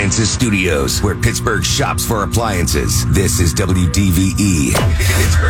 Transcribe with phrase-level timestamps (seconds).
[0.00, 3.04] Appliances Studios, where Pittsburgh shops for appliances.
[3.12, 4.72] This is WDVE,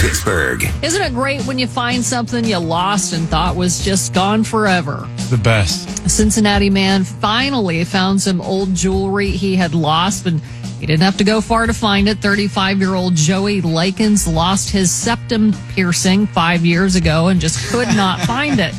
[0.01, 0.65] Pittsburgh.
[0.83, 5.09] Isn't it great when you find something you lost and thought was just gone forever?
[5.31, 6.05] The best.
[6.05, 10.41] A Cincinnati man finally found some old jewelry he had lost, and
[10.81, 12.19] he didn't have to go far to find it.
[12.19, 17.87] 35 year old Joey Lykins lost his septum piercing five years ago and just could
[17.95, 18.75] not find it.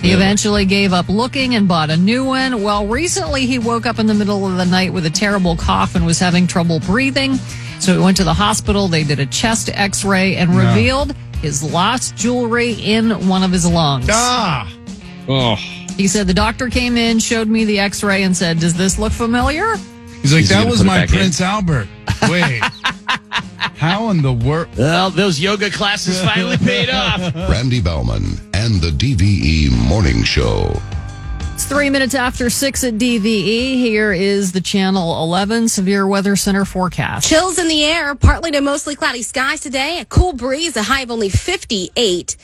[0.00, 2.62] He eventually gave up looking and bought a new one.
[2.62, 5.96] Well, recently he woke up in the middle of the night with a terrible cough
[5.96, 7.34] and was having trouble breathing.
[7.80, 8.88] So he went to the hospital.
[8.88, 13.66] They did a chest x ray and revealed his lost jewelry in one of his
[13.66, 14.08] lungs.
[14.10, 14.72] Ah.
[15.28, 15.56] Oh.
[15.56, 18.98] He said the doctor came in, showed me the x ray, and said, Does this
[18.98, 19.76] look familiar?
[20.22, 21.88] He's like, Is he that was my back in?" Prince Albert.
[22.28, 22.62] Wait.
[23.08, 24.68] How in the world?
[24.76, 27.20] Well, those yoga classes finally paid off.
[27.48, 30.72] Randy Bauman and the DVE Morning Show.
[31.58, 33.74] It's three minutes after six at DVE.
[33.74, 37.28] Here is the Channel 11 Severe Weather Center forecast.
[37.28, 39.98] Chills in the air, partly to mostly cloudy skies today.
[39.98, 42.36] A cool breeze, a high of only 58.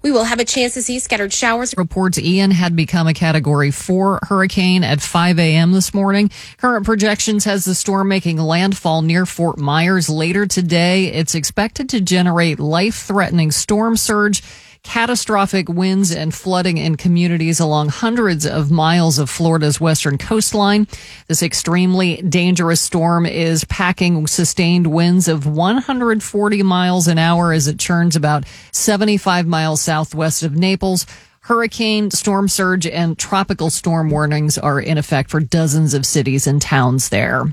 [0.00, 1.74] We will have a chance to see scattered showers.
[1.76, 5.72] Reports Ian had become a category four hurricane at 5 a.m.
[5.72, 6.30] this morning.
[6.56, 11.08] Current projections has the storm making landfall near Fort Myers later today.
[11.08, 14.42] It's expected to generate life threatening storm surge.
[14.84, 20.86] Catastrophic winds and flooding in communities along hundreds of miles of Florida's western coastline.
[21.28, 27.78] This extremely dangerous storm is packing sustained winds of 140 miles an hour as it
[27.78, 31.06] churns about 75 miles southwest of Naples.
[31.40, 36.60] Hurricane, storm surge, and tropical storm warnings are in effect for dozens of cities and
[36.60, 37.46] towns there.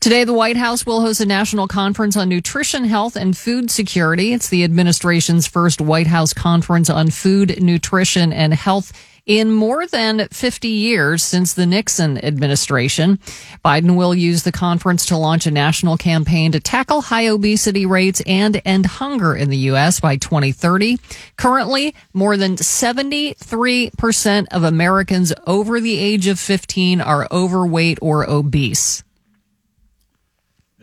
[0.00, 4.32] Today, the White House will host a national conference on nutrition, health, and food security.
[4.32, 8.92] It's the administration's first White House conference on food, nutrition, and health
[9.26, 13.18] in more than 50 years since the Nixon administration.
[13.64, 18.20] Biden will use the conference to launch a national campaign to tackle high obesity rates
[18.26, 20.00] and end hunger in the U.S.
[20.00, 20.98] by 2030.
[21.36, 29.04] Currently, more than 73% of Americans over the age of 15 are overweight or obese.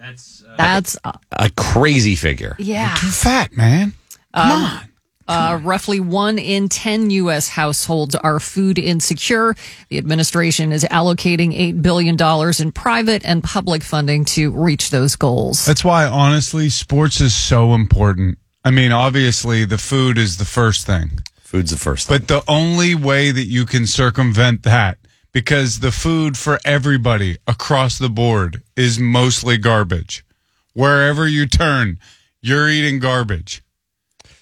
[0.07, 2.56] That's uh, That's uh, a crazy figure.
[2.59, 2.95] yeah.
[2.95, 3.94] Too fat, man.
[4.34, 4.90] Come on.
[5.29, 7.50] Uh, roughly one in 10 U.S.
[7.50, 9.56] households are food insecure.
[9.90, 12.16] The administration is allocating $8 billion
[12.62, 15.66] in private and public funding to reach those goals.
[15.66, 18.38] That's why, honestly, sports is so important.
[18.63, 22.07] I mean, obviously, the food is the first thing, Food's the first.
[22.07, 22.19] thing.
[22.19, 24.97] but the only way that you can circumvent that,
[25.42, 30.25] because the food for everybody across the board is mostly garbage.
[30.74, 32.00] Wherever you turn,
[32.42, 33.62] you're eating garbage.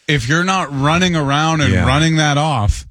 [0.08, 1.86] If you're not running around and Yeah.
[1.86, 2.86] running that off,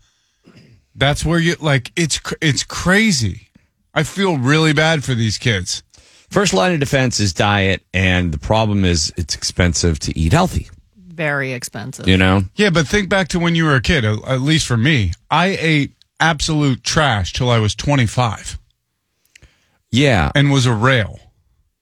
[0.94, 3.48] that's where you like it's it's crazy.
[3.94, 5.82] I feel really bad for these kids.
[6.28, 10.68] First line of defense is diet, and the problem is it's expensive to eat healthy.
[10.94, 12.06] Very expensive.
[12.06, 14.04] You know, Yeah, but think back to when you were a kid.
[14.04, 15.92] At at least for me, I ate
[16.30, 18.58] absolute trash till I was 25
[19.90, 20.30] yeah.
[20.34, 21.18] and was a rail.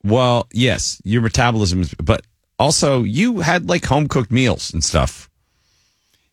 [0.04, 2.22] Well, yes, your metabolism is, but
[2.58, 5.30] also you had like home cooked meals and stuff.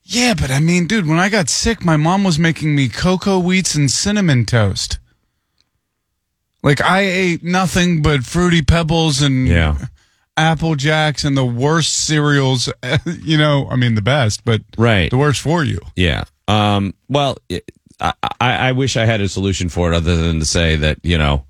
[0.03, 3.39] Yeah, but I mean, dude, when I got sick, my mom was making me cocoa
[3.39, 4.97] wheats and cinnamon toast.
[6.63, 9.77] Like I ate nothing but fruity pebbles and Yeah.
[10.35, 12.69] apple jacks and the worst cereals.
[13.05, 15.11] You know, I mean the best, but Right.
[15.11, 15.79] the worst for you.
[15.95, 16.23] Yeah.
[16.47, 17.63] Um, well, it,
[17.99, 20.99] I, I, I wish I had a solution for it other than to say that,
[21.03, 21.45] you know,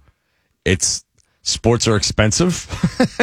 [0.66, 1.04] it's
[1.42, 2.66] sports are expensive,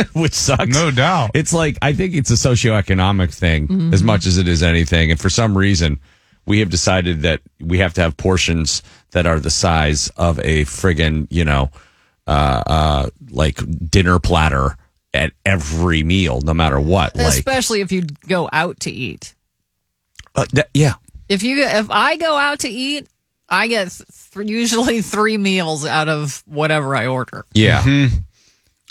[0.15, 0.69] which sucks.
[0.75, 1.31] No doubt.
[1.35, 5.11] It's like, I think it's a socioeconomic thing as much as it is anything.
[5.11, 6.01] And for some reason,
[6.47, 10.65] we have decided that we have to have portions that are the size of a
[10.65, 11.71] friggin', you know,
[12.27, 13.61] uh, uh, like
[13.91, 14.77] dinner platter
[15.15, 17.17] at every meal, no matter what.
[17.17, 19.35] Like, Especially if you go out to eat.
[20.35, 20.95] uh, that- yeah.
[21.29, 23.09] If you if I go out to eat,
[23.49, 27.45] I get th- usually three meals out of whatever I order.
[27.55, 28.09] Yeah.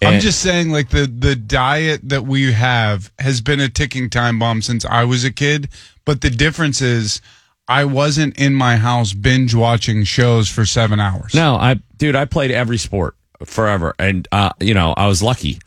[0.04, 4.40] I'm just saying, like the the diet that we have has been a ticking time
[4.40, 5.70] bomb since I was a kid.
[6.04, 7.22] But the difference is,
[7.68, 11.34] I wasn't in my house binge watching shows for seven hours.
[11.34, 13.16] No, I, dude, I played every sport
[13.46, 15.60] forever, and uh, you know, I was lucky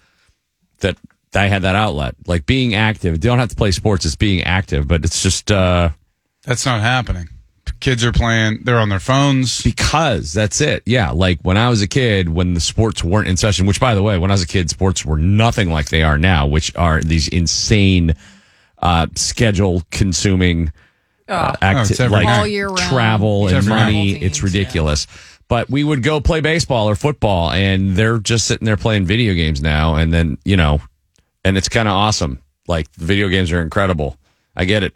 [0.80, 0.96] that
[1.34, 2.14] I had that outlet.
[2.26, 4.86] Like being active, you don't have to play sports; it's being active.
[4.86, 5.90] But it's just uh,
[6.44, 7.28] that's not happening.
[7.80, 9.62] Kids are playing; they're on their phones.
[9.62, 10.82] because that's it.
[10.86, 13.66] Yeah, like when I was a kid, when the sports weren't in session.
[13.66, 16.18] Which, by the way, when I was a kid, sports were nothing like they are
[16.18, 18.14] now, which are these insane,
[18.78, 20.72] uh, schedule consuming.
[21.28, 22.26] Uh, Oh, acti- every like.
[22.26, 22.78] All year round.
[22.80, 25.06] travel It's and every money, Teams, it's ridiculous.
[25.46, 29.34] But we would go play baseball or football, and they're just sitting there playing video
[29.34, 29.94] games now.
[29.96, 30.80] And then, you know,
[31.44, 32.40] and it's kind of awesome.
[32.66, 34.16] Like, video games are incredible.
[34.56, 34.94] I get it.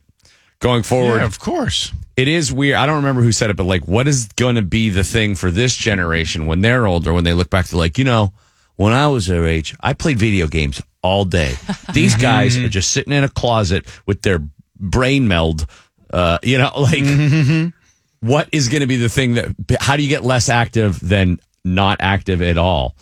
[0.63, 1.93] Going forward, Yeah, of course.
[2.17, 2.77] it is weird.
[2.77, 5.35] I don't remember who said it, but like, what is going to be the thing
[5.35, 8.33] for this generation when they're older, when they look back to like, you know,
[8.77, 11.55] when I was their age, I played video games all day.
[11.93, 14.41] These guys are just sitting in a closet with their
[14.79, 15.67] brain meld.
[16.13, 17.73] Uh, you know, like,
[18.21, 19.49] what is going to be the thing that,
[19.81, 22.95] how do you get less active than not active at all?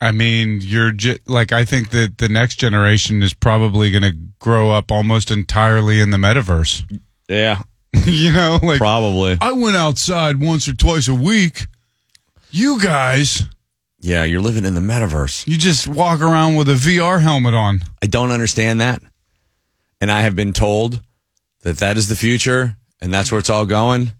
[0.00, 4.16] I mean, you're j- like, I think that the next generation is probably going to
[4.38, 7.00] grow up almost entirely in the metaverse.
[7.28, 7.62] Yeah,
[8.04, 9.36] you know, like, probably.
[9.40, 11.66] I went outside once or twice a week.
[12.50, 13.42] You guys,
[14.00, 15.46] Yeah, you're living in the metaverse.
[15.46, 17.80] you just walk around with a VR helmet on.
[18.02, 19.02] I don't understand that.
[20.00, 21.02] And I have been told
[21.62, 24.12] that that is the future and that's where it's all going.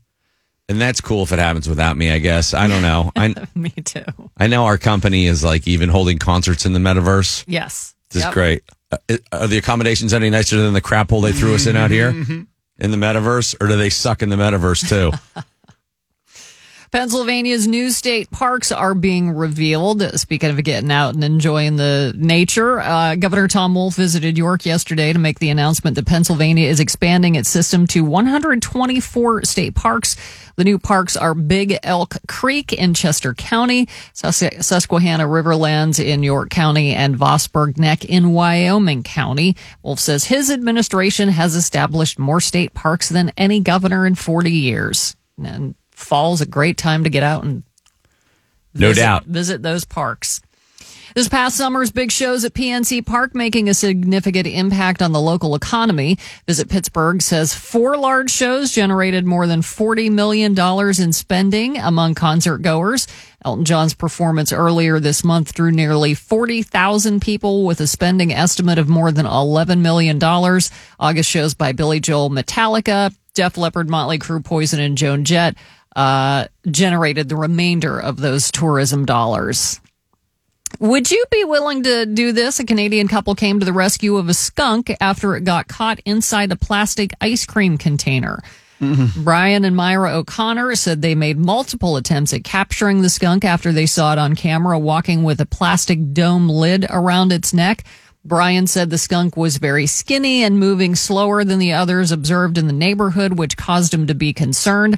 [0.68, 2.52] And that's cool if it happens without me, I guess.
[2.52, 3.10] I don't know.
[3.16, 4.04] I, Me too.
[4.36, 7.44] I know our company is like even holding concerts in the metaverse.
[7.46, 7.94] Yes.
[8.10, 8.30] This Yep.
[8.30, 8.62] is great.
[8.92, 11.90] Uh, are the accommodations any nicer than the crap hole they threw us in out
[11.90, 12.46] here in
[12.90, 13.54] the metaverse?
[13.60, 15.12] Or do they suck in the metaverse too?
[16.90, 20.02] Pennsylvania's new state parks are being revealed.
[20.18, 25.12] Speaking of getting out and enjoying the nature, uh, Governor Tom Wolf visited York yesterday
[25.12, 30.16] to make the announcement that Pennsylvania is expanding its system to 124 state parks.
[30.56, 36.50] The new parks are Big Elk Creek in Chester County, Sus- Susquehanna Riverlands in York
[36.50, 39.56] County, and Vosburg Neck in Wyoming County.
[39.82, 45.14] Wolf says his administration has established more state parks than any governor in 40 years.
[45.40, 47.62] And fall's a great time to get out and
[48.74, 49.24] No visit, doubt.
[49.26, 50.40] visit those parks.
[51.14, 55.54] This past summer's big shows at PNC Park making a significant impact on the local
[55.54, 56.18] economy.
[56.46, 62.58] Visit Pittsburgh says four large shows generated more than $40 million in spending among concert
[62.58, 63.08] goers.
[63.44, 68.88] Elton John's performance earlier this month drew nearly 40,000 people with a spending estimate of
[68.88, 70.22] more than $11 million.
[71.00, 75.56] August shows by Billy Joel, Metallica, Def Leppard, Motley Crue, Poison, and Joan Jett
[75.98, 79.80] uh, generated the remainder of those tourism dollars.
[80.78, 82.60] Would you be willing to do this?
[82.60, 86.52] A Canadian couple came to the rescue of a skunk after it got caught inside
[86.52, 88.40] a plastic ice cream container.
[89.24, 93.86] Brian and Myra O'Connor said they made multiple attempts at capturing the skunk after they
[93.86, 97.82] saw it on camera walking with a plastic dome lid around its neck.
[98.24, 102.68] Brian said the skunk was very skinny and moving slower than the others observed in
[102.68, 104.96] the neighborhood, which caused him to be concerned.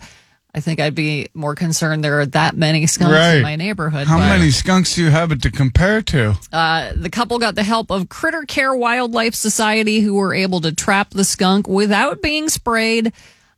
[0.53, 3.37] I think I'd be more concerned there are that many skunks Right.
[3.37, 4.09] in my neighborhood.
[4.09, 6.37] How but- many skunks do you have it to compare to?
[6.53, 10.73] uh, the couple got the help of Critter Care Wildlife Society, who were able to
[10.73, 13.13] trap the skunk without being sprayed.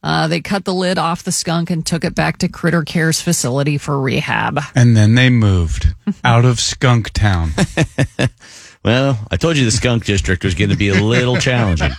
[0.04, 3.20] Uh, they cut the lid off the skunk and took it back to Critter Care's
[3.20, 4.58] facility for rehab.
[4.74, 5.94] And then they moved
[6.24, 7.52] out of Skunk Town.
[8.84, 11.92] well, I told you the skunk district was going to be a little challenging.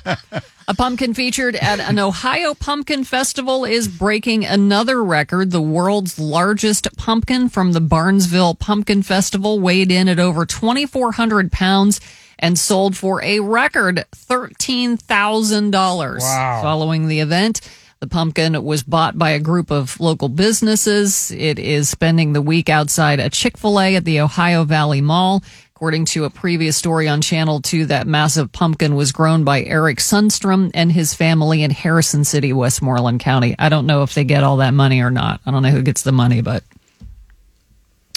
[0.67, 5.51] A pumpkin featured at an Ohio pumpkin festival is breaking another record.
[5.51, 11.99] The world's largest pumpkin from the Barnesville Pumpkin Festival weighed in at over 2,400 pounds
[12.39, 16.19] and sold for a record $13,000.
[16.19, 16.61] Wow.
[16.61, 17.61] Following the event,
[17.99, 21.31] the pumpkin was bought by a group of local businesses.
[21.31, 25.41] It is spending the week outside a Chick fil A at the Ohio Valley Mall.
[25.75, 29.97] According to a previous story on Channel 2, that massive pumpkin was grown by Eric
[29.97, 33.55] Sundstrom and his family in Harrison City, Westmoreland County.
[33.57, 35.41] I don't know if they get all that money or not.
[35.47, 36.63] I don't know who gets the money, but.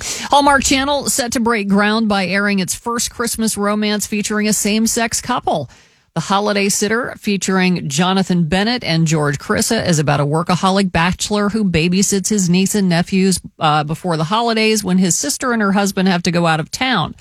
[0.00, 4.86] Hallmark Channel set to break ground by airing its first Christmas romance featuring a same
[4.86, 5.70] sex couple.
[6.12, 11.64] The Holiday Sitter, featuring Jonathan Bennett and George Krissa, is about a workaholic bachelor who
[11.64, 16.06] babysits his niece and nephews uh, before the holidays when his sister and her husband
[16.06, 17.14] have to go out of town.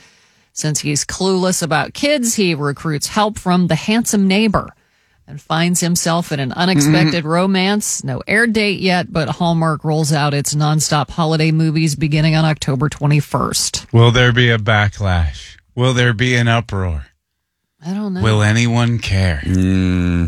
[0.55, 4.73] Since he's clueless about kids, he recruits help from the handsome neighbor
[5.27, 7.27] and finds himself in an unexpected mm-hmm.
[7.27, 8.05] romance.
[8.05, 12.87] No air date yet, but Hallmark rolls out its nonstop holiday movies beginning on October
[12.87, 13.91] 21st.
[13.91, 15.57] Will there be a backlash?
[15.75, 17.05] Will there be an uproar?
[17.85, 18.21] I don't know.
[18.21, 19.41] Will anyone care?
[19.43, 20.27] Hmm.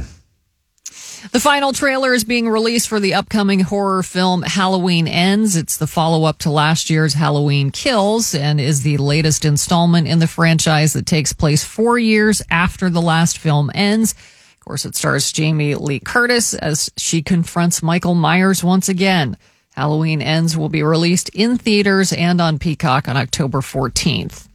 [1.32, 5.58] The final trailer is being released for the upcoming horror film Halloween Ends.
[5.58, 10.20] It's the follow up to last year's Halloween Kills and is the latest installment in
[10.20, 14.14] the franchise that takes place four years after the last film ends.
[14.14, 19.38] Of course, it stars Jamie Lee Curtis as she confronts Michael Myers once again.
[19.72, 24.48] Halloween Ends will be released in theaters and on Peacock on October 14th.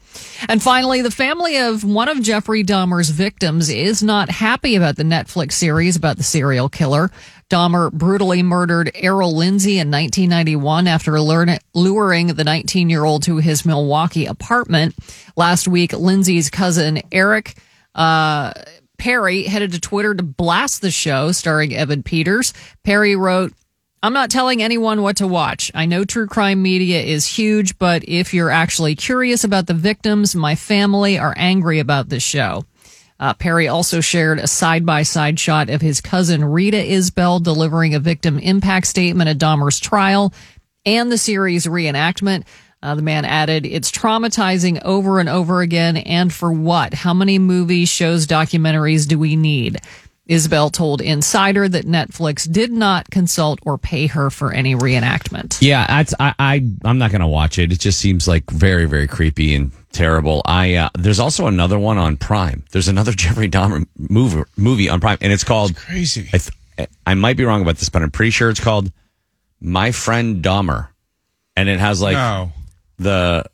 [0.48, 5.04] And finally, the family of one of Jeffrey Dahmer's victims is not happy about the
[5.04, 7.10] Netflix series about the serial killer.
[7.48, 13.66] Dahmer brutally murdered Errol Lindsay in 1991 after luring the 19 year old to his
[13.66, 14.94] Milwaukee apartment.
[15.36, 17.54] Last week, Lindsay's cousin Eric
[17.94, 18.52] uh,
[18.96, 22.54] Perry headed to Twitter to blast the show starring Evan Peters.
[22.84, 23.52] Perry wrote,
[24.04, 25.70] I'm not telling anyone what to watch.
[25.76, 30.34] I know true crime media is huge, but if you're actually curious about the victims,
[30.34, 32.64] my family are angry about this show.
[33.20, 37.94] Uh, Perry also shared a side by side shot of his cousin Rita Isbell delivering
[37.94, 40.34] a victim impact statement at Dahmer's trial
[40.84, 42.42] and the series reenactment.
[42.82, 45.96] Uh, the man added, It's traumatizing over and over again.
[45.96, 46.92] And for what?
[46.92, 49.78] How many movies, shows, documentaries do we need?
[50.32, 55.58] Isbell told Insider that Netflix did not consult or pay her for any reenactment.
[55.60, 57.70] Yeah, that's, I, I, I'm not going to watch it.
[57.70, 60.40] It just seems like very, very creepy and terrible.
[60.46, 62.64] I, uh, there's also another one on Prime.
[62.72, 66.28] There's another Jeffrey Dahmer movie, movie on Prime, and it's called, Crazy.
[66.32, 68.90] I, th- I might be wrong about this, but I'm pretty sure it's called
[69.60, 70.88] My Friend Dahmer.
[71.54, 72.50] And it has like no.
[72.98, 73.44] the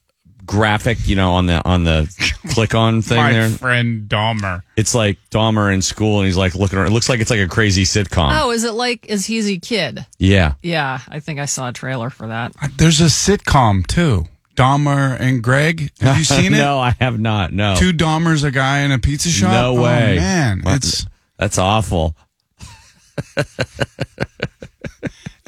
[0.48, 2.12] graphic, you know, on the, on the
[2.48, 3.48] click on thing My there.
[3.48, 4.62] friend Dahmer.
[4.76, 6.88] It's like Dahmer in school and he's like looking around.
[6.88, 8.30] It looks like it's like a crazy sitcom.
[8.42, 10.04] Oh, is it like Is He a Kid?
[10.18, 10.54] Yeah.
[10.62, 12.52] Yeah, I think I saw a trailer for that.
[12.78, 14.24] There's a sitcom too.
[14.56, 15.92] Dahmer and Greg.
[16.00, 16.58] Have you seen it?
[16.58, 17.52] no, I have not.
[17.52, 17.76] No.
[17.76, 19.52] Two Dahmers, a guy in a pizza shop.
[19.52, 20.16] No Oh, way.
[20.16, 20.76] man, What?
[20.76, 22.16] it's That's awful.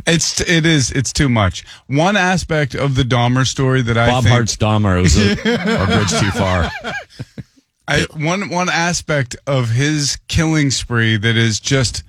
[0.06, 1.64] it's it is it's too much.
[1.86, 5.02] One aspect of the Dahmer story that I Bob think Hart's Dahmer.
[5.02, 6.70] Was a, a bridge too far.
[7.88, 12.04] I, one one aspect of his killing spree that is just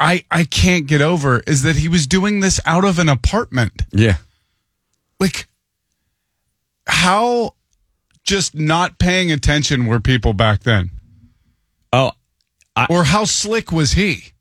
[0.00, 3.82] I I can't get over is that he was doing this out of an apartment.
[3.92, 4.16] Yeah.
[5.20, 5.46] Like
[6.86, 7.54] how
[8.24, 10.90] just not paying attention were people back then?
[11.92, 12.12] Oh,
[12.88, 14.32] Or how slick was he?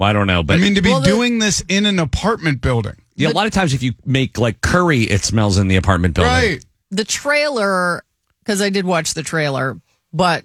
[0.00, 2.94] I don't know, but I mean to be Well, doing this in an apartment building.
[3.16, 6.14] yeah, a lot of times if you make like curry, it smells in the apartment
[6.14, 6.32] building.
[6.32, 6.64] Right.
[6.90, 8.02] the trailer
[8.40, 9.78] because I did watch the trailer,
[10.12, 10.44] but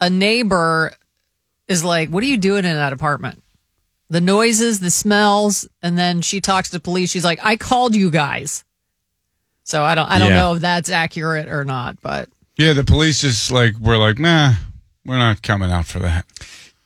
[0.00, 0.92] a neighbor
[1.68, 3.42] is like, "What are you doing in that apartment?"
[4.10, 7.10] The noises, the smells, and then she talks to police.
[7.10, 8.64] She's like, "I called you guys."
[9.62, 10.36] So I don't, I don't Yeah.
[10.36, 14.54] know if that's accurate or not, but Yeah, the police just like were like, nah,
[15.06, 16.26] we're not coming out for that.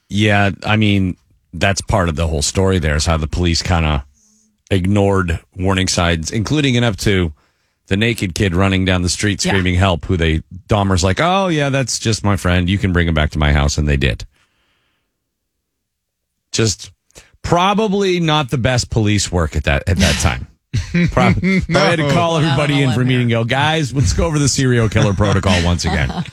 [0.08, 1.16] Yeah, I mean
[1.52, 2.78] that's part of the whole story.
[2.78, 4.02] There is how the police kind of
[4.70, 7.32] ignored warning signs, including up to
[7.86, 9.52] the naked kid running down the street Yeah.
[9.52, 10.04] screaming help.
[10.04, 12.68] Who they Dahmer's like, oh yeah, that's just my friend.
[12.68, 14.26] You can bring him back to my house, and they did.
[16.52, 16.90] Just
[17.42, 20.46] probably not the best police work at that at that time.
[21.12, 23.22] Probably, I had to call everybody in for a meeting.
[23.22, 26.10] and Go, guys, let's go over the serial killer protocol once again.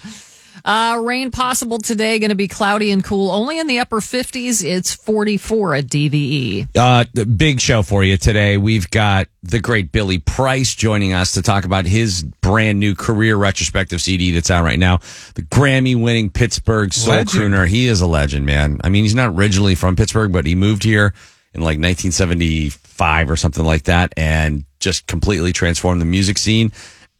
[0.66, 2.18] uh, rain possible today.
[2.20, 3.32] Going to be cloudy and cool.
[3.32, 4.64] Only in the upper 50s.
[4.64, 6.10] It's 44 at E.
[6.10, 6.68] DVE.
[6.76, 8.58] Uh, the big show for you today.
[8.58, 13.36] We've got the great Billy Price joining us to talk about his brand new career
[13.38, 14.98] retrospective CD that's out right now.
[15.36, 17.54] The Grammy winning Pittsburgh soul Legend.
[17.54, 17.68] crooner.
[17.68, 18.82] He is a legend, man.
[18.84, 21.14] I mean, he's not originally from Pittsburgh, but he moved here
[21.54, 26.72] in like 1975 or something like that and just completely transformed the music scene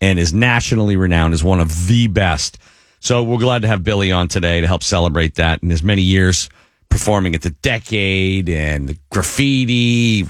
[0.02, 2.58] and is nationally renowned as one of the best.
[3.06, 6.02] So we're glad to have Billy on today to help celebrate that in his many
[6.02, 6.50] years
[6.90, 10.26] performing at the Decade and the Graffiti,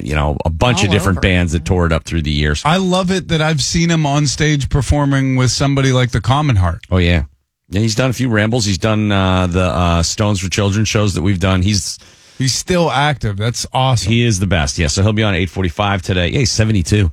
[0.00, 1.28] you know, a bunch All of different over.
[1.28, 2.62] bands that tore it up through the years.
[2.64, 6.56] I love it that I've seen him on stage performing with somebody like the Common
[6.56, 6.86] Heart.
[6.90, 7.24] Oh yeah,
[7.68, 7.80] yeah.
[7.80, 8.64] He's done a few rambles.
[8.64, 11.60] He's done uh, the uh, Stones for Children shows that we've done.
[11.60, 11.98] He's
[12.38, 13.36] He's still active.
[13.36, 14.10] That's awesome.
[14.10, 14.78] he is the best.
[14.78, 14.86] Yeah.
[14.86, 16.28] So he'll be on eight forty five today.
[16.28, 17.12] Yeah, he's seventy two.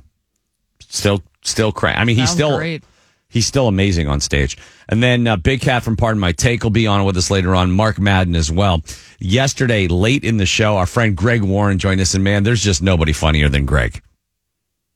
[0.88, 2.82] Still, still cra I mean, he's Sounds still great.
[3.30, 4.58] He's still amazing on stage.
[4.88, 7.54] And then uh, Big Cat from Pardon My Take will be on with us later
[7.54, 7.70] on.
[7.70, 8.82] Mark Madden as well.
[9.18, 12.82] Yesterday, late in the show, our friend Greg Warren joined us, and man, there's just
[12.82, 14.02] nobody funnier than Greg.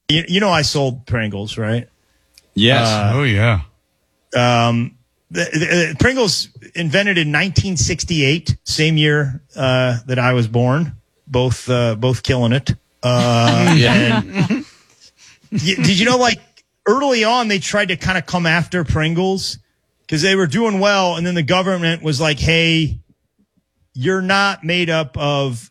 [0.09, 1.89] You, you know, I sold Pringles, right?
[2.55, 3.13] Yes.
[3.15, 3.63] oh yeah.
[4.37, 4.99] Um,
[5.31, 10.93] the, the, Pringles invented in 1968, same year uh, that I was born.
[11.27, 12.71] Both uh, both killing it.
[13.03, 14.65] Uh, and
[15.51, 16.41] did you know, like
[16.87, 19.59] early on, they tried to kind of come after Pringles
[20.01, 23.01] because they were doing well, and then the government was like, "Hey,
[23.95, 25.71] you're not made up of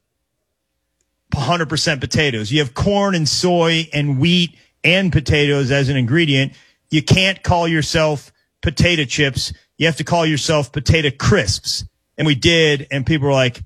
[1.33, 2.51] 100% potatoes.
[2.51, 6.53] You have corn and soy and wheat and potatoes as an ingredient.
[6.89, 9.53] You can't call yourself potato chips.
[9.77, 11.85] You have to call yourself potato crisps.
[12.17, 12.87] And we did.
[12.91, 13.61] And people were like,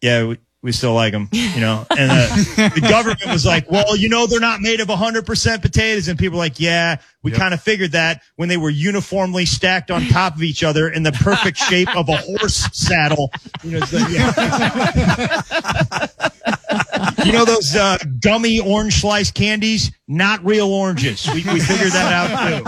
[0.00, 1.86] yeah, we, still like them, you know.
[1.90, 2.36] And uh,
[2.70, 6.38] the government was like, "Well, you know, they're not made of 100% potatoes." And people
[6.38, 10.34] were like, "Yeah, we kind of figured that when they were uniformly stacked on top
[10.34, 13.30] of each other in the perfect shape of a horse saddle."
[13.62, 16.06] You know, like, yeah.
[17.26, 19.92] you know those uh, gummy orange slice candies?
[20.08, 21.26] Not real oranges.
[21.28, 22.64] We, we figured that out too.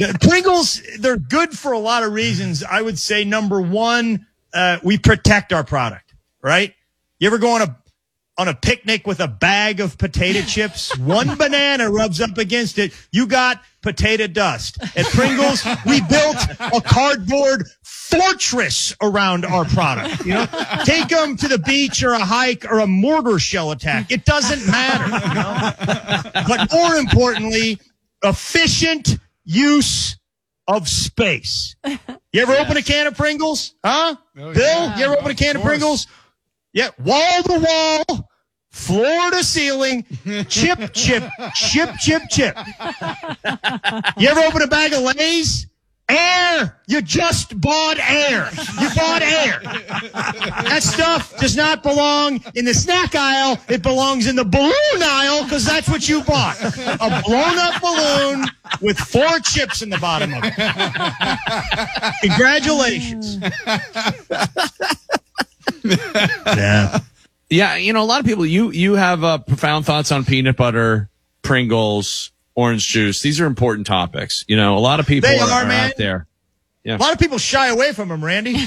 [0.00, 2.62] The Pringles, they're good for a lot of reasons.
[2.62, 6.74] I would say number one, uh, we protect our product, right?
[7.18, 7.76] You ever go on a
[8.38, 10.96] on a picnic with a bag of potato chips?
[10.98, 12.92] One banana rubs up against it.
[13.12, 14.78] You got potato dust.
[14.96, 20.24] At Pringles, we built a cardboard fortress around our product.
[20.24, 20.46] You know,
[20.84, 24.10] take them to the beach or a hike or a mortar shell attack.
[24.10, 25.04] It doesn't matter.
[25.28, 26.44] You know?
[26.48, 27.78] But more importantly,
[28.22, 30.16] efficient use
[30.70, 31.74] of space.
[31.84, 33.74] You ever open a can of Pringles?
[33.84, 34.14] Huh?
[34.38, 36.06] Oh, Bill, you ever open a can of, Pringles?
[36.72, 38.28] Yeah, wall to wall,
[38.70, 40.04] floor to ceiling,
[40.48, 41.24] chip, chip,
[41.54, 42.56] chip, chip, chip.
[44.16, 45.66] You ever open a bag of Lay's?
[46.10, 46.76] Air.
[46.86, 48.48] You just bought air.
[48.80, 49.60] You bought air.
[50.64, 53.58] That stuff does not belong in the snack aisle.
[53.68, 56.60] It belongs in the balloon aisle because that's what you bought.
[56.60, 58.46] A blown up balloon
[58.80, 60.54] with four chips in the bottom of it.
[62.22, 63.38] Congratulations.
[66.46, 66.98] yeah.
[67.52, 68.46] Yeah, you know, a lot of people.
[68.46, 71.10] You you have uh, profound thoughts on peanut butter,
[71.42, 73.22] Pringles, orange juice.
[73.22, 74.44] These are important topics.
[74.48, 75.90] You know, a lot of people They are, are, are man.
[75.90, 76.26] out there.
[76.86, 78.56] A lot of people shy away from them, Randy.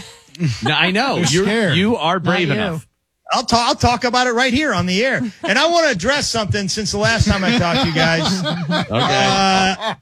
[0.63, 1.77] No, I know you're scared.
[1.77, 2.61] you are brave Not you.
[2.63, 2.87] enough.
[3.31, 3.67] I'll talk.
[3.67, 5.21] I'll talk about it right here on the air.
[5.47, 8.41] And I want to address something since the last time I talked to you guys.
[8.69, 8.87] Okay.
[8.89, 9.93] Uh,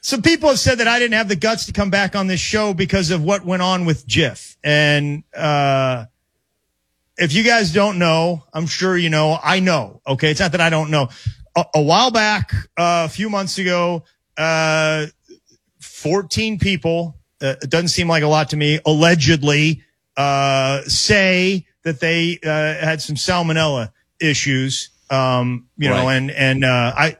[0.00, 2.38] some people have said that I didn't have the guts to come back on this
[2.38, 4.54] show because of what went on with Jif.
[4.62, 6.04] And uh,
[7.16, 9.36] if you guys don't know, I'm sure you know.
[9.42, 10.00] I know.
[10.06, 11.08] Okay, it's not that I don't know.
[11.56, 14.04] A, a while back, uh, a few months ago,
[14.36, 15.06] uh,
[15.80, 17.16] 14 people.
[17.40, 18.80] Uh, it doesn't seem like a lot to me.
[18.84, 19.82] Allegedly,
[20.16, 24.90] uh, say that they uh, had some salmonella issues.
[25.10, 27.16] Um, you know, and and uh, I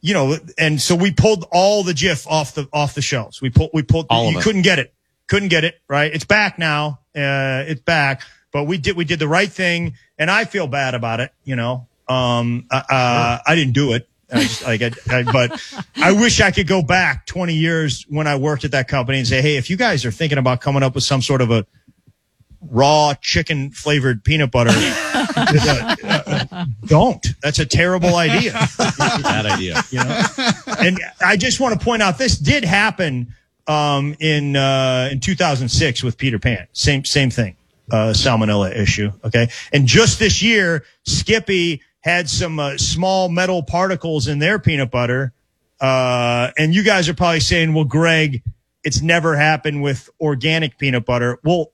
[0.00, 3.42] you know, and so we pulled all the Jif off the off the shelves.
[3.42, 4.94] We pulled we pulled All you couldn't get it.
[5.28, 6.12] Couldn't get it, right?
[6.12, 7.00] It's back now.
[7.14, 8.22] Uh it's back.
[8.52, 11.56] But we did we did the right thing and I feel bad about it, you
[11.56, 11.87] know.
[12.08, 14.08] Um uh, uh I didn't do it.
[14.30, 18.26] I just, like, I, I, but I wish I could go back 20 years when
[18.26, 20.82] I worked at that company and say, Hey, if you guys are thinking about coming
[20.82, 21.66] up with some sort of a
[22.60, 27.26] raw chicken flavored peanut butter, uh, uh, don't.
[27.42, 29.82] That's a terrible idea Bad idea.
[29.90, 30.22] you know.
[30.78, 33.34] and I just want to point out this did happen
[33.66, 36.66] um, in uh, in 2006 with Peter Pan.
[36.72, 37.56] Same same thing,
[37.90, 39.12] uh, salmonella issue.
[39.24, 44.90] Okay, and just this year, Skippy had some uh, small metal particles in their peanut
[44.90, 45.34] butter.
[45.80, 48.42] Uh, and you guys are probably saying, "Well, Greg,
[48.82, 51.70] it's never happened with organic peanut butter." Well.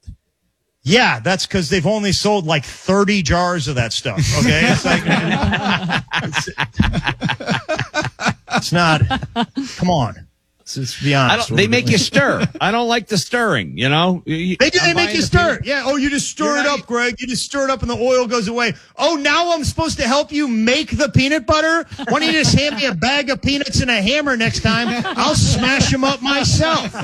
[0.87, 4.19] Yeah, that's because they've only sold like 30 jars of that stuff.
[4.41, 4.61] Okay.
[4.65, 5.03] It's like,
[8.55, 9.01] it's not.
[9.79, 10.27] Come on.
[10.65, 11.51] Let's just be I honest.
[11.51, 12.43] don't, they make you stir.
[12.59, 13.77] I don't like the stirring.
[13.77, 14.71] You know, They do.
[14.71, 15.57] They I'm make you stir.
[15.61, 15.83] peanut- Yeah.
[15.85, 17.17] Oh, you just stir You're it not- up, Greg.
[17.19, 18.73] You just stir it up, and the oil goes away.
[18.97, 21.85] Oh, now I'm supposed to help you make the peanut butter.
[22.09, 24.89] Why don't you just hand me a bag of peanuts and a hammer next time?
[25.19, 26.95] I'll smash them up myself.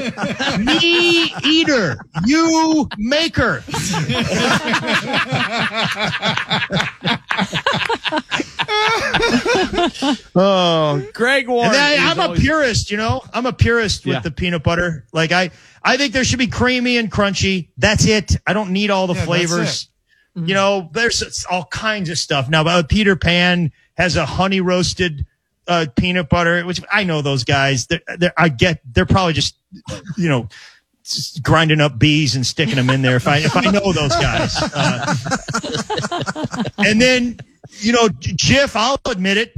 [0.58, 3.62] Me eater, you maker.
[10.34, 11.66] Oh, Greg Warren.
[11.66, 13.22] And then is I, I'm a always- purist, you know.
[13.32, 14.20] I'm a purist with Yeah.
[14.20, 15.04] the peanut butter.
[15.12, 15.50] Like I,
[15.82, 17.68] I think there should be creamy and crunchy.
[17.76, 18.36] That's it.
[18.46, 19.88] I don't need all the that's flavors.
[20.36, 22.64] You know, there's all kinds of stuff now.
[22.64, 25.26] But Peter Pan has a honey roasted
[25.66, 27.88] uh, peanut butter, which I know those guys.
[27.88, 28.80] They're, they're, I get.
[28.84, 29.56] They're probably just,
[30.16, 30.48] you know.
[31.42, 33.16] Grinding up bees and sticking them in there.
[33.16, 35.14] If I if I know those guys, uh,
[36.78, 37.38] and then
[37.80, 39.52] you know, Jif, I'll admit it.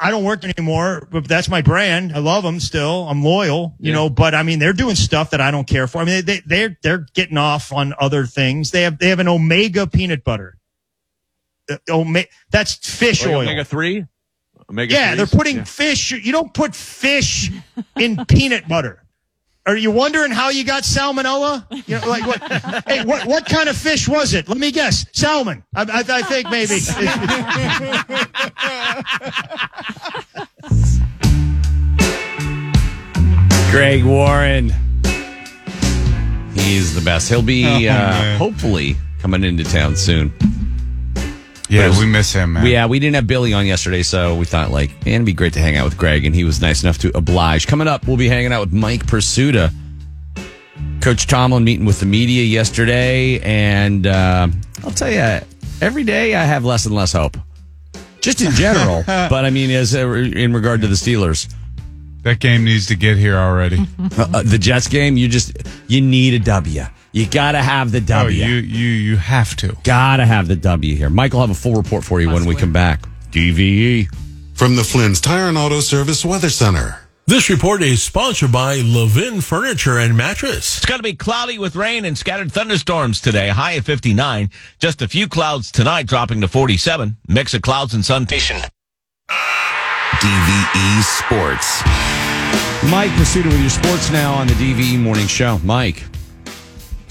[0.00, 2.12] I don't work anymore, but that's my brand.
[2.12, 3.08] I love them still.
[3.08, 3.94] I'm loyal, you Yeah.
[3.94, 5.98] know, but I mean, they're doing stuff that I don't care for.
[5.98, 8.72] I mean, they, they're, they're getting off on other things.
[8.72, 10.58] They have, they have an Omega peanut butter.
[11.70, 13.42] Uh, Ome- that's fish Oh, oil.
[13.42, 14.04] Omega three.
[14.68, 15.64] Omega yeah, they're putting Yeah.
[15.64, 16.10] fish.
[16.10, 17.50] You don't put fish
[17.96, 19.03] in peanut butter.
[19.66, 21.64] Are you wondering how you got salmonella?
[21.88, 22.42] You know, like what?
[22.86, 24.46] hey, what what kind of fish was it?
[24.48, 25.06] Let me guess.
[25.12, 25.64] Salmon.
[25.74, 26.80] I, I, I think maybe.
[33.70, 34.72] Greg Warren.
[36.54, 37.28] He's the best.
[37.28, 40.32] He'll be Oh, uh, hopefully coming into town soon.
[41.68, 42.66] Yeah, There's- we miss him, man.
[42.66, 45.54] Yeah, we didn't have Billy on yesterday, so we thought like, man, it'd be great
[45.54, 47.66] to hang out with Greg, and he was nice enough to oblige.
[47.66, 49.72] Coming up, we'll be hanging out with Mike Prisuta.
[51.00, 54.48] Coach Tomlin meeting with the media yesterday, and uh,
[54.84, 55.40] I'll tell you,
[55.82, 57.36] every day I have less and less hope.
[58.20, 61.52] Just in general, but I mean, as uh, in regard to the Steelers,
[62.22, 63.86] That game needs to get here already.
[64.18, 66.84] uh, uh, the Jets game, you just you need a W.
[67.14, 68.44] You gotta have the oh, W.
[68.44, 69.76] you you you have to.
[69.84, 71.08] gotta have the W here.
[71.08, 73.06] Mike will have a full report for you when we come back.
[73.30, 74.08] DVE.
[74.54, 76.98] From the Flynn's Tire and Auto Service Weather Center.
[77.26, 80.78] This report is sponsored by Levin Furniture and Mattress.
[80.78, 83.48] It's going to be cloudy with rain and scattered thunderstorms today.
[83.48, 84.50] High at 59.
[84.80, 87.16] Just a few clouds tonight, dropping to 47.
[87.28, 88.26] Mix of clouds and sun.
[88.26, 88.58] DVE
[90.76, 91.80] E Sports.
[92.90, 95.60] Mike Prisuta with your sports now on the DVE Morning Show.
[95.62, 96.04] Mike.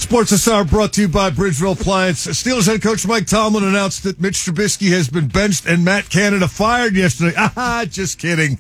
[0.04, 2.28] Sports this hour brought to you by Bridgeville Appliance.
[2.28, 6.48] Steelers head coach Mike Tomlin announced that Mitch Trubisky has been benched and Matt Canada
[6.50, 7.34] fired yesterday.
[7.56, 8.60] Ah, just kidding.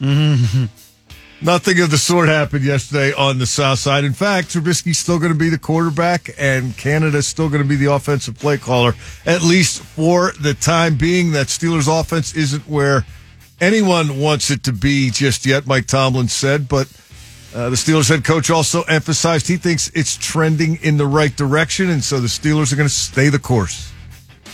[0.00, 4.02] Nothing of the sort happened yesterday on the South Side.
[4.02, 7.76] In fact, Trubisky's still going to be the quarterback, and Canada's still going to be
[7.76, 11.30] the offensive play caller, at least for the time being.
[11.30, 13.06] That Steelers offense isn't where
[13.60, 16.88] anyone wants it to be just yet, Mike Tomlin said, but
[17.54, 21.90] uh, the Steelers head coach also emphasized he thinks it's trending in the right direction,
[21.90, 23.92] and so the Steelers are going to stay the course.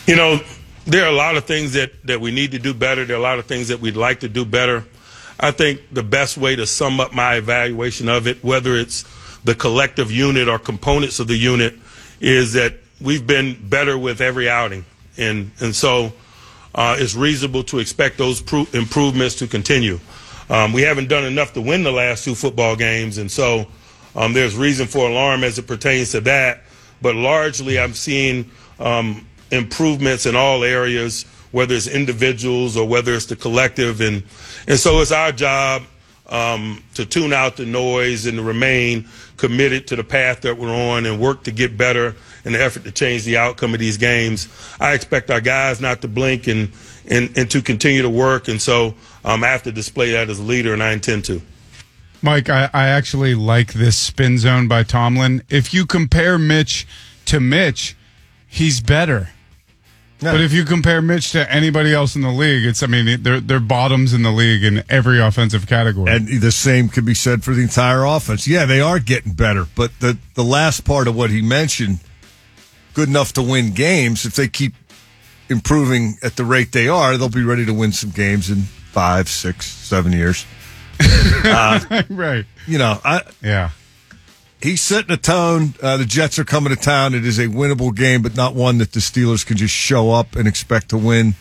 [0.07, 0.41] You know,
[0.87, 3.05] there are a lot of things that, that we need to do better.
[3.05, 4.85] There are a lot of things that we'd like to do better.
[5.39, 9.05] I think the best way to sum up my evaluation of it, whether it's
[9.45, 11.75] the collective unit or components of the unit,
[12.21, 14.87] is that we've been better with every outing.
[15.19, 16.13] And, and so
[16.75, 20.01] uh, it's reasonable to expect those pro- improvements to continue.
[20.49, 23.67] Um, we haven't done enough to win the last two football games, and so
[24.15, 26.63] um, there's reason for alarm as it pertains to that.
[27.03, 33.27] But largely, I'm seeing um, improvements in all areas, whether it's individuals or whether it's
[33.27, 34.23] the collective, and
[34.67, 35.83] and so it's our job
[36.29, 39.07] um, to tune out the noise and to remain
[39.37, 42.85] committed to the path that we're on and work to get better in the effort
[42.85, 44.49] to change the outcome of these games.
[44.81, 46.71] I expect our guys not to blink and
[47.09, 48.95] and, and to continue to work, and so
[49.27, 51.43] um, I have to display that as a leader, and I intend to.
[52.23, 55.43] Mike, I, I actually like this spin zone by Tomlin.
[55.51, 56.87] If you compare Mitch
[57.27, 57.97] to Mitch,
[58.47, 59.31] he's better.
[60.19, 63.39] But if you compare Mitch to anybody else in the league, it's I mean they're
[63.39, 66.11] they're bottoms in the league in every offensive category.
[66.11, 68.49] And the same could be said for the entire offense.
[68.49, 71.99] Yeah, they are getting better, but the the last part of what he mentioned,
[72.95, 74.25] good enough to win games.
[74.25, 74.73] If they keep
[75.51, 78.65] improving at the rate they are, they'll be ready to win some games in
[78.97, 80.47] five, six, seven years.
[81.45, 82.47] right.
[82.67, 83.69] You know, I Yeah.
[84.63, 85.75] he's setting a tone.
[85.83, 87.13] Uh, the Jets are coming to town.
[87.15, 90.35] It is a winnable game, but not one that the Steelers can just show up
[90.35, 91.35] and expect to win.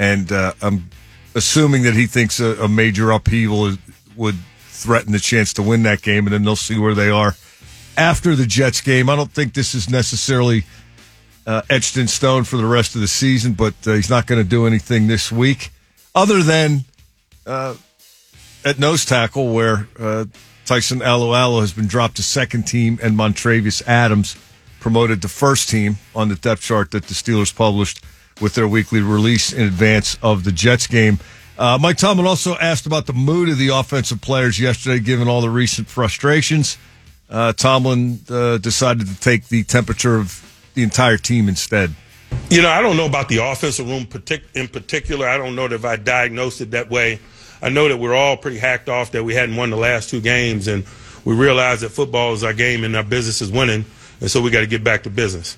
[0.00, 0.90] And uh, I'm
[1.36, 3.78] assuming that he thinks a, a major upheaval is,
[4.16, 4.34] would
[4.70, 7.36] threaten the chance to win that game, and then they'll see where they are
[7.96, 9.08] after the Jets game.
[9.08, 10.64] I don't think this is necessarily
[11.46, 14.42] uh, etched in stone for the rest of the season, but uh, he's not going
[14.42, 15.70] to do anything this week
[16.14, 16.84] other than
[17.46, 17.74] uh,
[18.64, 20.24] at nose tackle where uh,
[20.66, 24.36] Tyson Alualu has been dropped to second team and Montravius Adams
[24.80, 28.02] promoted to first team on the depth chart that the Steelers published
[28.40, 31.18] with their weekly release in advance of the Jets game.
[31.58, 35.42] Uh, Mike Tomlin also asked about the mood of the offensive players yesterday, given all
[35.42, 36.78] the recent frustrations.
[37.28, 41.94] Uh, Tomlin uh, decided to take the temperature of the entire team instead.
[42.50, 44.08] You know, I don't know about the offensive room
[44.54, 45.28] in particular.
[45.28, 47.20] I don't know if I diagnosed it that way.
[47.62, 50.20] I know that we're all pretty hacked off that we hadn't won the last two
[50.20, 50.84] games, and
[51.24, 53.84] we realize that football is our game and our business is winning,
[54.20, 55.56] and so we got to get back to business.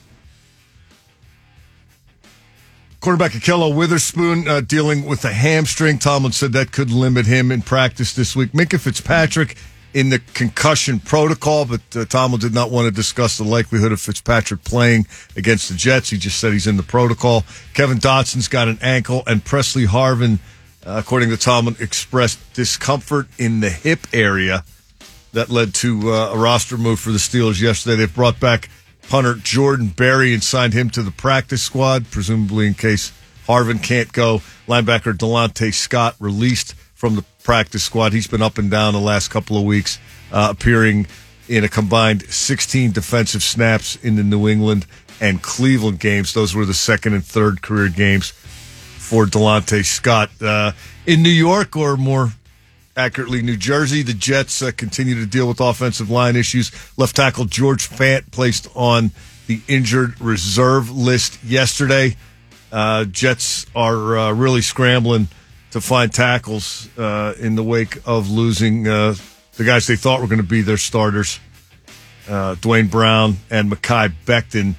[3.01, 5.99] Quarterback Ahkello Witherspoon uh, dealing with a hamstring.
[5.99, 8.53] Tomlin said that could limit him in practice this week.
[8.53, 9.57] Minkah Fitzpatrick
[9.95, 14.01] in the concussion protocol, but uh, Tomlin did not want to discuss the likelihood of
[14.01, 16.11] Fitzpatrick playing against the Jets.
[16.11, 17.45] He just said he's in the protocol.
[17.75, 20.39] Kevin Dotson's got an ankle, and Pressley Harvin,
[20.87, 24.65] uh, according to Tomlin, expressed discomfort in the hip area.
[25.33, 27.97] That led to uh, a roster move for the Steelers yesterday.
[27.97, 28.69] They've brought back
[29.09, 33.13] punter Jordan Berry and signed him to the practice squad, presumably in case
[33.47, 34.43] Harvin can't go.
[34.69, 38.13] Linebacker Delontae Scott released from the practice squad.
[38.13, 39.99] He's been up and down the last couple of weeks,
[40.31, 41.07] uh, appearing
[41.49, 44.87] in a combined 16 defensive snaps in the New England
[45.21, 46.35] and Cleveland games.
[46.35, 50.31] Those were the second and third career games for Delontae Scott.
[50.41, 50.73] Uh,
[51.07, 52.33] in New York, or more
[52.97, 54.03] accurately New Jersey.
[54.03, 56.71] The Jets uh, continue to deal with offensive line issues.
[56.97, 59.11] Left tackle George Fant placed on
[59.47, 62.17] the injured reserve list yesterday.
[62.71, 65.29] Uh, Jets are uh, really scrambling
[65.73, 69.15] to find tackles uh, in the wake of losing uh,
[69.57, 71.41] the guys they thought were going to be their starters,
[72.29, 74.75] uh, Duane Brown and Mekhi Becton.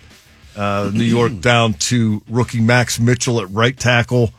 [0.56, 4.32] Uh, New York down to rookie Max Mitchell at right tackle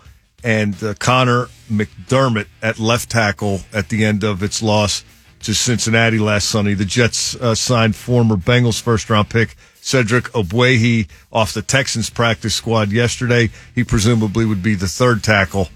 [0.45, 5.05] and uh, Conor McDermott at left tackle at the end of its loss
[5.41, 6.75] to Cincinnati last Sunday.
[6.75, 12.55] The Jets uh, signed former Bengals first round pick Cedric Ogbuehi off the Texans practice
[12.55, 13.51] squad yesterday.
[13.75, 15.69] He presumably would be the third tackle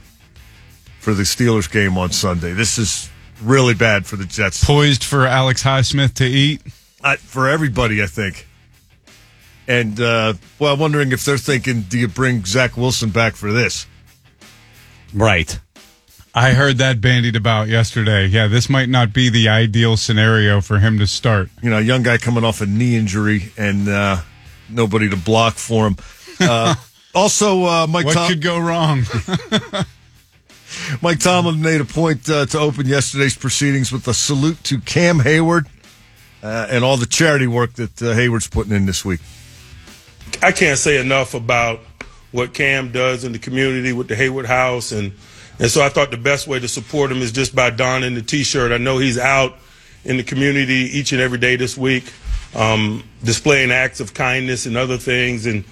[1.08, 2.52] for the Steelers game on Sunday.
[2.52, 3.08] This is
[3.42, 4.62] really bad for the Jets.
[4.62, 6.60] Poised for Alex Highsmith to eat.
[7.02, 8.46] Uh, for everybody, I think.
[9.66, 13.54] And, uh, well, I'm wondering if they're thinking, do you bring Zach Wilson back for
[13.54, 13.86] this?
[15.14, 15.58] Right.
[16.34, 18.26] I heard that bandied about yesterday.
[18.26, 21.48] Yeah, this might not be the ideal scenario for him to start.
[21.62, 24.18] You know, a young guy coming off a knee injury and uh,
[24.68, 25.96] nobody to block for him.
[26.38, 26.74] Uh,
[27.14, 29.04] also, uh, Mike What Tom- could go wrong?
[31.02, 35.20] Mike Tomlin made a point uh, to open yesterday's proceedings with a salute to Cam
[35.20, 35.66] Hayward
[36.42, 39.20] uh, and all the charity work that uh, Hayward's putting in this week.
[40.42, 41.80] I can't say enough about
[42.32, 45.12] what Cam does in the community with the Hayward House, and
[45.58, 48.22] and so I thought the best way to support him is just by donning the
[48.22, 48.70] T-shirt.
[48.70, 49.56] I know he's out
[50.04, 52.12] in the community each and every day this week,
[52.54, 55.64] um, displaying acts of kindness and other things, and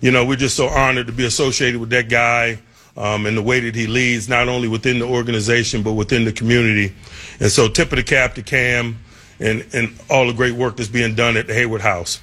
[0.00, 2.58] you know we're just so honored to be associated with that guy.
[2.96, 6.32] Um, and the way that he leads, not only within the organization but within the
[6.32, 6.94] community,
[7.38, 8.98] and so tip of the cap to Cam,
[9.38, 12.20] and and all the great work that's being done at the Hayward House.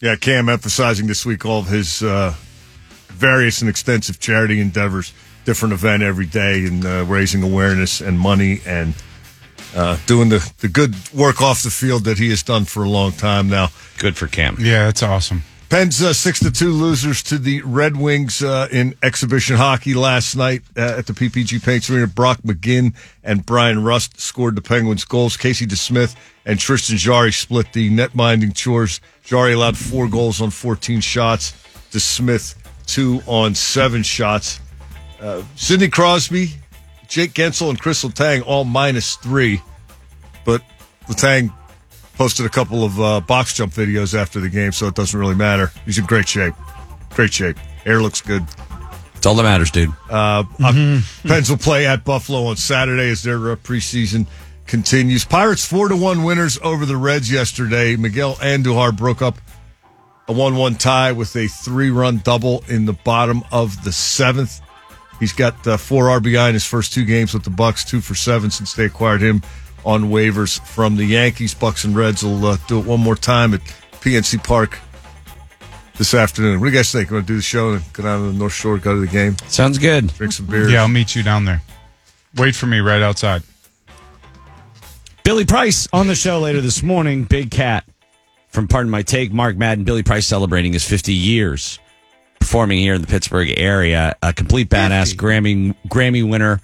[0.00, 2.34] Yeah, Cam emphasizing this week all of his uh,
[3.08, 5.12] various and extensive charity endeavors,
[5.44, 8.94] different event every day, and uh, raising awareness and money and
[9.74, 12.88] uh, doing the, the good work off the field that he has done for a
[12.88, 13.68] long time now.
[13.98, 14.56] Good for Cam.
[14.60, 15.42] yeah, that's awesome.
[15.68, 20.34] Pens uh, six to two losers to the Red Wings uh, in exhibition hockey last
[20.34, 22.06] night uh, at the PPG Paints Arena.
[22.06, 25.36] Brock McGinn and Bryan Rust scored the Penguins' goals.
[25.36, 29.02] Casey DeSmith and Tristan Jarry split the net minding chores.
[29.22, 31.52] Jarry allowed four goals on 14 shots.
[31.90, 32.54] DeSmith
[32.88, 34.60] two on seven shots.
[35.20, 36.54] Uh, Sidney Crosby,
[37.06, 39.60] Jake Guentzel, and Kris Letang all minus three,
[40.44, 40.62] but
[41.06, 41.52] Letang
[42.18, 45.36] posted a couple of uh, box jump videos after the game, so it doesn't really
[45.36, 45.70] matter.
[45.84, 46.52] He's in great shape.
[47.10, 47.56] Great shape.
[47.86, 48.44] Air looks good.
[49.14, 49.90] It's all that matters, dude.
[50.10, 54.26] Uh, uh, Pens will play at Buffalo on Saturday as their uh, preseason
[54.66, 55.24] continues.
[55.24, 57.94] Pirates four to one winners over the Reds yesterday.
[57.94, 59.38] Miguel Andujar broke up
[60.26, 64.60] a one-one tie with a three-run double in the bottom of the seventh.
[65.20, 68.16] He's got uh, four RBI in his first two games with the Bucs, two for
[68.16, 69.42] seven since they acquired him
[69.88, 71.54] on waivers from the Yankees.
[71.54, 73.60] Bucs and Reds will uh, do it one more time at
[74.02, 74.78] PNC Park
[75.96, 76.60] this afternoon.
[76.60, 77.10] What do you guys think?
[77.10, 79.06] Want to do the show and go down to the North Shore, go to the
[79.06, 80.08] game, Sounds good.
[80.08, 80.70] drink some beers?
[80.70, 81.62] Yeah, I'll meet you down there.
[82.36, 83.42] Wait for me right outside.
[85.24, 87.24] Billy Price on the show later this morning.
[87.24, 87.84] Big Cat
[88.48, 89.32] from Pardon My Take.
[89.32, 89.84] Mark Madden.
[89.84, 91.78] Billy Price celebrating his 50 years
[92.40, 94.14] performing here in the Pittsburgh area.
[94.22, 96.60] A complete badass Grammy Grammy winner,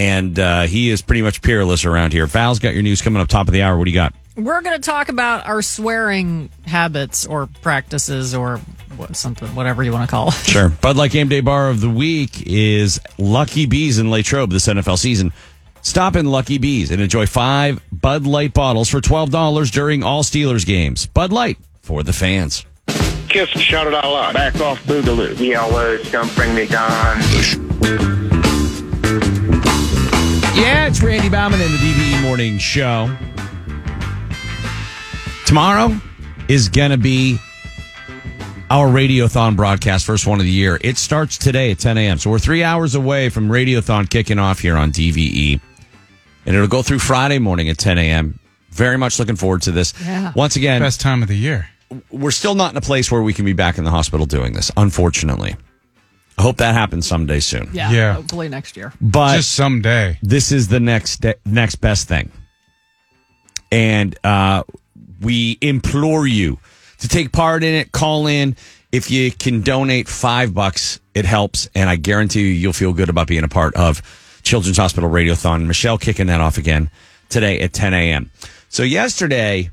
[0.00, 2.24] and uh, he is pretty much peerless around here.
[2.26, 3.76] Val's got your news coming up top of the hour.
[3.76, 4.14] What do you got?
[4.34, 8.56] We're going to talk about our swearing habits or practices or
[8.96, 10.34] what, something, whatever you want to call it.
[10.34, 10.70] Sure.
[10.70, 14.96] Bud Light Game Day Bar of the Week is Lucky Bees in Latrobe this NFL
[14.96, 15.34] season.
[15.82, 20.64] Stop in Lucky Bees and enjoy five Bud Light bottles for $12 during all Steelers
[20.64, 21.04] games.
[21.04, 22.64] Bud Light for the fans.
[23.28, 24.32] Kiss and shout it out loud.
[24.32, 25.38] Back off Boogaloo.
[25.38, 28.19] Your words don't bring me down.
[30.60, 33.16] Yeah, it's Randy Bauman in the DVE Morning Show.
[35.46, 35.98] Tomorrow
[36.48, 37.38] is going to be
[38.70, 40.78] our Radiothon broadcast, first one of the year.
[40.82, 42.18] It starts today at 10 a.m.
[42.18, 45.60] So we're three hours away from Radiothon kicking off here on DVE.
[46.44, 48.38] And it'll go through Friday morning at 10 a.m.
[48.70, 49.94] Very much looking forward to this.
[50.04, 50.32] Yeah.
[50.36, 51.68] Once again, Best time of the year.
[52.10, 54.52] we're still not in a place where we can be back in the hospital doing
[54.52, 55.56] this, unfortunately.
[56.40, 57.68] I hope that happens someday soon.
[57.74, 58.14] Yeah, Yeah.
[58.14, 58.94] hopefully next year.
[58.98, 60.18] But Just someday.
[60.22, 62.32] this is the next next best thing,
[63.70, 64.62] and uh,
[65.20, 66.58] we implore you
[67.00, 67.92] to take part in it.
[67.92, 68.56] Call in
[68.90, 70.98] if you can donate five bucks.
[71.14, 74.00] It helps, and I guarantee you, you'll feel good about being a part of
[74.42, 75.66] Children's Hospital Radiothon.
[75.66, 76.90] Michelle kicking that off again
[77.28, 78.30] today at 10 a.m.
[78.70, 79.70] So yesterday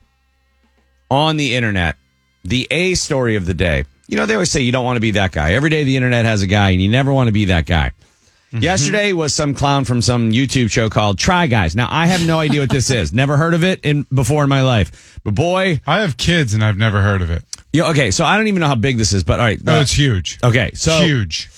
[1.09, 1.95] on the internet,
[2.43, 3.85] the A story of the day.
[4.07, 5.53] You know, they always say you don't want to be that guy.
[5.53, 7.91] Every day the internet has a guy, and you never want to be that guy.
[8.51, 11.75] Yesterday was some clown from some YouTube show called Try Guys.
[11.75, 13.11] Now I have no idea what this is.
[13.11, 15.19] Never heard of it in before in my life.
[15.25, 17.43] But boy, I have kids and I've never heard of it.
[17.73, 19.61] yeah, okay, so I don't even know how big this is, but all right.
[19.61, 20.39] No, uh, it's huge.
[20.43, 21.49] okay, so huge.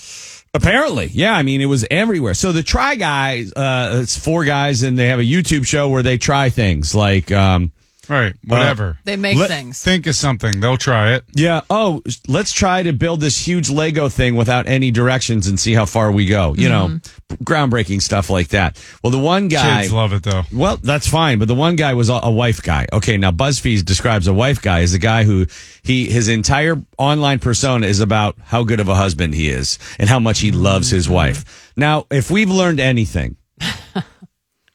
[0.55, 1.35] Apparently, yeah.
[1.35, 2.33] I mean, it was everywhere.
[2.33, 6.01] So the Try Guys, uh, it's four guys, and they have a YouTube show where
[6.01, 7.71] they try things like, um,
[8.09, 8.33] Right.
[8.33, 8.97] Uh, whatever.
[9.05, 9.81] They make Let- things.
[9.83, 10.59] Think of something.
[10.59, 11.23] They'll try it.
[11.33, 15.73] yeah, oh, let's try to build this huge Lego thing without any directions and see
[15.73, 16.55] how far we go.
[16.55, 17.43] You know, mm-hmm.
[17.43, 18.83] groundbreaking stuff like that.
[19.03, 20.43] Well, the one guy, Kids love it though.
[20.51, 22.87] Well, that's fine, but the one guy was a, a wife guy.
[22.91, 25.45] Okay, now BuzzFeed describes a wife guy as a guy who
[25.83, 30.09] he his entire online persona is about how good of a husband he is and
[30.09, 31.71] how much he loves his wife.
[31.75, 33.37] Now, if we've learned anything,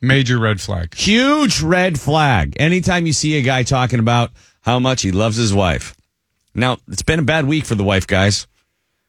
[0.07, 0.95] Major red flag.
[0.95, 4.31] huge red flag anytime you see a guy talking about
[4.63, 5.95] how much he loves his wife.
[6.55, 8.47] Now, it's been a bad week for the wife guys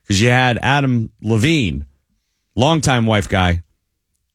[0.01, 1.85] because you had Adam Levine,
[2.55, 3.63] longtime wife guy,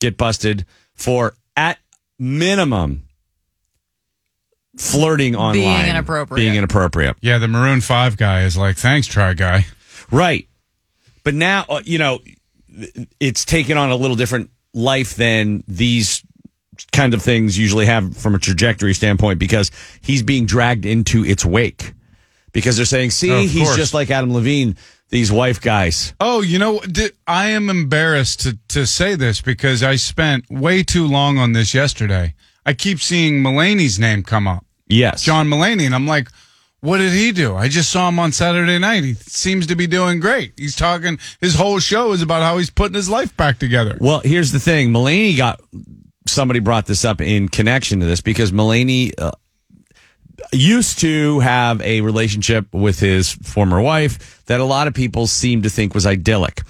[0.00, 1.78] get busted for at
[2.18, 3.04] minimum
[4.76, 6.36] flirting online, Being inappropriate.
[6.36, 7.16] being inappropriate.
[7.20, 9.66] Yeah, the Maroon Five guy is like, thanks, try guy.
[10.10, 10.48] Right.
[11.24, 12.20] But now, uh, you know,
[13.18, 16.19] it's taken on a little different life than these
[16.92, 19.70] kind of things usually have from a trajectory standpoint because
[20.02, 21.92] he's being dragged into its wake.
[22.52, 23.76] Because they're saying, see, Of he's course.
[23.76, 24.76] just like Adam Levine,
[25.10, 26.14] these wife guys.
[26.20, 26.80] Oh, you know,
[27.26, 31.74] I am embarrassed to, to say this because I spent way too long on this
[31.74, 32.34] yesterday.
[32.66, 35.22] I keep seeing Mulaney's name come up, Yes.
[35.22, 36.28] John Mulaney, and I'm like,
[36.80, 37.54] what did he do?
[37.56, 39.04] I just saw him on Saturday night.
[39.04, 40.52] He seems to be doing great.
[40.56, 43.96] He's talking, his whole show is about how he's putting his life back together.
[44.00, 44.90] Well, here's the thing.
[44.90, 45.60] Mulaney got
[46.30, 49.32] somebody brought this up in connection to this because Mulaney uh,
[50.52, 55.62] used to have a relationship with his former wife that a lot of people seem
[55.62, 56.62] to think was idyllic.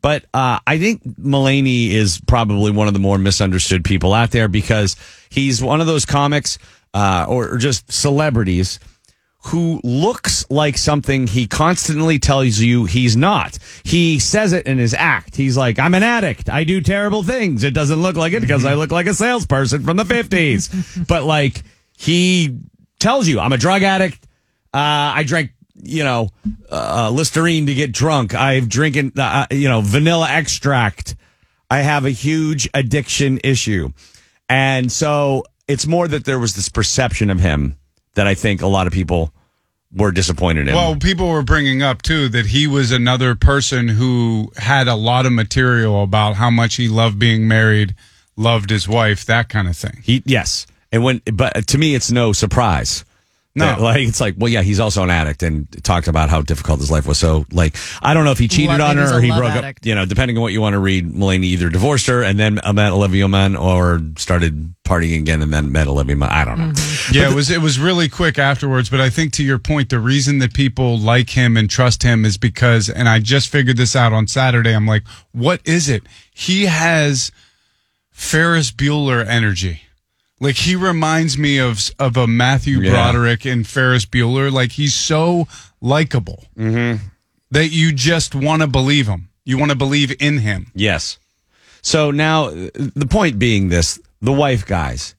[0.00, 4.48] But uh, I think Mulaney is probably one of the more misunderstood people out there
[4.48, 4.96] because
[5.30, 6.58] he's one of those comics
[6.92, 8.78] uh, or, or just celebrities
[9.46, 13.58] who looks like something he constantly tells you he's not.
[13.82, 15.36] He says it in his act.
[15.36, 16.48] He's like, I'm an addict.
[16.48, 17.62] I do terrible things.
[17.62, 21.06] It doesn't look like it because I look like a salesperson from the 50s.
[21.08, 21.62] but like,
[21.96, 22.58] he
[22.98, 24.26] tells you, I'm a drug addict.
[24.72, 26.30] Uh, I drank, you know,
[26.72, 28.34] uh, Listerine to get drunk.
[28.34, 31.16] I've drinking, uh, you know, vanilla extract.
[31.70, 33.90] I have a huge addiction issue.
[34.48, 37.76] And so it's more that there was this perception of him
[38.14, 39.32] that I think a lot of people
[39.92, 40.74] were disappointed in.
[40.74, 45.26] Well, people were bringing up too that he was another person who had a lot
[45.26, 47.94] of material about how much he loved being married,
[48.36, 50.00] loved his wife, that kind of thing.
[50.02, 50.66] he, yes.
[50.90, 53.04] And when, but to me, it's no surprise.
[53.56, 53.66] No.
[53.66, 56.80] That, like, it's like, well, yeah, he's also an addict and talked about how difficult
[56.80, 57.18] his life was.
[57.18, 59.78] So, like, I don't know if he cheated Love- on her or he broke addict.
[59.82, 61.08] up, you know, depending on what you want to read.
[61.12, 65.70] Mulaney either divorced her and then met Olivia Munn or started partying again and then
[65.70, 66.30] met Olivia Munn.
[66.30, 66.72] I don't know.
[67.12, 70.00] Yeah, it was it was really quick afterwards, but I think to your point, the
[70.00, 73.94] reason that people like him and trust him is because, and I just figured this
[73.94, 74.74] out on Saturday.
[74.74, 76.02] I'm like, what is it?
[76.34, 77.30] He has
[78.10, 79.82] Ferris Bueller energy.
[80.44, 82.90] Like he reminds me of of a Matthew Yeah.
[82.90, 84.52] Broderick and Ferris Bueller.
[84.52, 85.48] Like he's so
[85.80, 87.02] likable mm-hmm.
[87.50, 89.30] that you just want to believe him.
[89.46, 90.70] You want to believe in him.
[90.74, 91.18] Yes.
[91.80, 95.14] So now the point being this the wife guys,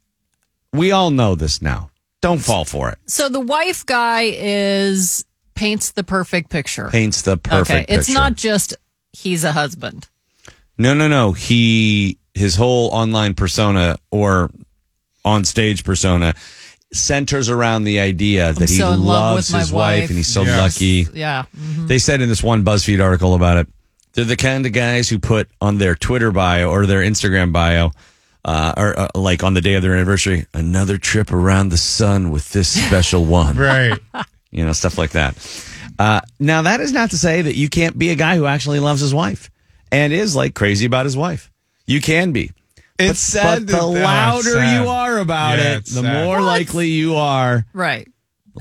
[0.72, 1.90] we all know this now.
[2.22, 3.00] Don't fall for it.
[3.08, 6.90] So the wife guy is paints the perfect picture.
[6.90, 8.76] Paints the perfect okay, it's not just
[9.12, 10.08] he's a husband.
[10.78, 11.32] No, no, no.
[11.32, 14.52] He his whole online persona or
[15.26, 16.34] on stage persona
[16.94, 20.02] centers around the idea that he so in love loves his wife.
[20.04, 20.10] wife.
[20.10, 20.60] and he's so Yes.
[20.76, 21.08] lucky.
[21.14, 21.44] Yeah.
[21.58, 21.88] mhm.
[21.88, 23.68] They said in this one BuzzFeed article about it,
[24.14, 27.92] they're the kind of guys who put on their Twitter bio or their Instagram bio,
[28.46, 32.30] uh, or uh, like on the day of their anniversary, another trip around the sun
[32.32, 33.58] with this special one.
[33.58, 34.00] Right.
[34.52, 35.36] you know, stuff like that.
[36.00, 38.80] Uh, now, that is not to say that you can't be a guy who actually
[38.80, 39.50] loves his wife
[39.92, 41.52] and is like crazy about his wife.
[41.88, 42.52] You can be.
[42.98, 44.82] It's but, sad But that- the louder sad.
[44.84, 46.26] you are about Yeah, it, the sad.
[46.26, 47.66] more likely you are.
[47.74, 48.08] Right.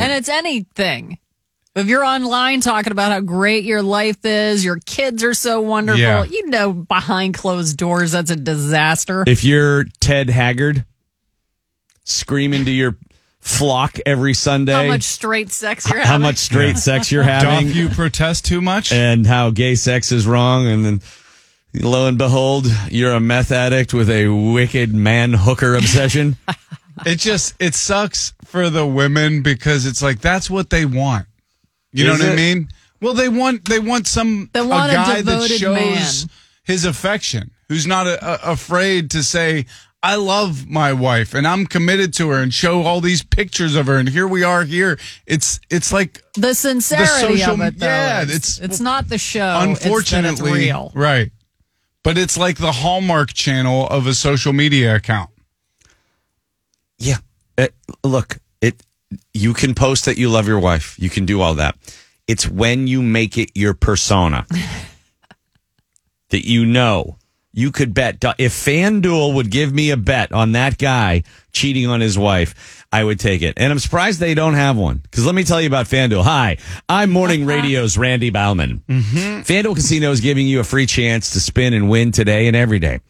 [0.01, 1.19] And it's anything.
[1.77, 6.01] If you're online talking about how great your life is, your kids are so wonderful,
[6.01, 6.25] Yeah.
[6.25, 9.25] you know, behind closed doors, that's a disaster.
[9.27, 10.85] If you're Ted Haggard,
[12.05, 12.97] screaming to your
[13.41, 17.77] flock every Sunday how much straight sex you're how much straight sex you're having, Doth
[17.77, 18.91] you protest too much?
[18.93, 21.01] and how gay sex is wrong, and then
[21.75, 26.37] lo and behold, you're a meth addict with a wicked man hooker obsession.
[27.07, 31.27] it just it sucks for the women because it's like that's what they want.
[31.93, 32.69] You know Is what I mean?
[33.01, 35.75] Well, they want they want some They want a guy that devoted shows
[36.27, 36.31] man.
[36.65, 37.51] his affection.
[37.69, 39.67] who's not a, a, afraid to say,
[40.03, 43.87] I love my wife and I'm committed to her and show all these pictures of
[43.87, 44.99] her and here we are here.
[45.27, 47.79] It's it's like the sincerity social- of it.
[47.79, 49.61] Though, yeah, it's, it's- it's not the show.
[49.63, 50.93] it's that unfortunately it's real.
[50.95, 51.31] right.
[52.05, 55.31] But it's like the Hallmark channel of a social media account.
[56.99, 57.17] Yeah.
[57.59, 57.75] It,
[58.05, 58.83] look, it
[59.33, 60.97] you can post that you love your wife.
[60.99, 61.77] You can do all that.
[62.29, 64.47] It's when you make it your persona
[66.29, 67.17] that you know
[67.55, 72.01] you could bet if FanDuel would give me a bet on that guy cheating on
[72.01, 73.55] his wife, I would take it.
[73.57, 74.99] And I'm surprised they don't have one.
[74.99, 76.25] Because let me tell you about FanDuel.
[76.25, 78.83] Hi, I'm Morning Radio's Randy Baumann.
[78.89, 79.41] Mm-hmm.
[79.43, 82.81] FanDuel Casino is giving you a free chance to spin and win today and every
[82.81, 83.01] day.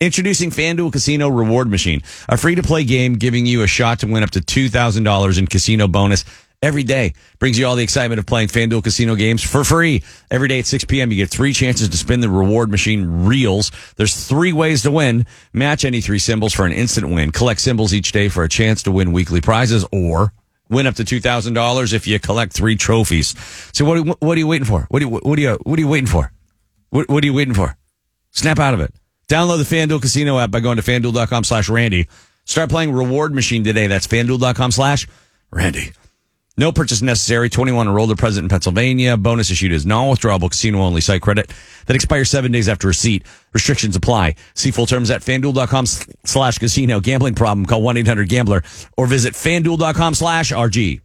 [0.00, 4.06] Introducing FanDuel Casino Reward Machine, a free to play game giving you a shot to
[4.06, 6.24] win up to $2,000 in casino bonus
[6.62, 7.14] every day.
[7.38, 10.02] Brings you all the excitement of playing FanDuel Casino games for free.
[10.30, 13.70] Every day at 6 p.m., you get three chances to spin the reward machine reels.
[13.96, 15.26] There's three ways to win.
[15.52, 17.32] Match any three symbols for an instant win.
[17.32, 20.32] Collect symbols each day for a chance to win weekly prizes or
[20.68, 23.34] win up to $2,000 if you collect three trophies.
[23.72, 24.86] So what, are what are you waiting for?
[24.90, 26.32] What are you, what are you, what are you waiting for?
[26.90, 27.76] What, what are you waiting for?
[28.30, 28.92] Snap out of it.
[29.28, 32.08] Download the FanDuel Casino app by going to fanduel.com slash Randy.
[32.44, 33.86] Start playing Reward Machine today.
[33.86, 35.06] That's fanduel.com slash
[35.50, 35.92] Randy.
[36.58, 37.48] No purchase necessary.
[37.48, 39.16] 21 or older present in Pennsylvania.
[39.16, 41.50] Bonus issued is non-withdrawable casino only site credit
[41.86, 43.24] that expires seven days after receipt.
[43.54, 44.34] Restrictions apply.
[44.54, 47.00] See full terms at fanduel.com slash casino.
[47.00, 47.64] Gambling problem.
[47.64, 48.62] Call 1-800-GAMBLER
[48.96, 51.00] or visit fanduel.com slash RG.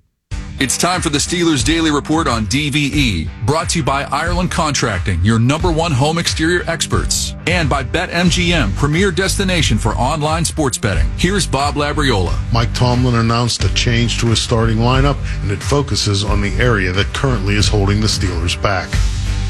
[0.60, 5.20] It's time for the Steelers Daily Report on DVE, brought to you by Ireland Contracting,
[5.26, 11.10] your number one home exterior experts, and by BetMGM, premier destination for online sports betting.
[11.18, 12.38] Here's Bob Labriola.
[12.54, 16.92] Mike Tomlin announced a change to his starting lineup, and it focuses on the area
[16.92, 18.90] that currently is holding the Steelers back.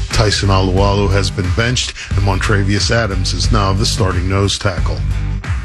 [0.08, 4.96] Tyson Alualu has been benched, and Montravius Adams is now the starting nose tackle.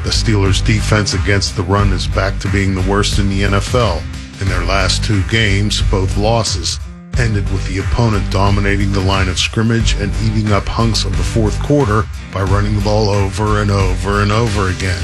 [0.04, 4.04] The Steelers' defense against the run is back to being the worst in the NFL.
[4.42, 6.80] In their last two games, both losses
[7.18, 11.24] ended with the opponent dominating the line of scrimmage and eating up hunks of the
[11.24, 15.04] fourth quarter by running the ball over and over and over again.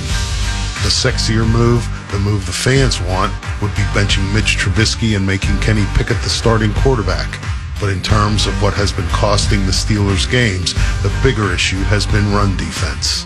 [0.84, 5.60] The sexier move, the move the fans want, would be benching Mitch Trubisky and making
[5.60, 7.38] Kenny Pickett the starting quarterback.
[7.82, 10.74] But in terms of what has been costing the Steelers games,
[11.04, 13.26] the bigger issue has been run defense.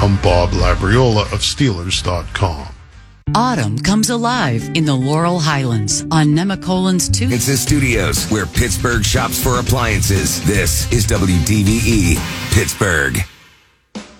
[0.00, 2.77] I'm Bob Labriola of Steelers.com.
[3.34, 7.28] Autumn comes alive in the Laurel Highlands on Nemacolin's 2.
[7.30, 10.44] It's the studios where Pittsburgh shops for appliances.
[10.46, 12.16] This is WDVE
[12.52, 13.18] Pittsburgh.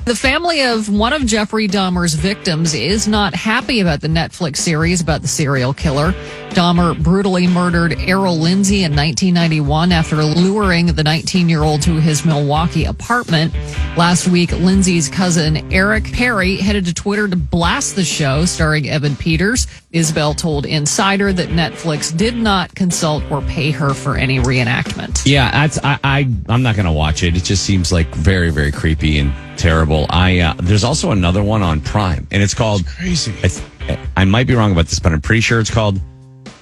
[0.08, 5.02] The family of one of Jeffrey Dahmer's victims is not happy about the Netflix series
[5.02, 6.14] about the serial killer.
[6.52, 12.24] Dahmer brutally murdered Errol Lindsay in 1991 after luring the 19 year old to his
[12.24, 13.52] Milwaukee apartment.
[13.98, 19.14] Last week, Lindsay's cousin Eric Perry headed to Twitter to blast the show starring Evan
[19.14, 19.66] Peters.
[19.92, 25.22] Isbell told Insider that Netflix did not consult or pay her for any reenactment.
[25.26, 27.36] Yeah, I, I I'm not gonna watch it.
[27.36, 29.97] It just seems like very very creepy and terrible.
[30.08, 33.32] I uh, there's also another one on Prime, and it's called crazy.
[33.42, 36.00] I, th- I might be wrong about this, but I'm pretty sure it's called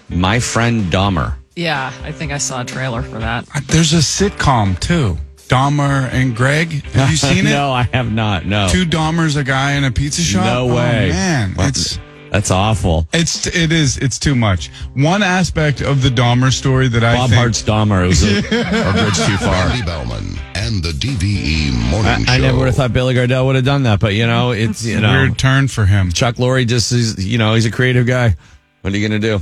[0.09, 1.35] My Friend Dahmer.
[1.57, 3.47] Yeah, I think I saw a trailer for that.
[3.69, 5.17] There's a sitcom too.
[5.49, 6.85] Dahmer and Greg.
[6.87, 7.51] Have you seen it?
[7.51, 8.45] no, I have not.
[8.47, 10.45] No, Two Dahmers, a guy in a pizza shop.
[10.45, 11.11] no Oh, way.
[11.11, 11.99] man, Well, it's
[12.31, 13.09] that's awful.
[13.13, 14.69] it's it is it's too much.
[14.95, 18.39] One aspect of the Dahmer story that I Bob think Hearts Dahmer it was a,
[18.39, 19.67] a bridge too far.
[19.69, 22.33] Randy Baumann and the DVE Morning I, Show.
[22.33, 24.85] I never would have thought Billy Gardell would have done that, but you know, it's
[24.85, 26.11] you know, weird turn for him.
[26.13, 28.35] Chuck Lorre just is, you know, he's a creative guy.
[28.83, 29.41] What are you gonna do?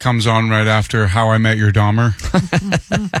[0.00, 2.14] Comes on right after How I Met Your Dahmer.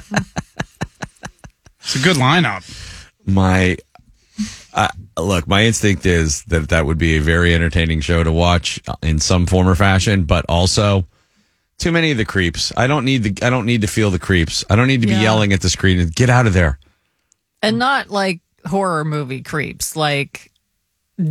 [1.80, 2.64] it's a good lineup.
[3.26, 3.76] my
[4.74, 8.80] uh, look my instinct is that that would be a very entertaining show to watch
[9.02, 11.06] in some form or fashion but also
[11.78, 14.18] too many of the creeps i don't need the i don't need to feel the
[14.18, 15.22] creeps i don't need to be Yeah.
[15.22, 16.78] yelling at the screen and get out of there
[17.62, 20.50] And not like horror movie creeps, like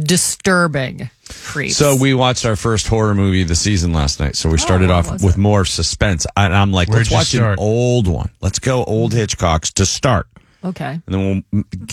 [0.03, 1.75] disturbing creeps.
[1.75, 4.89] so we watched our first horror movie of the season last night so we started
[4.89, 5.37] what off with it?
[5.37, 7.59] more suspense and i'm like Where'd let's watch start?
[7.59, 10.27] an old one let's go old hitchcocks to start
[10.63, 10.99] okay.
[11.05, 11.43] and then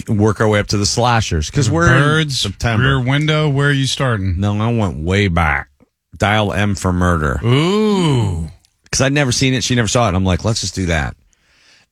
[0.09, 3.49] we'll work our way up to the slashers because we're Birds, in september Rear Window.
[3.49, 4.41] Where are you starting?
[4.41, 5.69] no i went way back
[6.17, 8.49] dial m for murder Ooh,
[8.85, 9.63] because I'd never seen it.
[9.63, 10.09] She never saw it.
[10.09, 11.17] And I'm like, let's just do that.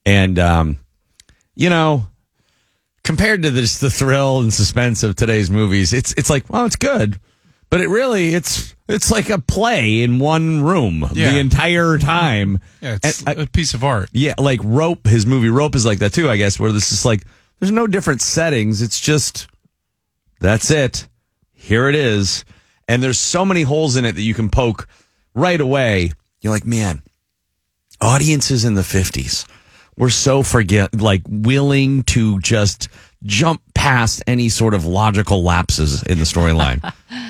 [0.05, 0.79] And, um,
[1.55, 2.07] you know,
[3.05, 6.77] compared to this, the thrill and suspense of today's movies, it's, it's like, well, it's
[6.77, 7.21] good,
[7.71, 11.33] but it really, it's, it's like a play in one room Yeah.
[11.33, 12.61] the entire time.
[12.81, 14.09] yeah, it's And I- a piece of art.
[14.13, 17.05] yeah, like Rope, his movie Rope is like that too, I guess, where this is
[17.05, 17.25] like,
[17.61, 18.81] There's no different settings.
[18.83, 19.49] It's just
[20.41, 21.09] that's it.
[21.53, 22.45] Here it is.
[22.87, 24.87] And there's so many holes in it that you can poke
[25.35, 26.13] right away.
[26.41, 27.03] You're like, man,
[28.01, 29.47] audiences in the 50s
[29.97, 32.89] were so forget like willing to just
[33.25, 36.81] jump past any sort of logical lapses in the storyline.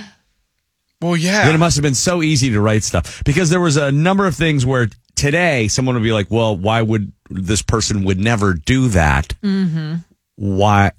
[1.01, 1.45] Well, yeah.
[1.47, 4.27] Then it must have been so easy to write stuff because there was a number
[4.27, 8.55] of things where today someone would be like, "Well, why would this person would never
[8.55, 9.29] do that?
[9.43, 9.95] Mm-hmm.
[10.37, 10.93] Why?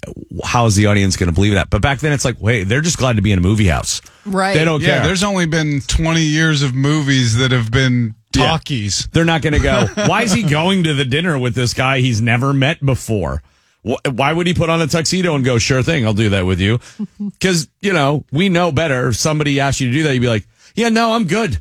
[0.44, 2.80] How is the audience going to believe that?" But back then, it's like, wait, they're
[2.80, 4.00] just glad to be in a movie house.
[4.24, 4.54] Right.
[4.54, 5.06] They don't yeah, care.
[5.06, 8.46] there's only been 20 years of movies that have been Yeah.
[8.46, 9.06] talkies.
[9.12, 9.86] They're not going to go.
[10.06, 13.42] Why is he going to the dinner with this guy he's never met before?
[13.86, 16.46] Wh- Why would he put on a tuxedo and go, sure thing, I'll do that
[16.46, 16.78] with you?
[17.18, 19.08] Because, you know, we know better.
[19.08, 21.60] If somebody asked you to do that, you'd be like, yeah, no, I'm good.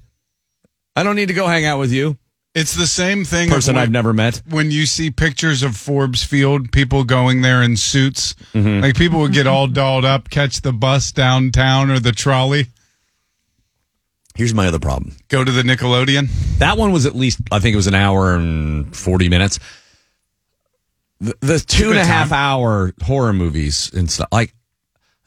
[0.95, 2.17] I don't need to go hang out with you.
[2.55, 3.49] It's the same thing.
[3.49, 4.41] Person when- I've never met.
[4.49, 8.82] When you see pictures of Forbes Field, people going there in suits, Mm-hmm.
[8.82, 12.67] like people would get all dolled up, catch the bus downtown or the trolley,
[14.36, 15.15] Here's my other problem.
[15.28, 16.30] go to the Nickelodeon.
[16.59, 19.59] That one was at least, I think it was an hour and 40 minutes.
[21.20, 22.39] The, the two and a good half time.
[22.39, 24.53] hour horror movies and stuff, like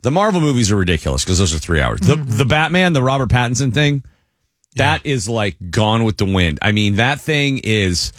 [0.03, 2.01] the Marvel movies are ridiculous because those are three hours.
[2.01, 2.37] The, mm-hmm.
[2.37, 4.03] the Batman, the Robert Pattinson thing,
[4.77, 6.59] that is like gone with the wind.
[6.63, 8.13] I mean, that thing is.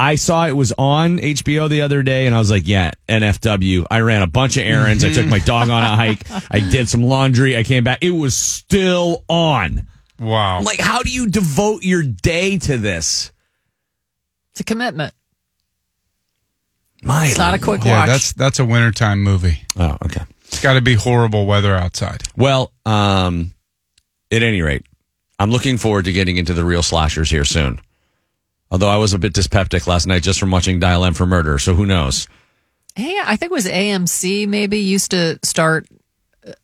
[0.00, 3.84] I saw it was on HBO the other day, and I was like, "Yeah, NFW."
[3.90, 5.04] I ran a bunch of errands.
[5.04, 5.46] I took my mm-hmm.
[5.46, 6.22] dog on a hike.
[6.52, 7.56] I did some laundry.
[7.56, 7.98] I came back.
[8.00, 9.88] It was still on.
[10.20, 10.62] Wow.
[10.62, 13.32] Like, how do you devote your day to this?
[14.52, 15.14] It's a commitment.
[17.02, 18.08] My It's not a quick yeah, watch.
[18.08, 19.62] that's that's a wintertime movie.
[19.76, 20.22] Oh, okay.
[20.46, 22.22] It's got to be horrible weather outside.
[22.36, 23.52] Well, um,
[24.32, 24.84] at any rate,
[25.38, 27.80] I'm looking forward to getting into the real slashers here soon.
[28.70, 31.58] Although I was a bit dyspeptic last night just from watching Dial M for Murder,
[31.58, 32.28] so who knows?
[32.96, 35.86] Hey, I think it was AMC maybe used to start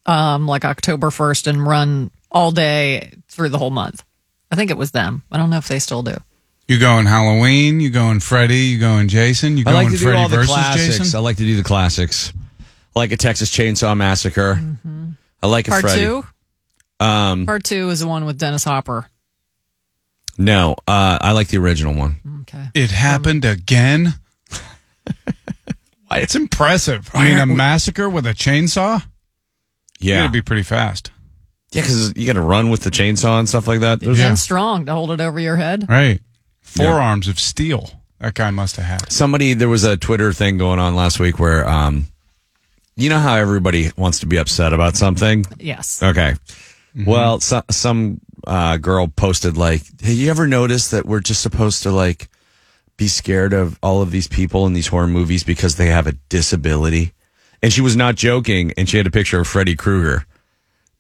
[0.07, 4.03] um like October 1st and run all day through the whole month.
[4.51, 5.23] I think it was them.
[5.31, 6.17] I don't know if they still do.
[6.67, 7.81] You going Halloween?
[7.81, 8.57] You going Freddy?
[8.59, 9.57] You going Jason?
[9.59, 10.99] You I going like to do Freddy all the versus classics.
[10.99, 11.19] Jason?
[11.19, 12.33] I like to do the classics.
[12.97, 14.59] I like a Texas Chainsaw Massacre.
[15.43, 16.01] I like a Part Freddy.
[16.01, 16.25] two?
[17.01, 19.07] Um, Part two is the one with Dennis Hopper.
[20.39, 22.21] no, uh, I like the original one.
[22.43, 22.69] Okay.
[22.75, 24.15] It happened again.
[26.13, 27.11] it's impressive.
[27.13, 29.05] I mean, a massacre with a chainsaw.
[30.01, 31.11] Yeah, it'd be pretty fast,
[31.73, 34.01] yeah, because you got to run with the chainsaw and stuff like that.
[34.01, 35.87] Those- And strong to hold it over your head.
[35.89, 36.21] right?
[36.77, 37.91] Forearms of steel.
[38.21, 39.13] That guy must have had.
[39.13, 42.07] somebody there was a twitter thing going on last week where um
[42.97, 46.03] you know how everybody wants to be upset about something Yes.
[46.03, 46.35] okay
[47.07, 51.83] well so, some uh girl posted like hey you ever notice that we're just supposed
[51.83, 52.29] to like
[52.97, 56.13] be scared of all of these people in these horror movies because they have a
[56.31, 57.13] disability
[57.63, 60.25] and she was not joking and she had a picture of freddy krueger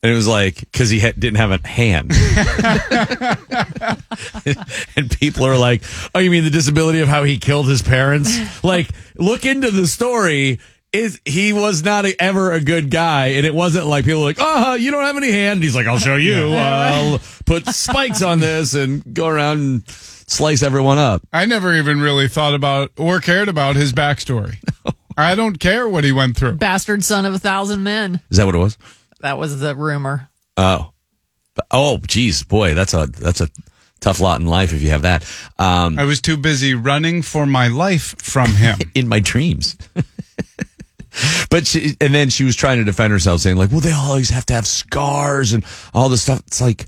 [0.04, 2.12] and it was like because he had, didn't have a hand
[4.96, 5.82] and people are like,
[6.14, 9.86] "Oh, you mean the disability of how he killed his parents?" like, look into the
[9.86, 10.60] story.
[10.92, 14.26] Is he was not a, ever a good guy, and it wasn't like people were
[14.26, 16.52] like, "Oh, you don't have any hand." He's like, "I'll show you.
[16.52, 22.00] I'll put spikes on this and go around and slice everyone up." I never even
[22.00, 24.56] really thought about or cared about his backstory.
[25.16, 26.56] I don't care what he went through.
[26.56, 28.20] Bastard son of a thousand men.
[28.30, 28.76] Is that what it was?
[29.24, 30.28] That was the rumor.
[30.58, 30.92] Oh,
[31.70, 33.48] oh, geez, boy, that's a that's a
[33.98, 35.24] tough lot in life if you have that.
[35.58, 38.78] Um, I was too busy running for my life from him.
[38.94, 39.78] in my dreams.
[41.48, 44.28] but she, and then she was trying to defend herself, saying like, "Well, they always
[44.28, 45.64] have to have scars and
[45.94, 46.84] all this stuff." It's like,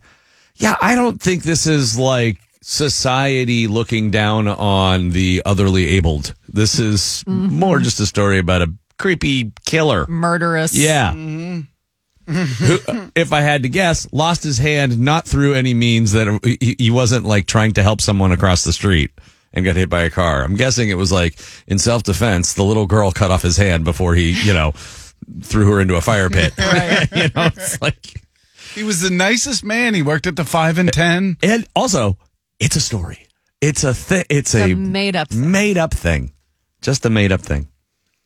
[0.57, 6.35] yeah, I don't think this is like society looking down on the otherly abled.
[6.51, 10.07] This is more just a story about a creepy killer.
[10.07, 10.75] Murderous.
[10.75, 11.15] Yeah.
[12.27, 12.79] Who,
[13.15, 16.91] if I had to guess, lost his hand not through any means that he, he
[16.91, 19.11] wasn't like trying to help someone across the street
[19.53, 20.43] and got hit by a car.
[20.43, 23.85] I'm guessing it was like in self defense, the little girl cut off his hand
[23.85, 24.73] before he, you know,
[25.43, 26.53] threw her into a fire pit.
[27.15, 28.21] you know, it's like,
[28.75, 29.95] He was the nicest man.
[29.95, 31.37] He worked at the five and ten.
[31.43, 32.19] and also,
[32.59, 33.27] it's a story.
[33.61, 34.25] It's a thing.
[34.29, 35.33] It's It's a a made up.
[35.33, 36.33] made up thing.
[36.83, 37.69] Just a made up thing.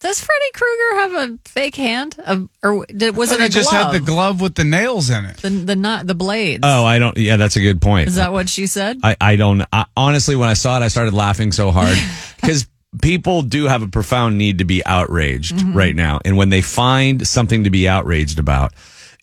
[0.01, 2.17] Does Freddy Krueger have a fake hand?
[2.19, 3.93] A, or did, was it he a just glove?
[3.93, 5.37] had the glove with the nails in it.
[5.39, 6.63] the the not the blades.
[6.63, 7.17] Oh, I don't.
[7.19, 8.09] Yeah, that's a good point.
[8.09, 9.01] Is that what she said?
[9.03, 11.99] I, I don't I, honestly when I saw it I started laughing so hard
[12.41, 12.67] because
[13.03, 15.77] people do have a profound need to be outraged mm-hmm.
[15.77, 18.73] right now and when they find something to be outraged about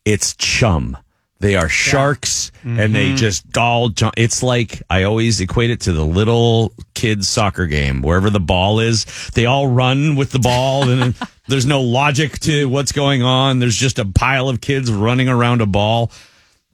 [0.05, 0.95] it's chum
[1.39, 3.15] they are sharks and they mm-hmm.
[3.15, 8.01] just all jump it's like I always equate it to the little kids soccer game
[8.01, 11.15] wherever the ball is they all run with the ball and
[11.47, 13.59] There's no logic to what's going on.
[13.59, 16.11] There's just a pile of kids running around a ball.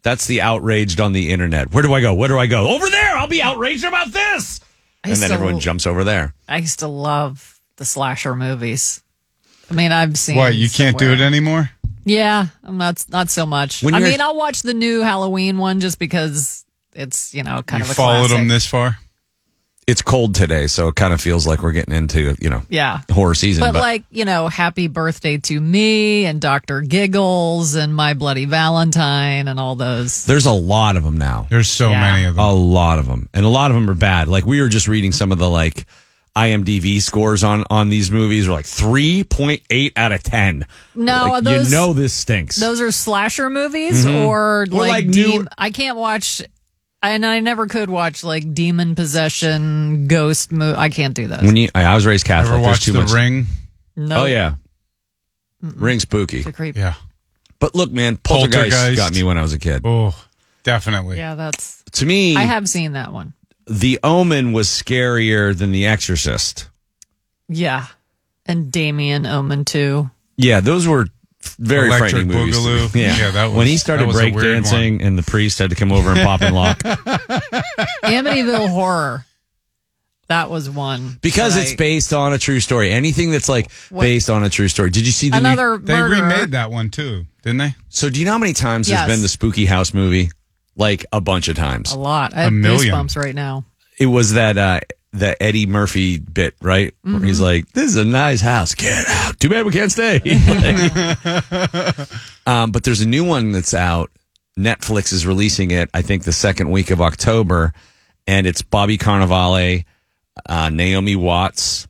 [0.01, 1.71] That's the outraged on the internet.
[1.71, 2.13] Where do I go?
[2.15, 2.69] Where do I go?
[2.69, 3.15] Over there.
[3.15, 4.59] I'll be outraged about this.
[5.03, 6.33] I And then still- everyone jumps over there.
[6.49, 9.01] I used to love the slasher movies.
[9.69, 10.35] I mean, I've seen.
[10.35, 11.69] What, you can't do it anymore?
[12.05, 13.81] Yeah, I'm not not so much.
[13.83, 17.81] When I mean, I'll watch the new Halloween one just because it's you know kind
[17.81, 18.37] You of a followed classic.
[18.37, 18.97] them this far?
[19.85, 23.01] It's cold today, so it kind of feels like we're getting into, you know, Yeah.
[23.11, 23.65] horror season.
[23.65, 26.79] But, like, you know, Happy Birthday to Me and Dr.
[26.79, 30.23] Giggles and My Bloody Valentine and all those.
[30.23, 31.47] There's a lot of them now.
[31.49, 31.99] There's so Yeah.
[31.99, 32.45] many of them.
[32.45, 34.29] A lot of them, and a lot of them are bad.
[34.29, 35.85] Like we were just reading some of the like
[36.35, 40.65] IMDb scores on on these movies are like three point eight out of ten.
[40.95, 42.55] No, Like, those, you know this stinks.
[42.55, 44.25] Those are slasher movies Mhm.
[44.25, 46.41] or Or like, like new- I can't watch,
[47.03, 50.75] and I never could watch like demon possession, ghost movie.
[50.77, 51.41] I can't do those.
[51.43, 52.53] when you, I, I was raised Catholic.
[52.53, 53.11] Ever There's watched too The much.
[53.11, 53.45] Ring?
[53.95, 54.23] No.
[54.23, 54.55] Oh yeah,
[55.61, 56.43] ring spooky.
[56.43, 56.75] creep.
[56.75, 56.95] Yeah.
[57.59, 58.97] But look, man, Poltergeist, Poltergeist.
[58.97, 59.81] got me when I was a kid.
[59.85, 60.15] Oh,
[60.63, 61.17] definitely.
[61.17, 61.83] Yeah, that's.
[61.93, 63.33] To me, I have seen that one.
[63.67, 66.69] The Omen was scarier than The Exorcist.
[67.47, 67.87] Yeah.
[68.45, 70.09] And Damien Omen too.
[70.35, 71.07] Yeah, those were
[71.59, 72.57] very Electric frightening movies.
[72.57, 72.95] Boogaloo.
[73.01, 75.75] Yeah, Yeah, that was- when he started that was breakdancing and the priest had to
[75.75, 76.79] come over and pop and lock
[78.03, 79.25] Amityville Horror.
[80.29, 81.19] That was one.
[81.21, 82.91] because it's I- based on a true story.
[82.91, 84.89] Anything that's like What- based on a true story.
[84.89, 87.75] Did you see the new- Another They remade that one too, didn't they?
[87.89, 88.99] So do you know how many times Yes.
[89.05, 90.31] there's been the Spooky House movie?
[90.75, 91.93] Like a bunch of times.
[91.93, 92.33] A lot.
[92.35, 92.93] I A have million.
[92.95, 93.65] goosebumps right now.
[93.99, 94.79] It was that uh
[95.11, 96.95] the Eddie Murphy bit, right?
[97.03, 97.43] Where he's Mhm.
[97.43, 98.73] like, "This is a nice house.
[98.73, 99.39] Get out.
[99.39, 100.19] Too bad we can't stay."
[102.47, 104.11] um, but there's a new one that's out.
[104.57, 105.89] Netflix is releasing it.
[105.93, 107.73] I think the second week of October,
[108.27, 109.85] and it's Bobby Cannavale,
[110.47, 111.87] uh, Naomi Watts,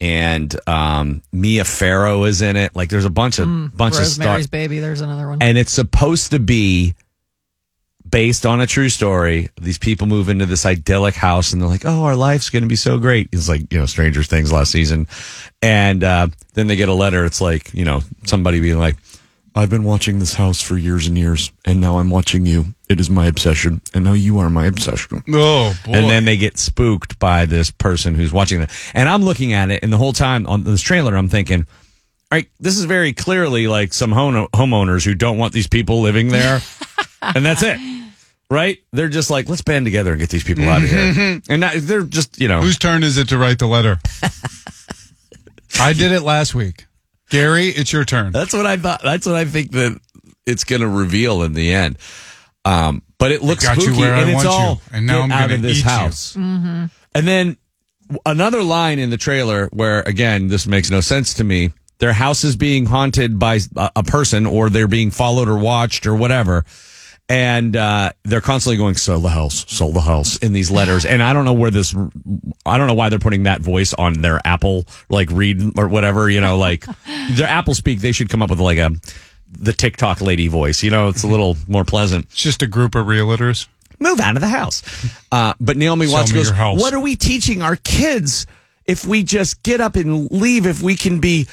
[0.00, 2.74] and um, Mia Farrow is in it.
[2.74, 4.80] Like, there's a bunch of bunch of Rosemary's Baby.
[4.80, 5.42] There's another one.
[5.42, 6.94] and it's supposed to be
[8.12, 9.48] based on a true story.
[9.60, 12.68] These people move into this idyllic house, and they're like, "Oh, our life's going to
[12.68, 15.08] be so great." It's like you know, Stranger Things last season,
[15.60, 17.24] and uh, then they get a letter.
[17.24, 18.96] It's like you know, somebody being like,
[19.56, 22.66] "I've been watching this house for years and years, and now I'm watching you.
[22.88, 25.92] It is my obsession, and now you are my obsession." Oh boy.
[25.92, 28.68] And then they get spooked by this person who's watching them.
[28.94, 31.66] And I'm looking at it, and the whole time on this trailer, I'm thinking,
[32.30, 36.02] all right, this is very clearly like some home- homeowners who don't want these people
[36.02, 36.60] living there.
[37.22, 37.78] and that's it.
[38.52, 38.80] Right?
[38.92, 41.40] They're just like, let's band together and get these people out of here.
[41.48, 42.60] and not, they're just, you know.
[42.60, 43.98] Whose turn is it to write the letter?
[45.80, 46.84] I did it last week.
[47.30, 48.30] Gary, it's your turn.
[48.30, 49.00] That's what I thought.
[49.02, 49.98] That's what I think that
[50.44, 51.96] it's going to reveal in the end.
[52.66, 55.06] Um, but it looks got you spooky, where I and it's want you, all and
[55.06, 55.90] now get I'm out gonna of this eat you.
[55.90, 56.36] house.
[56.36, 56.84] Mm-hmm.
[57.14, 57.56] And then
[58.26, 61.72] another line in the trailer where, again, this makes no sense to me.
[62.00, 66.06] Their house is being haunted by a, a person, or they're being followed or watched
[66.06, 66.66] or whatever.
[67.32, 71.06] And uh, they're constantly going, sell the house, sell the house in these letters.
[71.06, 71.94] And I don't know where this,
[72.66, 76.28] I don't know why they're putting that voice on their Apple, like read or whatever,
[76.28, 76.84] you know, like
[77.30, 78.00] their Apple speak.
[78.00, 78.90] They should come up with like a,
[79.48, 80.82] the TikTok lady voice.
[80.82, 82.26] You know, it's a little more pleasant.
[82.26, 83.66] It's just a group of realtors.
[83.98, 84.82] Move out of the house.
[85.32, 86.52] Uh, but Naomi Sell Watts me goes.
[86.52, 88.46] What are we teaching our kids
[88.84, 91.46] if we just get up and leave, if we can be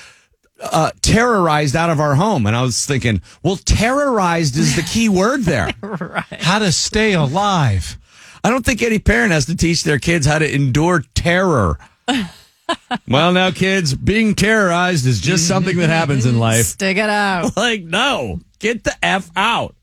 [0.62, 2.46] uh, terrorized out of our home?
[2.46, 5.70] And I was thinking, well, terrorized is the key word there.
[5.82, 6.24] right.
[6.42, 7.98] How to stay alive.
[8.44, 11.78] I don't think any parent has to teach their kids how to endure terror.
[13.08, 16.66] well, now, kids, being terrorized is just something that happens in life.
[16.66, 17.52] Stick it out.
[17.58, 19.76] Like, no, get the F out.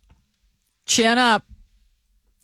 [0.86, 1.44] Chin up.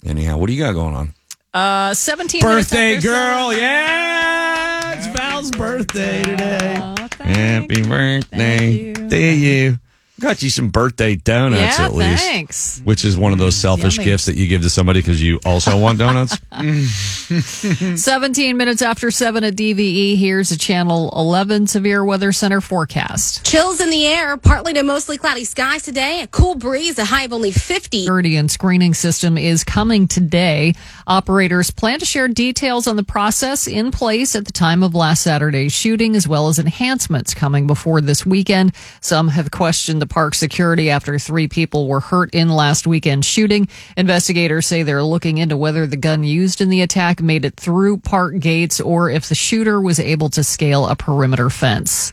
[0.05, 1.14] Anyhow, what do you got going on?
[1.55, 3.62] Uh, 17 Birthday girl, seven.
[3.62, 4.93] yeah!
[4.99, 7.02] It's Val's birthday today.
[7.25, 7.75] Aw, thanks.
[7.75, 9.79] Happy birthday to you.
[10.23, 12.23] Got you some birthday donuts Yeah, at least.
[12.25, 12.81] thanks.
[12.85, 14.05] Which is one of those selfish Yummy.
[14.11, 16.39] gifts that you give to somebody because you also want donuts.
[18.01, 23.45] 17 minutes after 7 at DVE, here's a Channel 11 Severe Weather Center forecast.
[23.45, 26.20] Chills in the air, partly to mostly cloudy skies today.
[26.23, 28.01] A cool breeze, a high of only 50.
[28.03, 30.75] Security and screening system is coming today.
[31.07, 35.23] Operators plan to share details on the process in place at the time of last
[35.23, 38.73] Saturday's shooting, as well as enhancements coming before this weekend.
[39.01, 43.67] Some have questioned the park security after three people were hurt in last weekend's shooting.
[43.97, 47.97] Investigators say they're looking into whether the gun used in the attack made it through
[47.97, 52.13] park gates or if the shooter was able to scale a perimeter fence.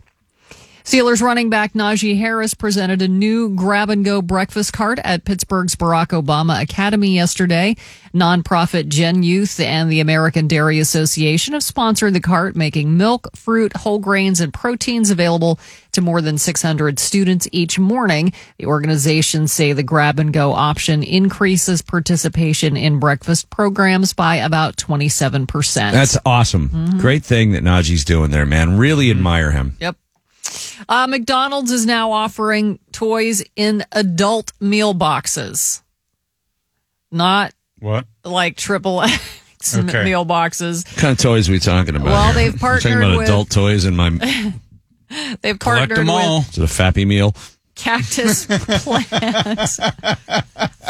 [0.89, 5.75] Steelers running back Najee Harris presented a new grab and go breakfast cart at Pittsburgh's
[5.75, 7.75] Barack Obama Academy yesterday.
[8.11, 13.99] Nonprofit GENYOUth and the American Dairy Association have sponsored the cart, making milk, fruit, whole
[13.99, 15.59] grains, and proteins available
[15.91, 18.33] to more than 600 students each morning.
[18.57, 24.75] The organizations say the grab and go option increases participation in breakfast programs by about
[24.77, 25.91] 27%.
[25.91, 26.69] That's awesome.
[26.69, 26.97] Mm-hmm.
[26.97, 28.79] Great thing that Najee's doing there, man.
[28.79, 29.19] Really mm-hmm.
[29.19, 29.77] admire him.
[29.79, 29.95] Yep.
[30.87, 35.81] Uh, McDonald's is now offering toys in adult meal boxes,
[37.11, 38.05] not What?
[38.23, 40.03] like triple X Okay.
[40.05, 40.85] meal boxes.
[40.87, 42.05] What kind of toys are we talking about?
[42.07, 42.33] Well, here?
[42.51, 44.09] they've We're talking partnered about with- adult toys in my
[45.41, 46.39] They've Collect partnered them all.
[46.39, 47.35] with is it a Fappy meal?
[47.75, 49.07] Cactus Plant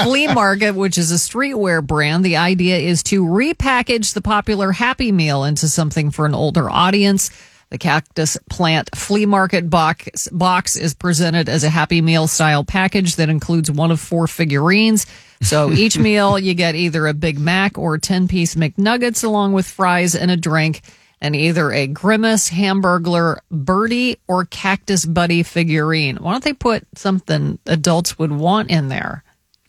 [0.04, 2.26] Flea Market, which is a streetwear brand.
[2.26, 7.30] The idea is to repackage the popular Happy Meal into something for an older audience.
[7.70, 13.18] The Cactus Plant Flea Market box, box is presented as a Happy Meal style package
[13.18, 15.06] that includes one of four figurines.
[15.42, 19.68] So each meal, you get either a Big Mac or 10 piece McNuggets along with
[19.68, 20.82] fries and a drink
[21.22, 26.18] and either a Grimace, Hamburglar, Birdie, or Cactus Buddy figurine.
[26.18, 29.24] Why don't they put something adults would want in there?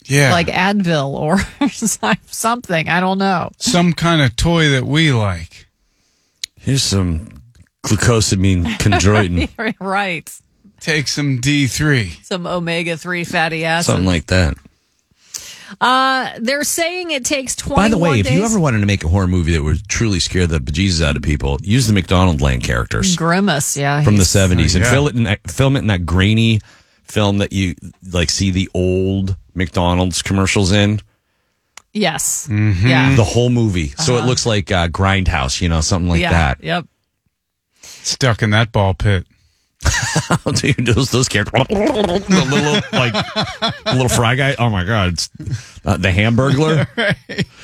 [0.05, 0.31] Yeah.
[0.31, 1.39] Like Advil or
[2.25, 2.89] something.
[2.89, 3.51] I don't know.
[3.57, 5.67] Some kind of toy that we like.
[6.55, 7.40] Here's some
[7.83, 10.39] glucosamine chondroitin, right.
[10.79, 12.25] Take some D3.
[12.25, 13.87] Some omega 3 fatty acids.
[13.87, 14.57] something like that.
[15.79, 18.33] uh, they're saying it takes 21 By the way, if days.
[18.33, 21.15] you ever wanted to make a horror movie that would truly scare the bejesus out
[21.15, 24.03] of people, use the McDonald Land characters Grimace, yeah.
[24.03, 24.91] from the '70s and yeah.
[24.91, 26.61] fill it in that, film it in that grainy
[27.03, 27.75] film that you
[28.11, 30.99] like see the old McDonald's commercials in.
[31.93, 32.47] Yes.
[32.49, 32.87] Mm-hmm.
[32.87, 33.15] Yeah.
[33.15, 36.31] The whole movie, so it looks like uh, Grindhouse, you know, something like yeah.
[36.31, 36.63] that.
[36.63, 36.85] Yep.
[38.03, 39.25] Stuck in that ball pit.
[40.45, 44.53] I'll those those characters, the little like little fry guy.
[44.59, 45.29] Oh my god, it's,
[45.83, 46.85] uh, the Hamburglar,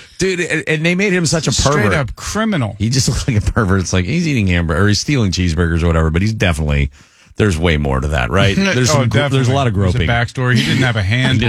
[0.18, 1.94] dude, and, and they made him such a Straight pervert.
[1.94, 2.76] up criminal.
[2.80, 3.82] He just looks like a pervert.
[3.82, 6.10] It's like he's eating hamburger or he's stealing cheeseburgers or whatever.
[6.10, 6.90] But he's definitely
[7.36, 8.56] there's way more to that, right?
[8.56, 10.10] There's Oh, some, there's a lot of There's groping.
[10.10, 10.56] a backstory.
[10.56, 11.44] He didn't have a hand.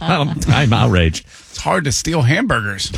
[0.00, 1.26] I'm, I'm outraged.
[1.50, 2.92] It's hard to steal hamburgers.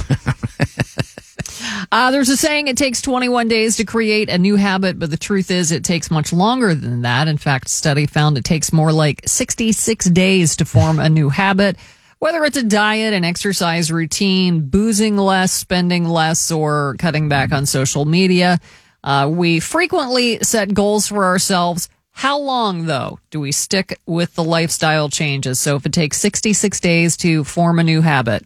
[1.91, 5.17] Uh, there's a saying it takes 21 days to create a new habit, but the
[5.17, 7.29] truth is it takes much longer than that.
[7.29, 11.77] In fact, study found it takes more like 66 days to form a new habit.
[12.19, 17.65] Whether it's a diet, an exercise routine, boozing less, spending less, or cutting back on
[17.65, 18.59] social media,
[19.03, 21.89] uh, we frequently set goals for ourselves.
[22.11, 25.59] How long, though, do we stick with the lifestyle changes?
[25.61, 28.45] So if it takes 66 days to form a new habit,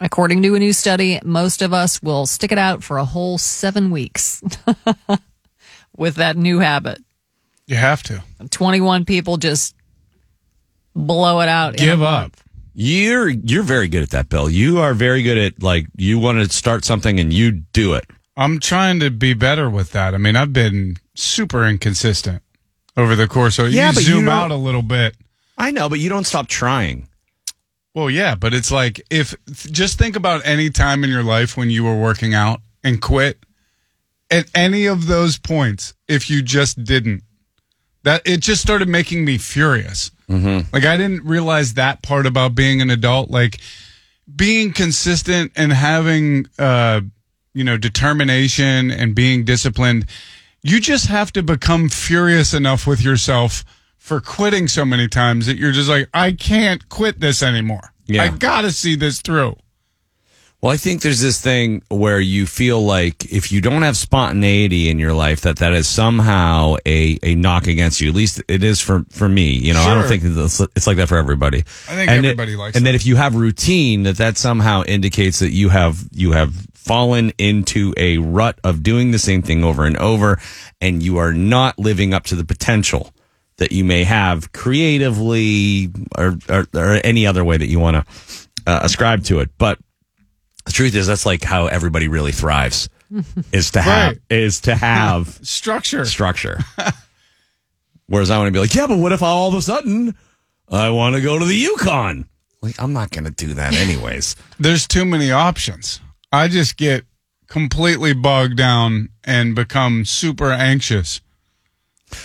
[0.00, 3.36] According to a new study, most of us will stick it out for a whole
[3.36, 4.42] seven weeks
[5.96, 7.02] with that new habit.
[7.66, 8.22] You have to.
[8.50, 9.74] 21 people just
[10.94, 11.76] blow it out.
[11.76, 12.36] Give up.
[12.74, 14.48] You're you're very good at that, Bill.
[14.48, 18.06] You are very good at like you want to start something and you do it.
[18.36, 20.14] I'm trying to be better with that.
[20.14, 22.40] I mean, I've been super inconsistent
[22.96, 23.56] over the course.
[23.56, 25.16] So Yeah, you but you zoom out a little bit.
[25.58, 27.08] I know, but you don't stop trying.
[27.98, 31.68] Well, yeah, but it's like if just think about any time in your life when
[31.68, 33.44] you were working out and quit.
[34.30, 37.24] At any of those points, if you just didn't,
[38.04, 40.12] that it just started making me furious.
[40.28, 40.72] Mm-hmm.
[40.72, 43.58] Like I didn't realize that part about being an adult, like
[44.32, 47.00] being consistent and having, uh,
[47.52, 50.06] you know, determination and being disciplined.
[50.62, 53.64] You just have to become furious enough with yourself
[54.08, 57.92] for quitting so many times that you're just like, I can't quit this anymore.
[58.06, 58.22] Yeah.
[58.22, 59.56] I gotta see this through.
[60.62, 64.88] Well, I think there's this thing where you feel like if you don't have spontaneity
[64.88, 68.08] in your life, that that is somehow a, a knock against you.
[68.08, 69.50] At least it is for, for me.
[69.52, 71.58] You know, I don't think it's, it's like that for everybody.
[71.58, 72.92] I think and everybody it, likes And that.
[72.92, 77.30] that if you have routine, that that somehow indicates that you have you have fallen
[77.38, 80.40] into a rut of doing the same thing over and over,
[80.80, 83.12] and you are not living up to the potential
[83.58, 88.48] that you may have creatively or or, or any other way that you want to
[88.66, 89.50] uh, ascribe to it.
[89.58, 89.78] But
[90.64, 92.88] the truth is, that's like how everybody really thrives.
[93.52, 94.20] is to have Right.
[94.30, 96.04] is to have Structure.
[96.04, 96.58] structure.
[98.06, 100.14] Whereas I want to be like, yeah, but what if all of a sudden
[100.70, 102.26] I want to go to the Yukon?
[102.62, 104.34] Like, I'm not going to do that anyways.
[104.58, 106.00] There's too many options.
[106.32, 107.04] I just get
[107.48, 111.20] completely bogged down and become super anxious.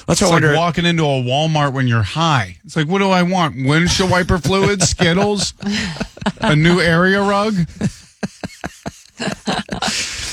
[0.07, 2.57] That's It's like walking into a Walmart when you're high.
[2.65, 3.55] It's like, what do I want?
[3.55, 5.53] Windshield wiper fluid, Skittles,
[6.41, 7.55] a new area rug,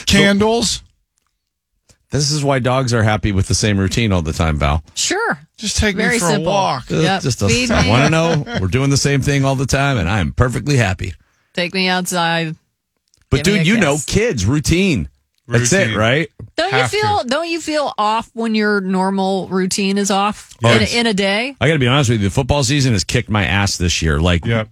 [0.07, 0.82] candles.
[2.11, 4.82] This is why dogs are happy with the same routine all the time, Val.
[4.94, 5.38] Sure.
[5.57, 6.51] Just take Very me for simple.
[6.51, 6.90] a walk.
[6.90, 7.22] Yep.
[7.22, 10.09] Just Feed I want to know we're doing the same thing all the time, and
[10.09, 11.14] I'm perfectly happy.
[11.53, 12.57] Take me outside.
[13.30, 15.09] But Give dude, a you know, kids routine.
[15.51, 16.28] That's it, right?
[16.57, 16.96] Don't you Have to.
[16.96, 17.24] feel?
[17.24, 20.92] Don't you feel off when your normal routine is off Yes.
[20.92, 21.57] in, in a day?
[21.61, 22.28] I got to be honest with you.
[22.28, 24.20] The football season has kicked my ass this year.
[24.20, 24.68] Like Yep.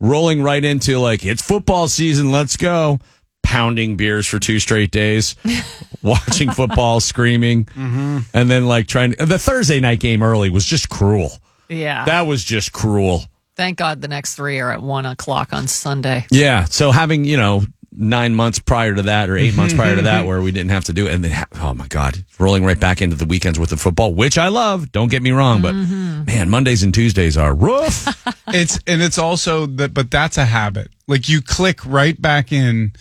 [0.00, 2.30] rolling right into like it's football season.
[2.32, 2.98] Let's go.
[3.42, 5.36] Pounding beers for two straight days,
[6.02, 8.18] watching football, screaming, Mm-hmm.
[8.32, 9.10] and then like trying.
[9.18, 11.30] The Thursday night game early was just cruel.
[11.68, 12.04] Yeah.
[12.06, 13.24] That was just cruel.
[13.56, 16.26] Thank God the next three are at one o'clock on Sunday.
[16.30, 16.64] Yeah.
[16.64, 17.64] So having, you know,
[17.96, 20.84] nine months prior to that or eight months prior to that where we didn't have
[20.84, 21.14] to do it.
[21.14, 24.14] And then, ha- oh my God, rolling right back into the weekends with the football,
[24.14, 24.92] which I love.
[24.92, 25.62] Don't get me wrong.
[25.62, 26.24] But mm-hmm.
[26.24, 28.06] man, Mondays and Tuesdays are rough.
[28.48, 32.92] it's and it's also that but that's a habit like you click right back in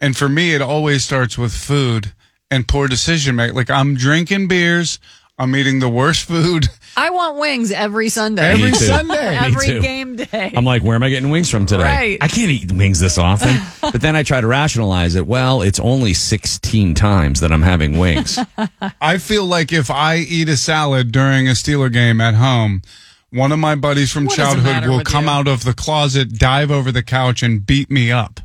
[0.00, 2.12] and for me it always starts with food
[2.50, 4.98] and poor decision making like i'm drinking beers
[5.38, 6.66] i'm eating the worst food
[6.96, 8.42] I want wings every Sunday.
[8.50, 8.78] Every too.
[8.78, 9.36] Sunday.
[9.36, 9.80] Every too.
[9.80, 10.52] game day.
[10.56, 11.84] I'm like, where am I getting wings from today?
[11.84, 12.18] Right.
[12.20, 13.56] I can't eat wings this often.
[13.80, 15.24] but then I try to rationalize it.
[15.24, 18.36] Well, it's only 16 times that I'm having wings.
[19.00, 22.82] i feel like if i eat a salad during a steeler game at home
[23.30, 25.30] one of my buddies from What childhood will come you?
[25.30, 28.40] out of the closet dive over the couch and beat me up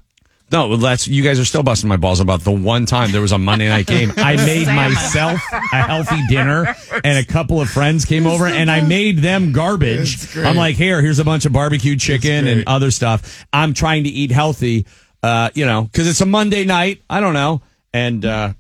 [0.54, 3.22] No, well, that's you guys are still busting my balls about the one time there
[3.22, 4.14] was a Monday night game.
[4.18, 4.94] I made Salmon.
[4.94, 9.52] myself a healthy dinner, and a couple of friends came over, and I made them
[9.52, 10.38] garbage.
[10.38, 13.48] I'm like, here, here's a bunch of barbecue chicken and other stuff.
[13.52, 14.86] I'm trying to eat healthy,
[15.24, 17.02] uh, you know, because it's a Monday night.
[17.10, 17.64] I don't know.
[17.92, 18.54] And uh,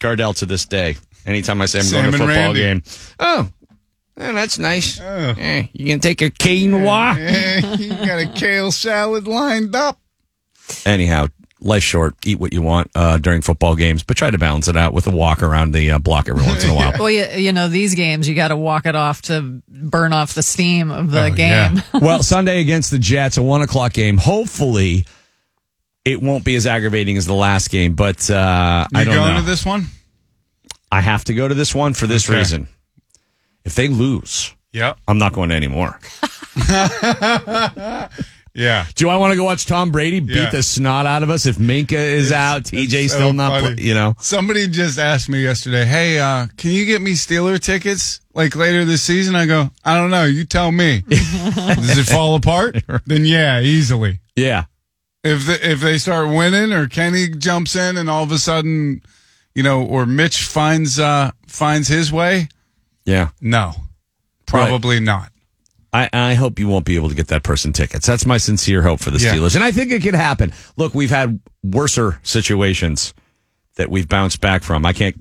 [0.00, 2.60] Gardell to this day, anytime I say I'm Sam going to a football Randy.
[2.60, 2.82] game,
[3.18, 3.48] oh.
[4.18, 5.00] eh, that's nice.
[5.00, 5.34] Oh.
[5.36, 7.16] Eh, you can take a quinoa.
[7.18, 9.98] Eh, you got a kale salad lined up
[10.86, 11.26] anyhow,
[11.60, 12.14] life's short.
[12.24, 15.06] Eat what you want uh, during football games, but try to balance it out with
[15.06, 16.92] a walk around the uh, block every once in a while.
[16.98, 20.34] well, you, you know, these games, you got to walk it off to burn off
[20.34, 21.76] the steam of the Oh, game.
[21.76, 21.82] yeah.
[22.00, 24.16] well, Sunday against the Jets, a one o'clock game.
[24.16, 25.04] Hopefully,
[26.04, 29.16] it won't be as aggravating as the last game, but uh, you I don't Are
[29.16, 29.40] you going know.
[29.40, 29.86] to this one
[30.92, 32.38] I have to go to this one for this Okay.
[32.38, 32.68] reason.
[33.64, 36.00] If they lose, yeah, I'm not going to anymore.
[38.54, 40.50] yeah Do I want to go watch Tom Brady beat Yeah.
[40.50, 43.94] the snot out of us if Minkah is out, TJ It's still not, play, you
[43.94, 44.14] know?
[44.20, 48.84] Somebody just asked me yesterday, "Hey, uh, can you get me Steeler tickets like later
[48.84, 50.24] this season?" I go, "I don't know.
[50.24, 51.02] You tell me.
[51.08, 52.76] Does it fall apart?
[53.06, 54.20] then yeah, easily.
[54.36, 54.64] Yeah.
[55.22, 59.02] If the, if they start winning, or Kenny jumps in, and all of a sudden,
[59.54, 62.48] you know, or Mitch finds uh finds his way,
[63.04, 63.28] Yeah.
[63.40, 63.74] no,
[64.46, 65.30] probably not.
[65.92, 68.06] I, I hope you won't be able to get that person tickets.
[68.06, 69.34] That's my sincere hope for the Yeah.
[69.34, 69.54] Steelers.
[69.56, 70.52] And I think it could happen.
[70.76, 73.12] Look, we've had worser situations
[73.76, 74.86] that we've bounced back from.
[74.86, 75.16] I can't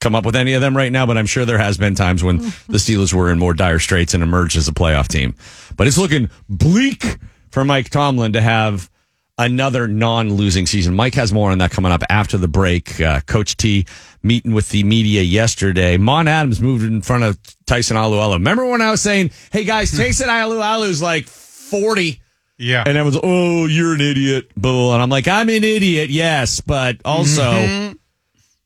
[0.00, 2.22] come up with any of them right now, but I'm sure there has been times
[2.22, 5.34] when the Steelers were in more dire straits and emerged as a playoff team.
[5.76, 7.18] But it's looking bleak
[7.50, 8.90] for Mike Tomlin to have
[9.38, 10.94] another non-losing season.
[10.94, 13.00] Mike has more on that coming up after the break.
[13.00, 13.86] Uh, Coach T
[14.22, 15.96] meeting with the media yesterday.
[15.96, 18.34] Mon Adams moved in front of Tyson Alualu.
[18.34, 22.20] Remember when I was saying, "Hey guys, Tyson Alualu's like 40."
[22.58, 24.92] Yeah, And I was, "Oh, you're an idiot." Bull.
[24.92, 27.94] And I'm like, "I'm an idiot, yes, but also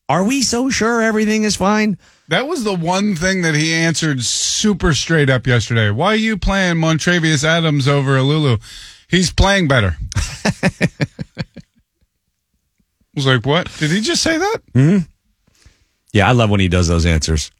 [0.09, 1.97] are we so sure everything is fine?"
[2.29, 5.91] That was the one thing that he answered super straight up yesterday.
[5.91, 8.61] Why are you playing Montravius Adams over Alualu?
[9.09, 9.97] He's playing better.
[10.45, 10.81] I
[13.15, 13.73] was like, what?
[13.79, 14.59] Did he just say that?
[14.75, 15.07] Mm-hmm.
[16.13, 17.51] Yeah, I love when he does those answers.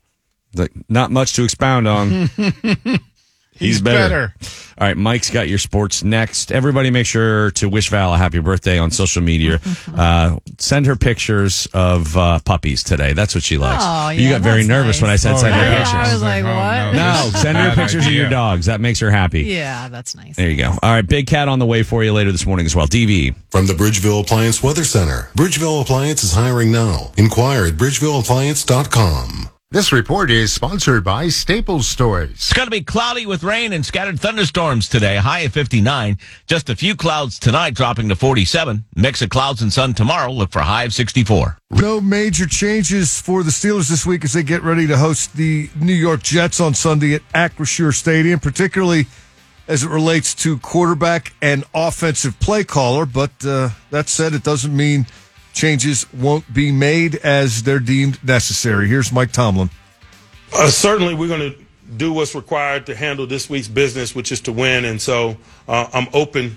[0.55, 2.31] Like, not much to expound on.
[3.59, 4.35] He's, better.
[4.79, 6.53] All right, Mike's got your sports next.
[6.53, 9.59] Everybody, make sure to wish Val a happy birthday on social media.
[9.97, 13.15] uh, send her pictures of uh, puppies today.
[13.15, 13.83] That's what she likes.
[13.87, 15.03] Oh, you got very nervous nice.
[15.03, 15.95] when I said Oh, send her pictures.
[15.95, 16.95] I was like, oh, what?
[16.95, 18.67] No, this send her bad pictures of your dogs.
[18.67, 19.45] That makes her happy.
[19.45, 20.37] Yeah, that's nice.
[20.37, 20.71] There you go.
[20.83, 22.87] All right, Big Cat on the way for you later this morning as well.
[22.87, 23.35] DV.
[23.51, 25.31] From the Bridgeville Appliance Weather Center.
[25.35, 27.13] Bridgeville Appliance is hiring now.
[27.17, 29.46] Inquire at bridgevilleappliance.com.
[29.73, 32.31] This report is sponsored by Staples Stores.
[32.31, 35.17] It's going to be cloudy with rain and scattered thunderstorms today.
[35.17, 36.19] High of 59.
[36.47, 38.85] Just a few clouds tonight, dropping to 47.
[38.95, 40.31] Mix of clouds and sun tomorrow.
[40.31, 41.59] Look for high of 64.
[41.73, 45.69] No major changes for the Steelers this week as they get ready to host the
[45.75, 49.09] New York Jets on Sunday at Acrisure Stadium, particularly
[49.67, 53.05] as it relates to quarterback and offensive play caller.
[53.05, 55.07] But uh, that said, it doesn't mean
[55.57, 58.87] changes won't be made as they're deemed necessary.
[58.87, 59.71] Here's Mike Tomlin.
[60.53, 61.59] Uh, certainly, we're going to
[61.97, 64.85] do what's required to handle this week's business, which is to win.
[64.85, 65.37] And so
[65.67, 66.57] uh, I'm open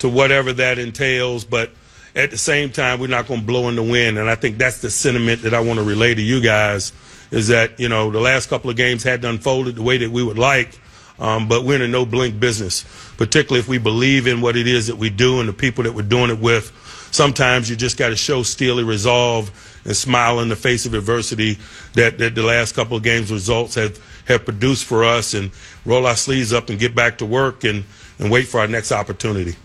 [0.00, 1.44] to whatever that entails.
[1.44, 1.70] But
[2.14, 4.18] at the same time, we're not going to blow in the wind.
[4.18, 6.92] And I think that's the sentiment that I want to relay to you guys
[7.30, 10.24] is that, you know, the last couple of games hadn't unfolded the way that we
[10.24, 10.78] would like.
[11.20, 12.84] Um, but we're in a no blink business,
[13.18, 15.92] particularly if we believe in what it is that we do and the people that
[15.92, 16.72] we're doing it with.
[17.10, 19.50] Sometimes you just got to show steely resolve
[19.84, 21.58] and smile in the face of adversity
[21.94, 25.50] that, that the last couple of games results have, have produced for us and
[25.84, 27.84] roll our sleeves up and get back to work and,
[28.18, 29.56] and wait for our next opportunity.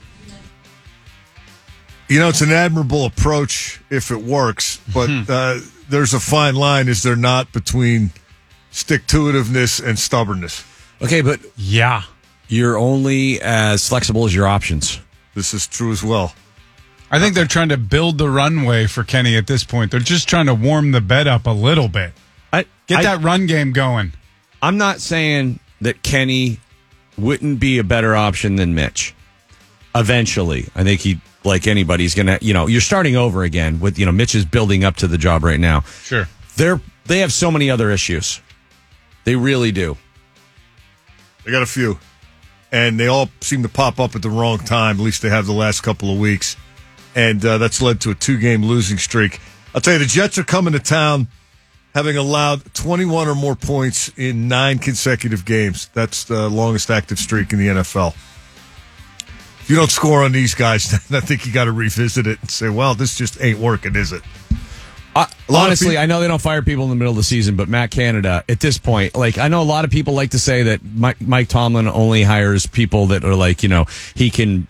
[2.07, 6.87] You know, it's an admirable approach if it works, but uh, there's a fine line,
[6.87, 8.11] is there not, between
[8.71, 10.63] stick to itiveness and stubbornness?
[11.01, 12.03] Okay, but yeah,
[12.47, 14.99] you're only as flexible as your options.
[15.33, 16.33] This is true as well.
[17.11, 19.91] I think they're trying to build the runway for Kenny at this point.
[19.91, 22.13] They're just trying to warm the bed up a little bit.
[22.51, 24.13] I, Get I- that run game going.
[24.61, 26.59] I'm not saying that Kenny
[27.17, 29.13] wouldn't be a better option than Mitch.
[29.93, 32.37] Eventually, I think he, like anybody, he's gonna.
[32.41, 35.17] You know, you're starting over again with you know Mitch is building up to the
[35.17, 35.81] job right now.
[36.03, 36.27] Sure,
[36.57, 38.41] they're they have so many other issues.
[39.23, 39.95] They really do.
[41.45, 41.97] They got a few,
[42.73, 44.97] and they all seem to pop up at the wrong time.
[44.97, 46.57] At least they have the last couple of weeks,
[47.15, 49.39] and uh, that's led to a two-game losing streak.
[49.73, 51.27] I'll tell you, the Jets are coming to town,
[51.93, 55.89] having allowed 21 or more points in nine consecutive games.
[55.93, 58.13] That's the longest active streak in the NFL.
[59.61, 62.39] If you don't score on these guys, then I think you got to revisit it
[62.41, 64.21] and say, "Well, this just ain't working, is it?"
[65.15, 67.55] Of honestly, peop- I know they don't fire people in the middle of the season,
[67.55, 70.39] but Matt Canada, at this point, like I know a lot of people like to
[70.39, 74.67] say that Mike, Mike Tomlin only hires people that are like, you know, he can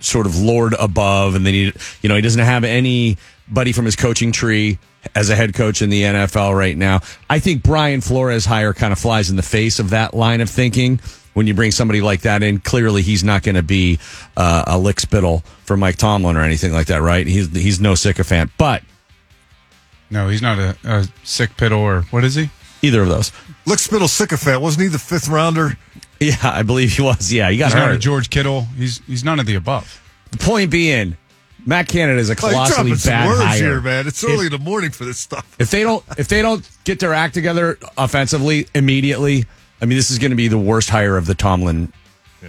[0.00, 1.72] sort of lord above, and then he,
[2.02, 4.78] you know, he doesn't have anybody from his coaching tree
[5.14, 7.00] as a head coach in the NFL right now.
[7.28, 10.50] I think Brian Flores hire kind of flies in the face of that line of
[10.50, 11.00] thinking.
[11.32, 14.00] When you bring somebody like that in, clearly he's not going to be
[14.36, 17.24] uh, a lick spittle for Mike Tomlin or anything like that, right?
[17.24, 18.82] He's he's no sycophant, but
[20.10, 22.50] No, he's not a, a sick piddle or what is he?
[22.82, 23.30] Either of those.
[23.64, 25.78] Lick Spittle sycophant wasn't he the fifth rounder?
[26.28, 27.32] Yeah, I believe he was.
[27.32, 27.98] Yeah, he got he's not a.
[27.98, 28.62] George Kittle.
[28.76, 30.02] He's he's none of the above.
[30.32, 31.16] The point being,
[31.64, 33.56] Matt Canada is a Oh, you're colossally dropping some bad words hire.
[33.58, 34.06] here, man.
[34.06, 35.56] It's early If- in the morning for this stuff.
[35.58, 39.46] if they don't if they don't get their act together offensively immediately,
[39.80, 41.90] I mean, this is going to be the worst hire of the Tomlin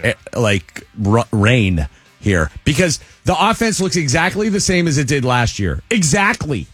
[0.02, 1.88] eh, like r- reign
[2.20, 5.80] here because the offense looks exactly the same as it did last year.
[5.90, 6.66] Exactly.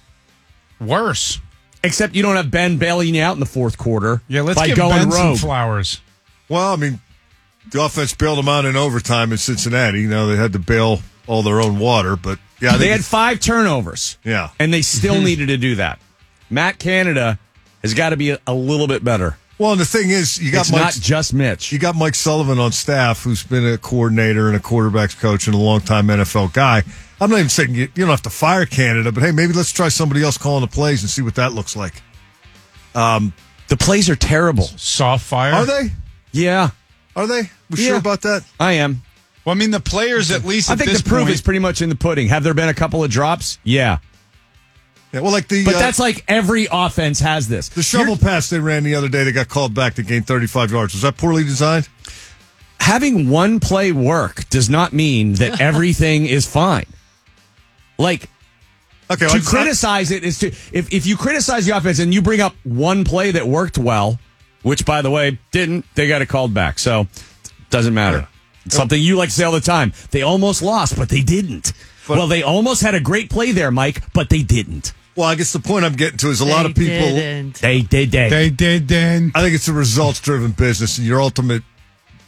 [0.81, 1.41] Worse.
[1.85, 4.21] Except you don't have Ben bailing you out in the fourth quarter.
[4.27, 6.01] Yeah, let's by give going Ben some flowers.
[6.49, 7.01] Well, I mean,
[7.71, 10.01] the offense bailed them out in overtime in Cincinnati.
[10.01, 13.41] You know, they had to bail all their own water, but yeah, they had five
[13.41, 14.19] turnovers.
[14.25, 14.51] Yeah.
[14.59, 15.99] And they still needed to do that.
[16.51, 17.39] Matt Canada
[17.83, 19.37] has got to be a, a little bit better.
[19.59, 21.73] Well, and the thing is, you got It's Mike, not just Mitch.
[21.73, 25.55] You got Mike Sullivan on staff, who's been a coordinator and a quarterbacks coach and
[25.55, 26.85] a longtime NFL guy.
[27.21, 29.73] I'm not even saying you, you don't have to fire Canada, but hey, maybe let's
[29.73, 32.01] try somebody else calling the plays and see what that looks like.
[32.95, 33.33] Um,
[33.67, 34.63] the plays are terrible.
[34.63, 35.55] Soft fire.
[35.55, 35.91] Are they?
[36.33, 36.70] Yeah.
[37.16, 37.51] Are they?
[37.70, 37.89] We Yeah.
[37.89, 38.45] sure about that?
[38.61, 39.03] I am.
[39.45, 40.68] Well, I mean, the players at least.
[40.68, 42.29] I at think this the proof point, is pretty much in the pudding.
[42.29, 43.59] Have there been a couple of drops?
[43.64, 43.99] Yeah.
[45.12, 47.70] Yeah, well, like the But uh, that's like every offense has this.
[47.70, 49.24] the shovel pass they ran the other day.
[49.24, 50.93] They got called back to gain 35 yards.
[50.93, 51.89] Was that poorly designed?
[52.81, 56.85] Having one play work does not mean that everything is fine.
[57.97, 58.29] Like
[59.11, 62.20] Okay, to well, criticize it is to if, if you criticize the offense and you
[62.20, 64.20] bring up one play that worked well,
[64.63, 66.79] which by the way didn't, they got it called back.
[66.79, 67.07] So
[67.71, 68.29] doesn't matter.
[68.65, 69.93] It's something you like to say all the time.
[70.11, 71.73] They almost lost, but they didn't.
[72.09, 74.93] well, they almost had a great play there, Mike, but they didn't.
[75.17, 77.09] Well, I guess the point I'm getting to is a lot of people.
[77.61, 78.13] They did.
[78.31, 79.37] They, they didn't.
[79.37, 81.63] I think it's a results driven business, and your ultimate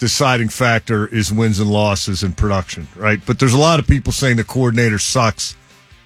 [0.00, 3.20] deciding factor is wins and losses and production, right?
[3.24, 5.54] But there's a lot of people saying the coordinator sucks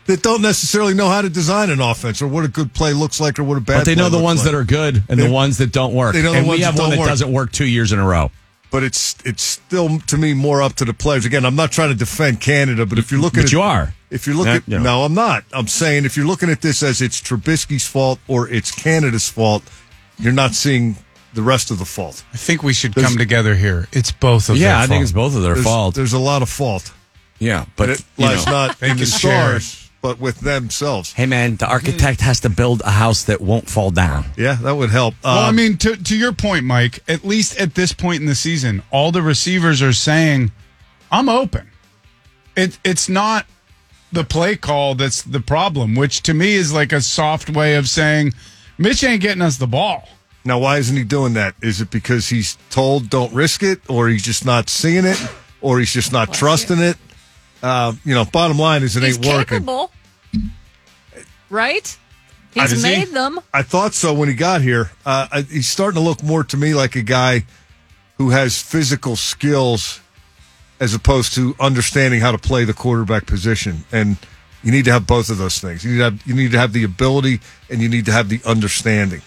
[0.06, 3.20] that don't necessarily know how to design an offense or what a good play looks
[3.20, 3.64] like or what a bad.
[3.66, 3.96] Play looks like.
[3.96, 4.52] But they know the ones like.
[4.52, 6.12] that are good and They- the ones that don't work.
[6.14, 7.08] they know the and ones we have that one that work.
[7.08, 8.30] doesn't work two years in a row.
[8.70, 11.24] But it's it's still to me more up to the players.
[11.24, 13.94] Again, I'm not trying to defend Canada, but if you're looking, But at, you are.
[14.10, 14.82] If you're looking, you know.
[14.82, 15.44] no, I'm not.
[15.52, 19.62] I'm saying if you're looking at this as it's Trubisky's fault or it's Canada's fault,
[20.18, 20.96] you're not seeing
[21.34, 22.24] the rest of the fault.
[22.32, 23.86] I think we should There's- come together here.
[23.92, 25.02] It's both of Yeah, their I think fault.
[25.02, 25.94] it's both of their There's, fault.
[25.94, 26.90] there's a lot of fault.
[27.38, 28.52] Yeah, but But it you lies know.
[28.52, 29.62] not They in the can share it.
[29.62, 31.14] stars, but with themselves.
[31.14, 34.26] Hey man, the architect has to build a house that won't fall down.
[34.36, 35.14] Yeah, that would help.
[35.24, 37.02] Well, I Um, mean, to to your point, Mike.
[37.08, 40.52] At least at this point in the season, all the receivers are saying,
[41.10, 41.70] "I'm open."
[42.54, 43.46] It it's not
[44.12, 47.88] the play call that's the problem, which to me is like a soft way of
[47.88, 48.34] saying,
[48.76, 50.06] "Mitch ain't getting us the ball."
[50.46, 51.54] now, why isn't he doing that?
[51.62, 55.18] Is it because he's told don't risk it, or he's just not seeing it,
[55.62, 56.98] or he's just not trusting it?
[57.64, 59.64] Uh, you know, bottom line is it He's ain't working.
[61.48, 61.98] right?
[62.56, 62.90] Uh, He's is he?
[62.90, 63.40] made them.
[63.54, 64.90] I thought so when he got here.
[65.06, 67.46] Uh, he's starting to look more to me like a guy
[68.18, 70.00] who has physical skills
[70.78, 73.84] as opposed to understanding how to play the quarterback position.
[73.90, 74.18] And
[74.62, 75.84] you need to have both of those things.
[75.84, 77.40] You need to have, you need to have the ability
[77.70, 79.22] and you need to have the understanding.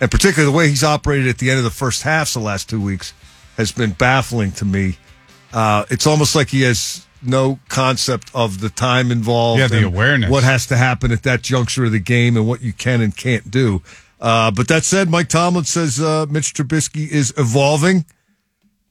[0.00, 2.68] And particularly the way he's operated at the end of the first halves the last
[2.68, 3.14] two weeks
[3.56, 4.98] has been baffling to me.
[5.52, 9.60] Uh, it's almost like he has no concept of the time involved.
[9.60, 10.30] Yeah, the and awareness.
[10.30, 13.16] What has to happen at that juncture of the game and what you can and
[13.16, 13.82] can't do.
[14.20, 18.04] Uh, but that said, Mike Tomlin says uh, Mitch Trubisky is evolving.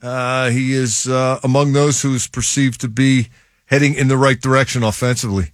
[0.01, 3.29] Uh, he is uh, among those who is perceived to be
[3.65, 5.53] heading in the right direction offensively.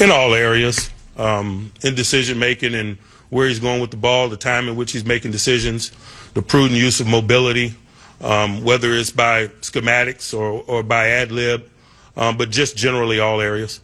[0.00, 2.96] in all areas, um, in decision making and
[3.30, 5.92] where he's going with the ball, the time in which he's making decisions,
[6.34, 7.74] the prudent use of mobility,
[8.24, 11.70] um, whether it's by schematics or, or by ad lib,
[12.16, 13.80] um, but just generally all areas.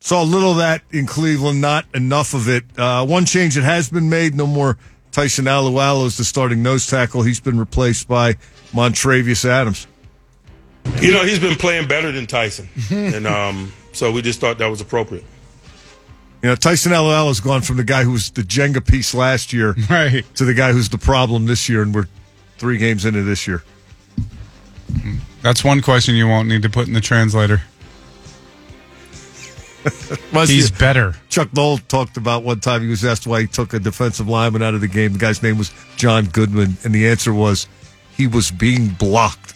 [0.00, 2.64] Saw a little of that in Cleveland, not enough of it.
[2.76, 4.76] Uh, one change that has been made: no more
[5.10, 7.22] Tyson Alualu as the starting nose tackle.
[7.22, 8.34] He's been replaced by
[8.72, 9.86] Montravius Adams.
[11.00, 14.66] You know, he's been playing better than Tyson, and um, so we just thought that
[14.66, 15.24] was appropriate.
[16.42, 19.54] You know, Tyson Alualu has gone from the guy who was the Jenga piece last
[19.54, 20.22] year right.
[20.34, 22.08] to the guy who's the problem this year, and we're
[22.58, 23.62] three games into this year.
[25.42, 27.62] That's one question you won't need to put in the translator.
[30.46, 31.14] He's better.
[31.28, 34.62] Chuck Noll talked about one time he was asked why he took a defensive lineman
[34.62, 35.12] out of the game.
[35.12, 37.68] The guy's name was John Goodman, and the answer was
[38.16, 39.54] he was being blocked.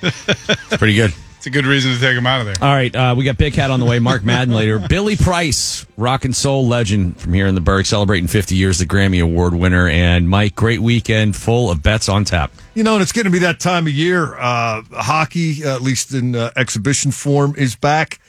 [0.70, 1.12] Pretty good.
[1.44, 2.54] It's a good reason to take him out of there.
[2.62, 3.98] All right, uh, we got Big Cat on the way.
[3.98, 4.78] Mark Madden later.
[4.78, 8.86] Billy Price, rock and soul legend from here in the Burgh, celebrating 50 years, the
[8.86, 9.86] Grammy Award winner.
[9.86, 12.50] And Mike, great weekend full of bets on tap.
[12.72, 14.34] You know, and it's going to be that time of year.
[14.38, 18.20] Uh, hockey, uh, at least in uh, exhibition form, is back.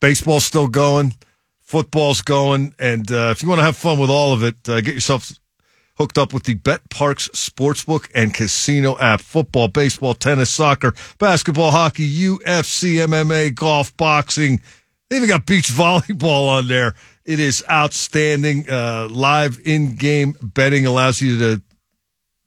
[0.00, 1.14] Baseball's still going.
[1.60, 2.74] Football's going.
[2.80, 5.30] And uh, if you want to have fun with all of it, uh, get yourself
[5.96, 9.20] hooked up with the BetParx Sportsbook and Casino app.
[9.20, 14.60] Football, baseball, tennis, soccer, basketball, hockey, UFC, MMA, golf, boxing.
[15.08, 16.94] They even got beach volleyball on there.
[17.24, 18.70] It is outstanding.
[18.70, 21.62] Uh, live in-game betting allows you to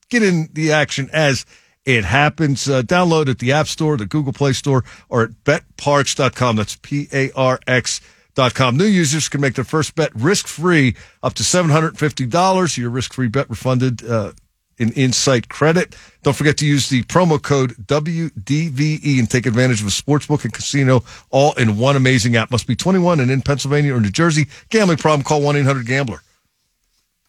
[0.09, 1.45] get in the action as
[1.85, 2.69] it happens.
[2.69, 6.55] Uh, download at the App Store, the Google Play Store, or at betparx.com.
[6.55, 8.01] That's P A R X.
[8.39, 8.77] Dot com.
[8.77, 12.77] New users can make their first bet risk free up to $750.
[12.77, 14.31] Your risk free bet refunded uh,
[14.77, 15.93] in Insight credit.
[16.23, 20.53] Don't forget to use the promo code WDVE and take advantage of a sportsbook and
[20.53, 22.49] casino all in one amazing app.
[22.49, 24.47] Must be 21 and in Pennsylvania or New Jersey.
[24.69, 26.21] Gambling problem, call 1 800 Gambler.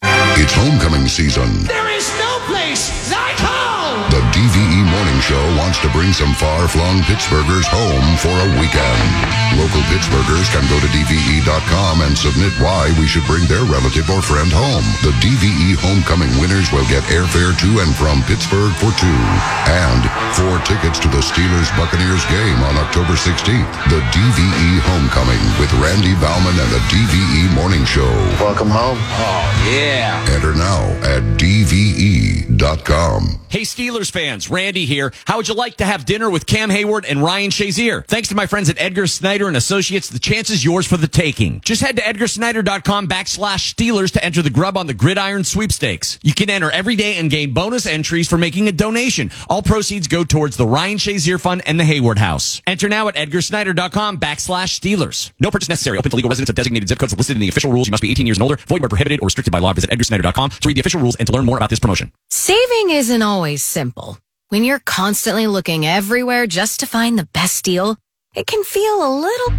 [0.03, 1.63] It's homecoming season.
[1.63, 4.09] There is no place like home.
[4.11, 9.05] The DVE Morning Show wants to bring some far-flung Pittsburghers home for a weekend.
[9.53, 14.25] Local Pittsburghers can go to DVE.com and submit why we should bring their relative or
[14.25, 14.81] friend home.
[15.05, 19.21] The DVE homecoming winners will get airfare to and from Pittsburgh for two.
[19.69, 20.01] And
[20.33, 23.69] four tickets to the Steelers-Buccaneers game on October 16th.
[23.93, 28.09] The DVE homecoming with Randy Baumann and the DVE Morning Show.
[28.41, 28.97] Welcome home.
[28.97, 30.17] Oh, yeah.
[30.33, 33.37] Enter now at DVE.com.
[33.51, 35.10] Hey, Steelers fans, Randy here.
[35.25, 38.05] How would you like to have dinner with Cam Heyward and Ryan Shazier?
[38.05, 41.07] Thanks to my friends at Edgar Snyder and Associates, the chance is yours for the
[41.07, 41.61] taking.
[41.61, 46.19] Just head to edgarsnyder.com backslash Steelers to enter the grub on the gridiron sweepstakes.
[46.21, 49.31] You can enter every day and gain bonus entries for making a donation.
[49.49, 52.61] All proceeds go towards the Ryan Shazier Fund and the Heyward House.
[52.67, 55.31] Enter now at edgarsnyder.com backslash Steelers.
[55.39, 55.97] No purchase necessary.
[55.97, 57.87] Open to legal residents of designated zip codes listed in the official rules.
[57.87, 58.57] You must be 18 years and older.
[58.67, 59.73] Void where prohibited or restricted by law.
[59.73, 62.11] Visit edgarsnyder.com to read the official rules and to learn more about this promotion.
[62.29, 64.17] Saving isn't always simple.
[64.51, 67.95] When you're constantly looking everywhere just to find the best deal,
[68.35, 69.49] it can feel a little.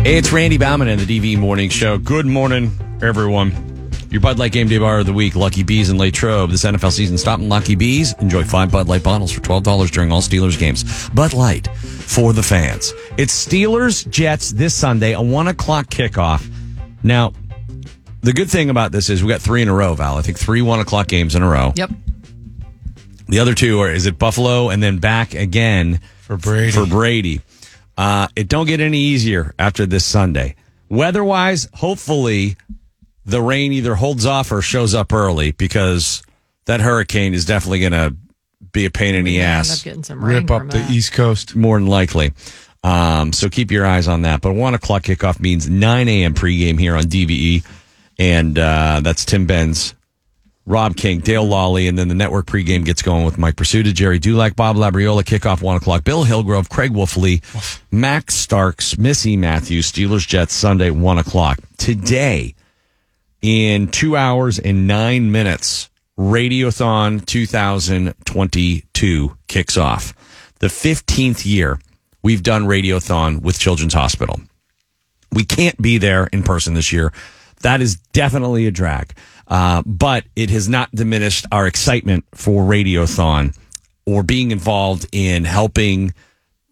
[0.00, 1.98] Hey, it's Randy Baumann and the DV Morning Show.
[1.98, 2.72] Good morning,
[3.02, 3.90] everyone.
[4.08, 6.52] Your Bud Light Game Day Bar of the Week, Lucky Bees and Latrobe.
[6.52, 8.14] This NFL season, stop in Lucky Bees.
[8.14, 11.10] Enjoy five Bud Light bottles for $12 during all Steelers games.
[11.10, 12.94] Bud Light for the fans.
[13.18, 16.50] It's Steelers Jets this Sunday, a one o'clock kickoff.
[17.02, 17.34] Now,
[18.24, 20.16] the good thing about this is we got three in a row, Val.
[20.16, 21.72] I think three one o'clock games in a row.
[21.76, 21.90] Yep.
[23.28, 26.72] The other two are is it Buffalo and then back again for Brady.
[26.72, 27.40] For Brady.
[27.96, 30.56] Uh, it don't get any easier after this Sunday.
[30.88, 32.56] Weather-wise, hopefully
[33.24, 36.22] the rain either holds off or shows up early because
[36.66, 38.16] that hurricane is definitely going to
[38.72, 39.78] be a pain in the End ass.
[39.78, 40.90] up getting some rain Rip up the that.
[40.90, 41.54] East Coast.
[41.54, 42.32] More than likely.
[42.82, 44.40] Um, so keep your eyes on that.
[44.42, 46.34] But one o'clock kickoff means 9 a.m.
[46.34, 47.64] pregame here on DVE.
[48.18, 49.94] And uh, that's Tim Benz
[50.66, 54.18] Rob King, Dale Lolley, and then the network pregame gets going with Mike Prisuta, Jerry
[54.18, 57.42] Dulac, Bob Labriola, kickoff one o'clock, Bill Hillgrove, Craig Wolfley,
[57.90, 61.58] Max Starks, Missy Matthews, Steelers Jets Sunday, one o'clock.
[61.76, 62.54] Today,
[63.42, 70.14] in two hours and nine minutes, Radiothon 2022 kicks off.
[70.60, 71.78] The 15th year
[72.22, 74.40] we've done Radiothon with Children's Hospital.
[75.30, 77.12] We can't be there in person this year.
[77.64, 79.14] That is definitely a drag.
[79.48, 83.56] Uh, but it has not diminished our excitement for Radiothon
[84.06, 86.12] or being involved in helping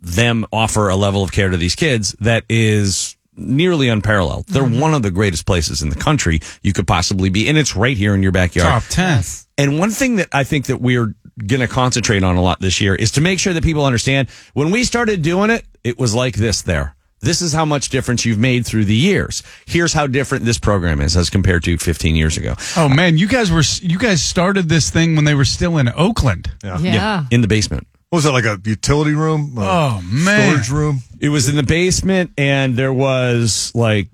[0.02, 4.46] them offer a level of care to these kids that is nearly unparalleled.
[4.48, 7.74] They're one of the greatest places in the country you could possibly be, and it's
[7.74, 8.82] right here in your backyard.
[8.82, 9.22] Top 10.
[9.56, 11.14] And one thing that I think that we're
[11.46, 14.28] going to concentrate on a lot this year is to make sure that people understand
[14.52, 16.94] when we started doing it, it was like this there.
[17.22, 19.42] This is how much difference you've made through the years.
[19.64, 22.56] Here's how different this program is as compared to 15 years ago.
[22.76, 25.88] Oh man, you guys were you guys started this thing when they were still in
[25.96, 26.50] Oakland.
[26.62, 27.24] Yeah.
[27.30, 27.86] in the basement.
[28.10, 29.54] What was that like a utility room?
[29.56, 30.50] Uh, Oh man.
[30.50, 30.98] storage room.
[31.20, 34.08] It was in the basement, and there was like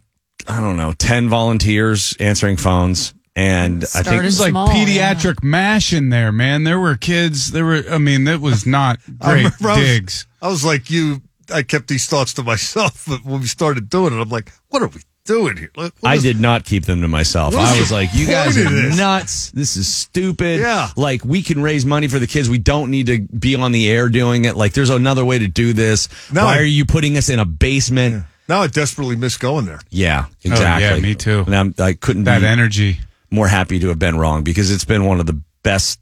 [0.47, 5.43] I don't know, ten volunteers answering phones, and I think It was like small, pediatric
[5.43, 6.65] mash in there, man.
[6.65, 7.51] There were kids.
[7.53, 7.83] There were.
[7.91, 10.27] I mean, that was not I great remember I was- digs.
[10.43, 11.23] I was like you.
[11.53, 14.83] I kept these thoughts to myself, but when we started doing it, I'm like, what
[14.83, 15.71] are we doing here?
[15.77, 17.55] Like, what I is- did not keep them to myself.
[17.55, 18.97] What is I the was like, you guys point are of this?
[18.99, 19.51] nuts.
[19.53, 20.61] This is stupid.
[20.61, 20.89] Yeah.
[20.97, 22.49] Like, we can raise money for the kids.
[22.49, 24.57] We don't need to be on the air doing it.
[24.57, 26.09] Like, there's another way to do this.
[26.33, 28.25] No, Why I- are you putting us in a basement?
[28.49, 29.81] Now I desperately miss going there.
[29.91, 31.03] Yeah, Oh, yeah, exactly.
[31.03, 31.41] me too.
[31.47, 32.99] And I'm, I couldn't That be energy.
[33.31, 36.01] more happy to have been wrong because it's been one of the best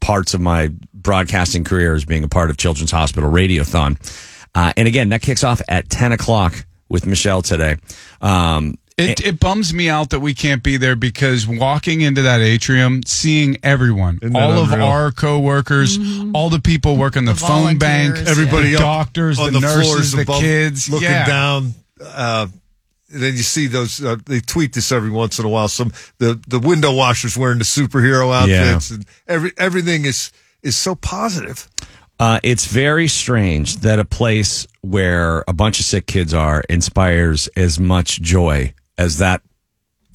[0.00, 3.96] parts of my broadcasting career is being a part of Children's Hospital Radiothon.
[4.56, 7.76] Uh, and again, that kicks off at 10 o'clock with Michelle today.
[8.22, 12.40] Um, It, it bums me out that we can't be there because walking into that
[12.40, 14.86] atrium, seeing everyone, Isn't that all of unreal?
[14.86, 15.98] our coworkers,
[16.32, 19.60] all the people working the, The phone bank, Everybody the up doctors, on the, the,
[19.60, 21.26] nurses, floors the above, kids, looking yeah.
[21.26, 21.74] down.
[22.02, 22.46] Uh,
[23.10, 24.02] then you see those.
[24.02, 25.68] Uh, they tweet this every once in a while.
[25.68, 30.94] Some the the window washers wearing the superhero outfits, and every everything is is so
[30.94, 31.68] positive.
[32.18, 37.48] Uh, it's very strange that a place where a bunch of sick kids are inspires
[37.56, 39.42] as much joy as that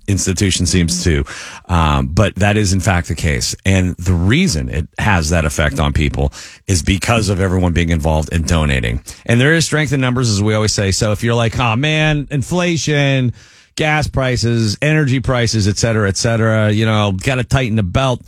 [0.08, 1.24] institution seems to.
[1.66, 3.56] Um, but that is in fact the case.
[3.66, 6.34] And the reason it has that effect on people
[6.68, 9.04] is because of everyone being involved in donating.
[9.26, 10.92] And there is strength in numbers, as we always say.
[10.92, 13.34] So if you're like, oh man, inflation,
[13.76, 18.22] gas prices, energy prices, et cetera, et cetera, you know, got to tighten the belt,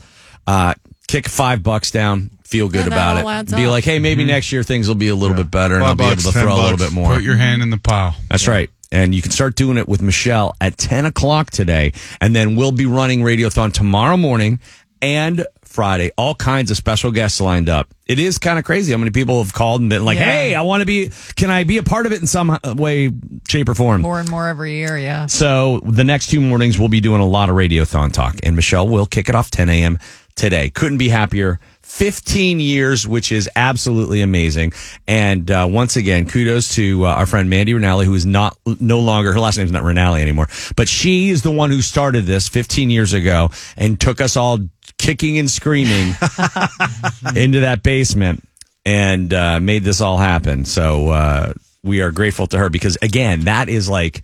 [0.47, 0.75] uh,
[1.07, 2.29] kick five bucks down.
[2.53, 3.55] Feel good Yeah, that about all it.
[3.55, 3.71] Be up.
[3.71, 4.29] like, hey, maybe mm-hmm.
[4.29, 6.31] next year things will be a little bit better, and I'll be able bucks, to
[6.33, 6.83] 10 throw a little bucks.
[6.83, 7.15] bit more.
[7.15, 8.11] Put your hand in the pile.
[8.11, 8.25] Mm-hmm.
[8.29, 8.69] That's right.
[8.91, 11.93] And you can start doing it with Michelle at 10 o'clock today.
[12.21, 14.59] And then we'll be running Radiothon tomorrow morning
[15.01, 16.11] and Friday.
[16.15, 17.91] All kinds of special guests lined up.
[18.05, 20.25] It is kind of crazy how many people have called and been like, Yeah.
[20.25, 23.11] hey, I want to be, can I be a part of it in some way,
[23.47, 24.01] shape, or form?
[24.01, 25.25] More and more every year, yeah.
[25.25, 28.35] So the next two mornings, we'll be doing a lot of Radiothon talk.
[28.43, 29.97] And Michelle will kick it off 10 a.m.
[30.35, 30.69] today.
[30.69, 31.59] Couldn't be happier.
[31.93, 34.73] 15 years, which is absolutely amazing.
[35.07, 38.99] And uh, once again, kudos to uh, our friend Mandy Rinaldi, who is not no
[38.99, 42.49] longer her last name's not Rinaldi anymore, but she is the one who started this
[42.49, 44.57] 15 years ago and took us all
[44.97, 46.15] kicking and screaming
[47.35, 48.43] into that basement
[48.83, 50.65] and uh, made this all happen.
[50.65, 51.53] So uh,
[51.83, 54.23] we are grateful to her because again, that is like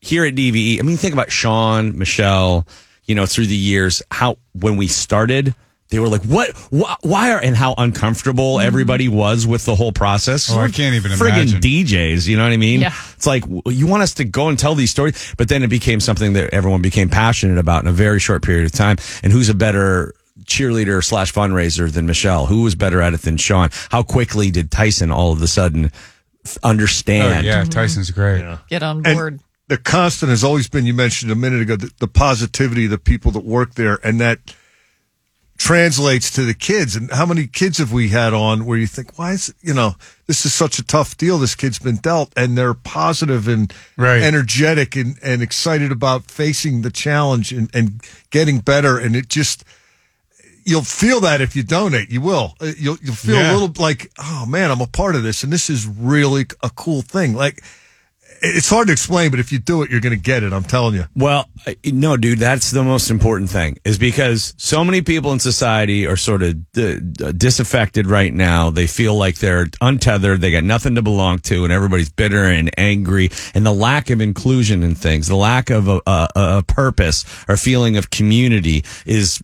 [0.00, 0.78] here at DVE.
[0.78, 2.64] I mean, think about Sean, Michelle.
[3.06, 5.54] You know, through the years, how when we started,
[5.90, 6.50] they were like, "What?
[6.72, 8.66] Wh- why are?" and how uncomfortable mm-hmm.
[8.66, 10.50] everybody was with the whole process.
[10.50, 11.60] Oh, I can't even Friggin' imagine.
[11.60, 12.80] DJs, you know what I mean?
[12.80, 12.92] Yeah.
[13.16, 16.00] It's like you want us to go and tell these stories, but then it became
[16.00, 18.96] something that everyone became passionate about in a very short period of time.
[19.22, 22.46] And who's a better cheerleader slash fundraiser than Michelle?
[22.46, 23.70] Who was better at it than Sean?
[23.90, 25.86] How quickly did Tyson all of a sudden
[26.44, 27.44] f- Oh, understand?
[27.44, 27.70] yeah, mm-hmm.
[27.70, 28.44] Tyson's great.
[28.70, 29.40] Get on And board.
[29.68, 30.86] the constant has always been.
[30.86, 34.20] You mentioned a minute ago the, the positivity of the people that work there, and
[34.20, 34.38] that
[35.58, 36.96] translates to the kids.
[36.96, 39.74] And how many kids have we had on where you think, why is it, you
[39.74, 41.36] know this is such a tough deal?
[41.38, 44.22] This kid's been dealt, and they're positive and Right.
[44.22, 48.96] energetic and, and excited about facing the challenge and, and getting better.
[48.98, 49.64] And it just
[50.64, 52.54] you'll feel that if you donate, you will.
[52.60, 53.52] Uh, You'll you'll feel Yeah.
[53.52, 56.70] a little like, oh man, I'm a part of this, and this is really a
[56.70, 57.34] cool thing.
[57.34, 57.62] Like
[58.42, 60.52] it's hard to explain, but if you do it, you're going to get it.
[60.52, 61.04] I'm telling you.
[61.14, 61.48] Well,
[61.84, 66.16] no, dude, that's the most important thing is because so many people in society are
[66.16, 68.70] sort of disaffected right now.
[68.70, 70.40] They feel like they're untethered.
[70.40, 74.20] They got nothing to belong to and everybody's bitter and angry and the lack of
[74.20, 79.42] inclusion in things, the lack of a, a, a purpose or feeling of community is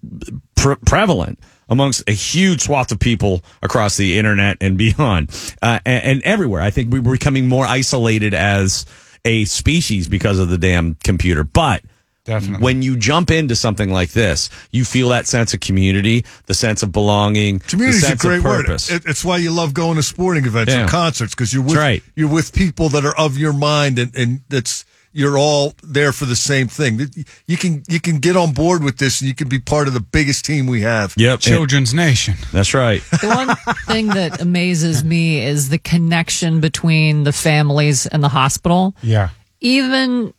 [0.55, 1.39] pre- prevalent
[1.69, 5.31] amongst a huge swath of people across the internet and beyond,
[5.63, 6.61] uh, and, and everywhere.
[6.63, 8.87] I think we're becoming more isolated as
[9.25, 11.45] a species because of the damn computer.
[11.45, 11.83] But
[12.25, 12.63] Definitely.
[12.63, 16.83] when you jump into something like this, you feel that sense of community, the sense
[16.83, 18.69] of belonging, Community is a great word.
[18.69, 20.81] It, it's why you love going to sporting events Yeah.
[20.83, 22.03] and concerts because you're with right.
[22.17, 24.85] you're with people that are of your mind and and that's
[25.15, 27.01] you're all there for the same thing.
[27.47, 29.95] You can you can get on board with this and you can be part of
[29.95, 31.15] the biggest team we have.
[31.17, 31.41] Yep.
[31.41, 32.35] Children's Nation.
[32.53, 33.01] That's right.
[33.25, 38.95] The one thing that amazes me is the connection between the families and the hospital.
[39.03, 39.31] Yeah.
[39.61, 40.35] Even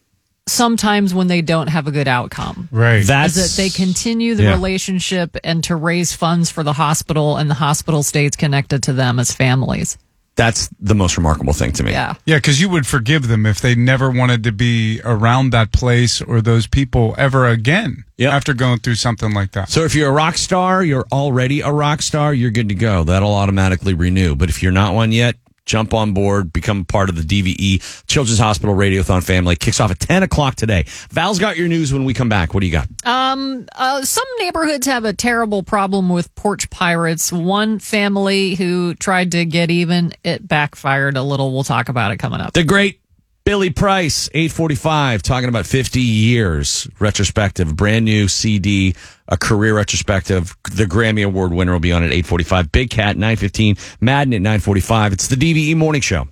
[0.48, 2.70] sometimes when they don't have a good outcome.
[2.72, 3.00] Right.
[3.00, 4.52] is that they continue the Yeah.
[4.52, 9.18] relationship and to raise funds for the hospital and the hospital stays connected to them
[9.20, 9.98] as families.
[10.36, 11.92] That's the most remarkable thing to me.
[11.92, 12.16] Yeah.
[12.26, 16.22] Yeah, because you would forgive them if they never wanted to be around that place
[16.22, 18.34] or those people ever again Yep.
[18.34, 19.70] after going through something like that.
[19.70, 23.04] So if you're a rock star, you're already a rock star, you're good to go.
[23.06, 24.36] That'll automatically renew.
[24.36, 25.36] But if you're not one yet,
[25.66, 29.56] jump on board, become part of the DVE Children's Hospital Radiothon family.
[29.56, 30.86] Kicks off at 10 o'clock today.
[31.10, 32.54] Val's got your news when we come back.
[32.54, 32.88] What do you got?
[33.06, 37.32] Um, uh, some neighborhoods have a terrible problem with porch pirates.
[37.32, 41.54] One family who tried to get even, it backfired a little.
[41.54, 42.54] We'll talk about it coming up.
[42.54, 43.00] The great
[43.46, 48.96] Billy Price, 845, talking about 50 years retrospective, brand new CD,
[49.28, 50.58] a career retrospective.
[50.64, 52.72] The Grammy Award winner will be on at 845.
[52.72, 53.78] Big Cat, 915.
[54.02, 55.14] Madden at 945.
[55.14, 56.28] It's the DVE Morning Show.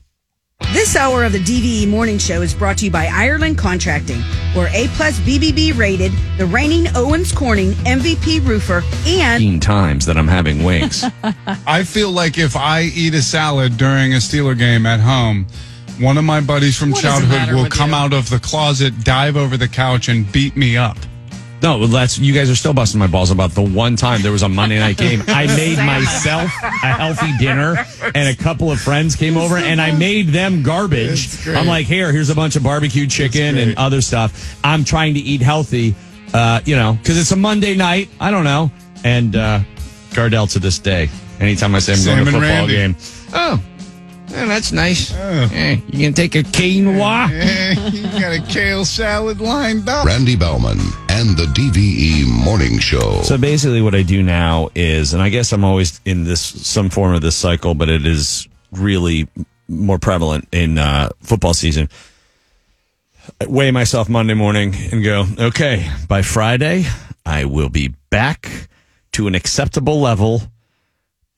[0.72, 4.22] This hour of the DVE Morning Show is brought to you by Ireland Contracting,
[4.56, 10.18] where A plus BBB rated, the reigning Owens Corning MVP roofer, and 15 times that
[10.18, 11.06] I'm having wings.
[11.68, 15.45] I feel like if I eat a salad during a Steeler game at home,
[15.99, 17.95] one of my buddies from What childhood will come you?
[17.95, 20.97] out of the closet, dive over the couch, and beat me up.
[21.61, 24.33] No, well, that's you guys are still busting my balls about the one time there
[24.33, 25.23] was a Monday night game.
[25.29, 29.91] I made myself a healthy dinner, and a couple of friends came over, and I
[29.95, 31.47] made them garbage.
[31.47, 34.59] I'm like, here, here's a bunch of barbecue chicken and other stuff.
[34.63, 35.95] I'm trying to eat healthy,
[36.33, 38.09] uh, you know, because it's a Monday night.
[38.19, 38.69] I don't know.
[39.05, 39.61] And uh,
[40.09, 41.07] Gardell to this day,
[41.39, 42.73] anytime I say I'm Sam going to a football Randy.
[42.73, 42.95] game,
[43.33, 43.63] oh.
[44.34, 45.14] Yeah, that's nice.
[45.14, 47.30] Eh, you can take a quinoa.
[47.93, 50.05] you got a kale salad lined up.
[50.05, 50.80] Randy Baumann
[51.10, 53.22] and the DVE Morning Show.
[53.22, 56.89] So basically, what I do now is, and I guess I'm always in this some
[56.89, 59.27] form of this cycle, but it is really
[59.68, 61.88] more prevalent in uh, football season.
[63.39, 66.85] I weigh myself Monday morning and go, okay, by Friday,
[67.26, 68.68] I will be back
[69.14, 70.41] to an acceptable level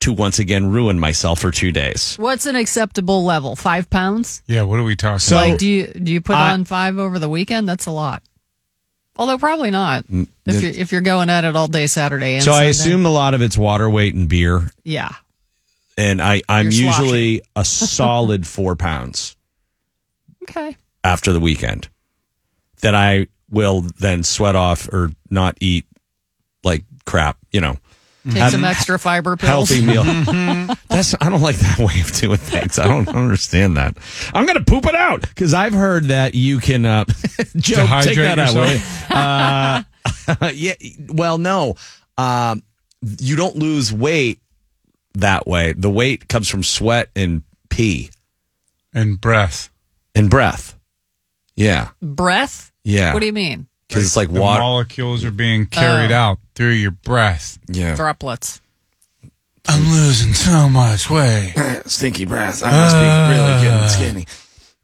[0.05, 2.15] to once again ruin myself for two days.
[2.17, 3.55] What's an acceptable level?
[3.55, 4.41] Five pounds?
[4.47, 5.49] Yeah, what are we talking So- about?
[5.49, 7.67] like, do you do you put I- on five over the weekend?
[7.69, 8.23] That's a lot.
[9.17, 12.43] Although probably not Mm, if you're if you're going at it all day Saturday and
[12.43, 15.13] So I assume a lot of it's water weight and beer, yeah.
[15.97, 17.03] and I, I'm You're sloshing.
[17.05, 19.35] usually a solid four pounds.
[20.43, 20.75] Okay.
[21.03, 21.87] after the weekend
[22.81, 25.85] that I will then sweat off or not eat
[26.63, 27.77] like crap, you know.
[28.25, 29.69] Take Have some extra fiber pills.
[29.69, 30.03] Healthy meal.
[30.89, 32.79] That's I don't like that way of doing things.
[32.79, 33.97] I don't understand that.
[34.33, 36.85] I'm gonna poop it out because I've heard that you can.
[36.85, 37.05] Uh,
[37.55, 38.55] Joe, take Dehydrate that out.
[38.55, 39.09] will yourself?
[39.09, 39.15] you?
[40.47, 40.73] Uh, yeah.
[41.13, 41.75] Well, no.
[42.17, 42.63] Um,
[43.19, 44.39] you don't lose weight
[45.13, 45.73] that way.
[45.73, 48.09] The weight comes from sweat and pee
[48.93, 49.69] and breath.
[50.15, 50.77] and breath.
[51.55, 51.89] Yeah.
[52.01, 52.71] Breath?
[52.83, 53.13] Yeah.
[53.13, 53.67] What do you mean?
[53.95, 54.59] Because it's like the water.
[54.61, 56.15] molecules are being carried Oh.
[56.15, 57.57] out through your breath.
[57.67, 57.95] Yeah.
[57.95, 58.61] Droplets.
[59.67, 61.53] I'm losing so much weight.
[61.85, 62.61] Stinky breath.
[62.63, 63.01] I must be
[63.35, 63.87] really getting uh.
[63.87, 64.25] skinny.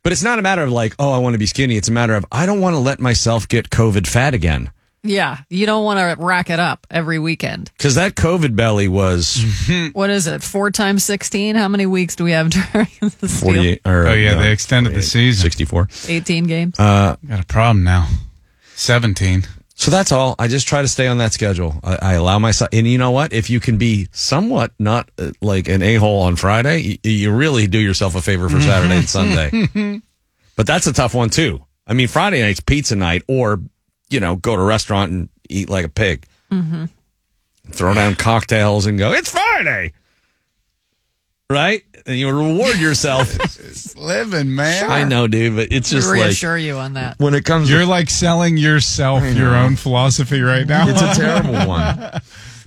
[0.04, 1.78] But it's not a matter of like, oh, I want to be skinny.
[1.78, 4.72] It's a matter of I don't want to let myself get COVID fat again.
[5.04, 5.38] Yeah.
[5.50, 7.72] You don't want to rack it up every weekend.
[7.78, 9.98] Because that COVID belly was mm-hmm.
[9.98, 10.42] What is it?
[10.44, 11.56] Four times sixteen?
[11.56, 12.88] How many weeks do we have during
[13.20, 13.50] the steel?
[13.54, 13.82] 48.
[13.86, 15.42] Or, Oh, yeah, no, they extended the season.
[15.44, 15.90] 64.
[16.08, 16.80] Eighteen games.
[16.80, 18.08] Uh, Got a problem now.
[18.76, 19.44] 17.
[19.76, 20.36] so that's all.
[20.40, 21.80] I just try to stay on that schedule.
[21.84, 22.70] I, I allow myself.
[22.74, 23.34] And you know what?
[23.34, 27.32] If you can be somewhat not uh, like an a hole on Friday, you, you
[27.32, 30.02] really do yourself a favor for Saturday and Sunday.
[30.58, 31.66] But that's a tough one, too.
[31.88, 33.62] I mean, Friday night's pizza night or,
[34.10, 36.26] you know, go to a restaurant and eat like a pig.
[36.52, 36.86] Mm-hmm.
[37.72, 39.94] throw down cocktails and go, it's Friday.
[41.52, 41.84] Right?
[42.06, 43.38] And you reward yourself.
[43.72, 44.92] It's living, man.
[44.92, 47.18] I know, dude, but it's just like reassure you on that.
[47.20, 50.88] when it comes You're to like selling yourself your own philosophy right now.
[50.90, 52.20] It's a terrible one.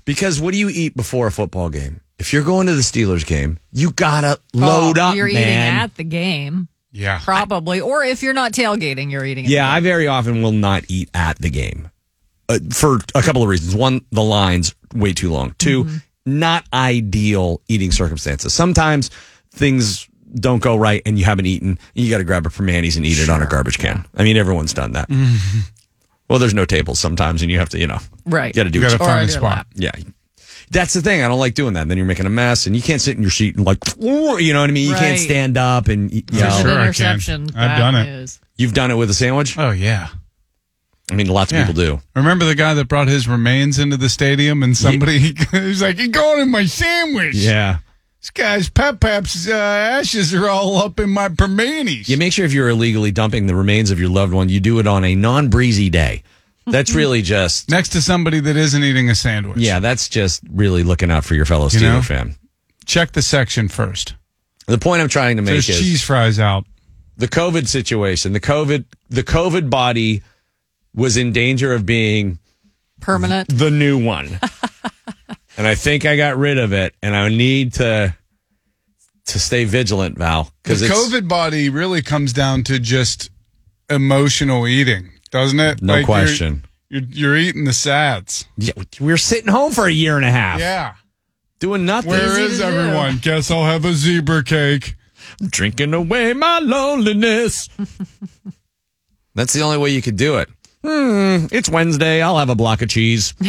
[0.06, 2.01] Because what do you eat before a football game?
[2.19, 5.36] If you're going to the Steelers game, you gotta load Oh, up, You're man.
[5.36, 5.44] eating
[5.82, 7.20] at the game, yeah.
[7.23, 9.44] probably, or if you're not tailgating, you're eating.
[9.44, 11.90] at Yeah, I very often will not eat at the game
[12.48, 13.74] uh, for a couple of reasons.
[13.74, 15.55] One, the lines way too long.
[15.59, 15.97] 2 Mm-hmm.
[16.27, 18.55] Not ideal eating circumstances.
[18.55, 19.11] Sometimes
[19.53, 21.79] things don't go right and you haven't eaten.
[21.95, 24.05] You got to grab a Primanti's and eat it on a garbage can.
[24.17, 25.09] I mean, everyone's done that.
[26.27, 28.55] Well, there's no tables sometimes, and you have to, you know, Right.
[28.57, 29.67] You got to do You got to find a spot.
[29.75, 29.91] yeah.
[30.71, 31.23] That's the thing.
[31.23, 31.87] I don't like doing that.
[31.87, 34.53] Then you're making a mess, and you can't sit in your seat and like, you
[34.55, 34.89] know what I mean.
[34.89, 37.55] You can't stand up, and you know, There's Sure, I can.
[37.55, 38.39] I've done it.
[38.57, 39.59] you've done it with a sandwich.
[39.59, 40.09] Oh yeah.
[41.10, 41.66] I mean, lots of Yeah.
[41.66, 42.01] people do.
[42.16, 45.18] Remember the guy that brought his remains into the stadium and somebody
[45.52, 47.78] he was like, "You're going in my sandwich." Yeah.
[48.20, 52.09] This guy's Pep Pep's uh, ashes are all up in my Primanti's.
[52.09, 54.78] You make sure if you're illegally dumping the remains of your loved one, you do
[54.78, 56.22] it on a non-breezy day.
[56.66, 59.59] That's really just Next to somebody that isn't eating a sandwich.
[59.59, 59.78] yeah.
[59.81, 62.01] That's just really looking out for your fellow You Steeler know?
[62.02, 62.36] fan.
[62.86, 64.14] Check the section first.
[64.66, 66.64] The point I'm trying to make There's is cheese fries out.
[67.18, 68.32] the COVID situation.
[68.32, 70.22] The COVID the COVID body
[70.95, 72.39] was in danger of being
[73.01, 73.49] Permanent.
[73.49, 74.39] the new one,
[75.57, 76.95] and I think I got rid of it.
[77.03, 78.15] And I need to
[79.27, 83.31] to stay vigilant, Val, because The COVID body really comes down to just
[83.89, 85.83] emotional eating, doesn't it?
[85.83, 86.65] No you're- question.
[86.91, 88.45] You're, you're, eating the sads.
[88.57, 90.95] yeah, we were sitting home for a year and a half, Yeah.
[91.59, 92.11] doing nothing.
[92.11, 92.62] Where Easy do.
[92.69, 93.16] everyone?
[93.21, 94.95] Guess I'll have a zebra cake.
[95.43, 97.69] drinking away my loneliness.
[99.35, 100.49] That's the only way you could do it.
[100.85, 102.20] Hmm, it's Wednesday.
[102.20, 103.35] I'll have a block of cheese.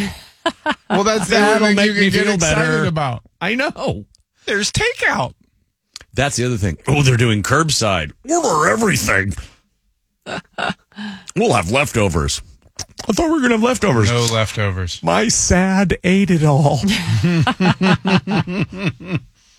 [0.87, 2.85] Well, that's the That'll make you me get feel better.
[2.85, 3.23] about.
[3.41, 4.05] I know.
[4.45, 5.33] There's takeout.
[6.13, 6.77] That's the other thing.
[6.87, 8.11] Oh, they're doing curbside.
[8.29, 9.33] Order everything.
[11.35, 12.43] we'll have leftovers.
[13.09, 14.11] I thought we were going to have leftovers.
[14.11, 15.01] No leftovers.
[15.01, 16.77] My sad ate it all.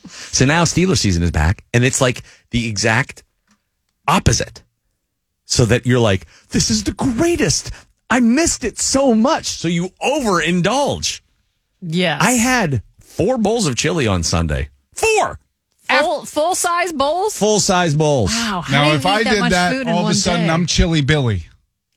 [0.09, 2.23] so now Steeler season is back, and it's like
[2.53, 3.25] the exact
[4.07, 4.63] opposite.
[5.47, 7.71] So that you're like, this is the greatest.
[8.11, 9.47] I missed it so much.
[9.47, 11.21] So you overindulge.
[11.81, 12.19] Yeah.
[12.21, 14.69] I had four bowls of chili on Sunday.
[14.93, 15.39] Four
[15.89, 17.37] full full size bowls.
[17.37, 18.31] full size bowls.
[18.33, 18.63] Wow.
[18.63, 20.53] how Now, if I eat that did that, all of a sudden day?
[20.53, 21.47] I'm Chili Billy.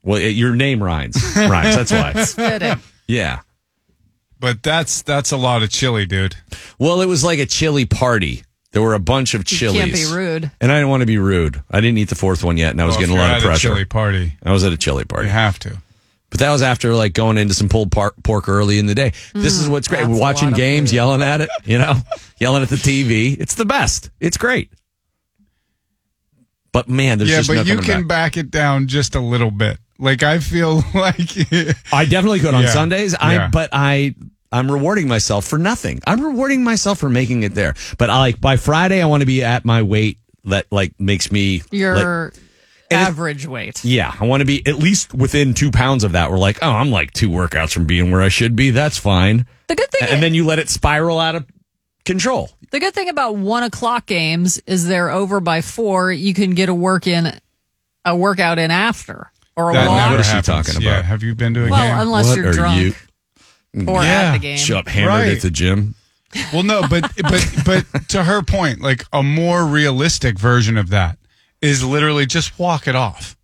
[0.02, 1.16] Well, it, your name rhymes.
[1.36, 1.76] rhymes.
[1.76, 2.24] That's why.
[2.24, 2.80] Fitting.
[3.06, 3.40] Yeah.
[4.38, 6.36] But that's that's a lot of chili, dude.
[6.78, 8.42] Well, it was like a chili party.
[8.72, 9.74] There were a bunch of chilies.
[9.76, 10.50] You can't be rude.
[10.60, 11.60] And I didn't want to be rude.
[11.70, 13.36] I didn't eat the fourth one yet, and I was Well, getting a you're lot
[13.38, 13.68] of at pressure.
[13.68, 14.34] chili party.
[14.44, 15.26] I was at a chili party.
[15.26, 15.78] You have to.
[16.30, 19.12] But that was after like going into some pulled par- pork early in the day.
[19.34, 20.04] this is what's great.
[20.04, 20.96] Mm, We're watching games, food.
[20.96, 21.94] yelling at it, you know,
[22.38, 23.36] yelling at the TV.
[23.40, 24.10] It's the best.
[24.20, 24.70] It's great.
[26.72, 28.34] But man, there's yeah, just but no you can back.
[28.34, 29.78] back it down just a little bit.
[29.98, 31.30] Like I feel like
[31.92, 32.70] I definitely could on Yeah.
[32.70, 33.14] Sundays.
[33.16, 33.48] I Yeah.
[33.52, 34.14] but I
[34.52, 36.00] I'm rewarding myself for nothing.
[36.06, 37.74] I'm rewarding myself for making it there.
[37.98, 41.30] But I like by Friday I want to be at my weight that like makes
[41.30, 42.40] me like, Your it-
[42.90, 43.84] average weight.
[43.84, 46.30] Yeah, I want to be at least within two pounds of that.
[46.30, 48.70] We're like, oh, I'm like two workouts from being where I should be.
[48.70, 49.46] That's fine.
[49.68, 51.46] The good thing And then you let it spiral out of
[52.04, 52.50] control.
[52.72, 56.10] The good thing about one o'clock games is they're over by four.
[56.10, 57.38] You can get a work in,
[58.04, 59.96] a workout in after or a that walk.
[59.96, 60.66] never What is she happens.
[60.66, 61.04] talking Yeah, about?
[61.04, 61.98] have you been to a Well, game?
[62.00, 62.94] unless What you're are drunk you-
[63.74, 64.08] or Yeah.
[64.10, 64.58] at the game.
[64.58, 65.28] Show up hammered Right.
[65.36, 65.94] at the gym.
[66.52, 71.18] Well, no, but but but to her point, like a more realistic version of that
[71.60, 73.36] is literally just walk it off.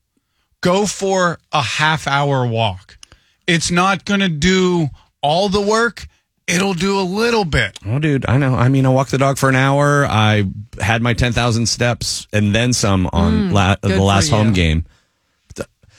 [0.61, 2.97] Go for a half hour walk.
[3.47, 4.89] It's not going to do
[5.21, 6.07] all the work.
[6.49, 7.77] It'll do a little bit.
[7.85, 8.55] Oh, dude, I know.
[8.55, 10.07] I mean, I walked the dog for an hour.
[10.07, 10.45] I
[10.81, 14.85] had my 10,000 steps and then some on Mm, la- the last home game.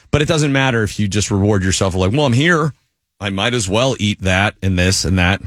[0.09, 2.73] But it doesn't matter if you just reward yourself like, well, I'm here.
[3.19, 5.41] I might as well eat that and this and that.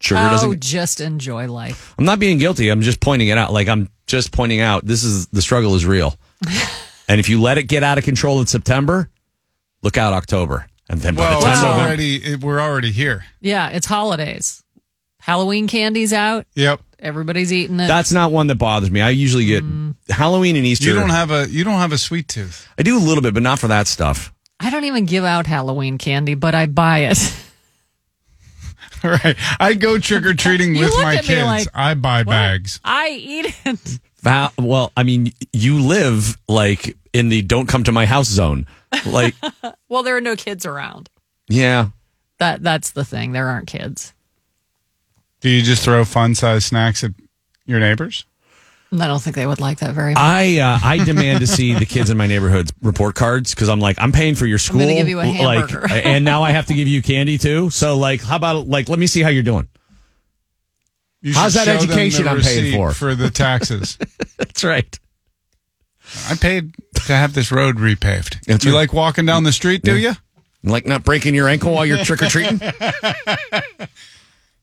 [0.00, 0.60] Sugar oh, doesn't.
[0.60, 1.94] just enjoy life.
[1.98, 2.68] I'm not being guilty.
[2.68, 3.52] I'm just pointing it out.
[3.52, 6.14] Like, I'm just pointing out this is the struggle is real.
[7.08, 9.10] and if you let it get out of control in September,
[9.82, 10.66] look out October.
[10.88, 13.24] And then by the time November- already it, we're already here.
[13.40, 14.62] Yeah, it's holidays.
[15.18, 16.46] Halloween candy's out.
[16.54, 16.80] Yep.
[16.98, 17.88] Everybody's eating it.
[17.88, 19.00] that's not one that bothers me.
[19.00, 19.94] I usually get mm.
[20.08, 20.88] Halloween and Easter.
[20.88, 22.66] You don't have a you don't have a sweet tooth.
[22.78, 24.32] I do a little bit, but not for that stuff.
[24.58, 27.18] I don't even give out Halloween candy, but I buy it.
[29.04, 29.36] right.
[29.60, 31.44] I go trick or treating with my kids.
[31.44, 32.80] like, I buy bags.
[32.84, 33.98] I eat it.
[34.22, 38.66] Val, well, I mean, you live like in the don't come to my house zone.
[39.04, 39.34] Like,
[39.88, 41.10] Well, there are no kids around.
[41.48, 41.88] yeah.
[42.38, 43.32] That that's the thing.
[43.32, 44.12] There aren't kids.
[45.40, 47.12] Do you just throw fun size snacks at
[47.64, 48.26] Your neighbors?
[48.92, 50.22] I don't think they would like that very much.
[50.22, 53.80] I uh, I demand to see the kids in my neighborhood's report cards because I'm
[53.80, 55.86] like I'm paying for your school, gonna give you a like, hamburger.
[55.92, 57.70] and now I have to give you candy too.
[57.70, 59.68] So like, how about like let me see how you're doing?
[61.20, 62.92] You How's should that show them education the I'm paying receipt for?
[62.92, 63.98] For the taxes.
[64.38, 64.98] That's right.
[66.28, 66.72] I paid
[67.06, 68.44] to have this road repaved.
[68.44, 68.78] That's you right.
[68.78, 70.12] like walking down the street, do you?
[70.62, 72.60] Like not breaking your ankle while you're trick or treating.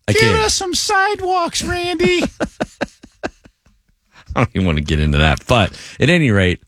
[0.05, 0.39] I Give can't.
[0.39, 2.23] us some sidewalks, Randy.
[4.35, 5.45] I don't even want to get into that.
[5.47, 6.61] But at any rate,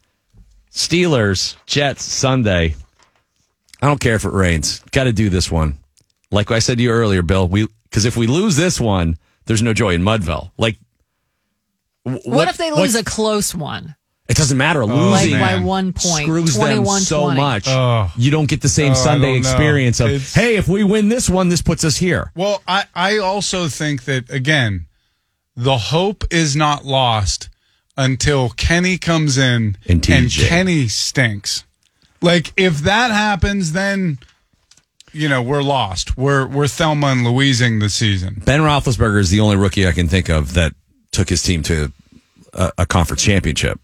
[0.72, 2.76] Steelers, Jets, Sunday.
[3.82, 4.80] I don't care if it rains.
[4.92, 5.78] Got to do this one.
[6.32, 9.62] Like I said to you earlier, Bill, we because if we lose this one, there's
[9.62, 10.52] no joy in Mudville.
[10.58, 10.78] Like,
[12.06, 13.96] w- what, if they lose what- a close one?
[14.28, 14.82] It doesn't matter.
[14.82, 16.24] Oh, like Losing by one point.
[16.26, 17.66] screws them 21 so much.
[17.68, 18.12] Oh.
[18.18, 21.30] You don't get the same Oh, Sunday experience of, It's- hey, if we win this
[21.30, 22.32] one, this puts us here.
[22.36, 24.88] Well, I, I also think that, again,
[25.56, 27.50] the hope is not lost
[27.98, 31.64] until Kenny comes in And and Kenny stinks.
[32.22, 34.18] Like, if that happens, then,
[35.12, 36.18] you know, we're lost.
[36.18, 38.42] We're, we're Thelma and Louising the season.
[38.46, 40.74] Ben Roethlisberger is the only rookie I can think of that
[41.12, 41.92] took his team to
[42.54, 43.80] a, a conference championship.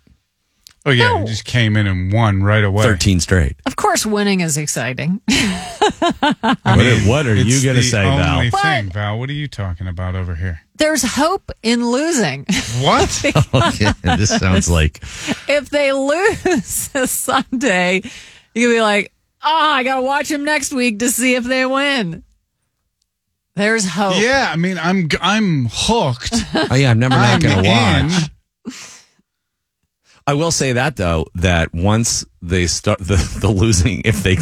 [0.85, 1.19] Oh, yeah.
[1.19, 2.83] He just came in and won right away.
[2.83, 3.55] 13 straight.
[3.67, 5.21] Of course, winning is exciting.
[5.29, 8.37] I What are- what are you gonna say, Val?
[8.37, 9.19] only But- thing, Val.
[9.19, 10.61] What are you talking about over here?
[10.77, 12.45] There's hope in losing.
[12.81, 13.21] What?
[13.53, 15.03] Oh, okay, this sounds like
[15.47, 18.01] if they lose Sunday,
[18.55, 19.11] you can be like,
[19.43, 22.23] oh, I got to watch them next week to see if they win.
[23.55, 24.15] There's hope.
[24.17, 26.33] yeah, I mean, I'm I'm hooked.
[26.55, 28.07] Oh yeah, I'm never not going to in.
[28.07, 29.00] watch.
[30.27, 34.37] I will say that though, that once they start the, the losing, if they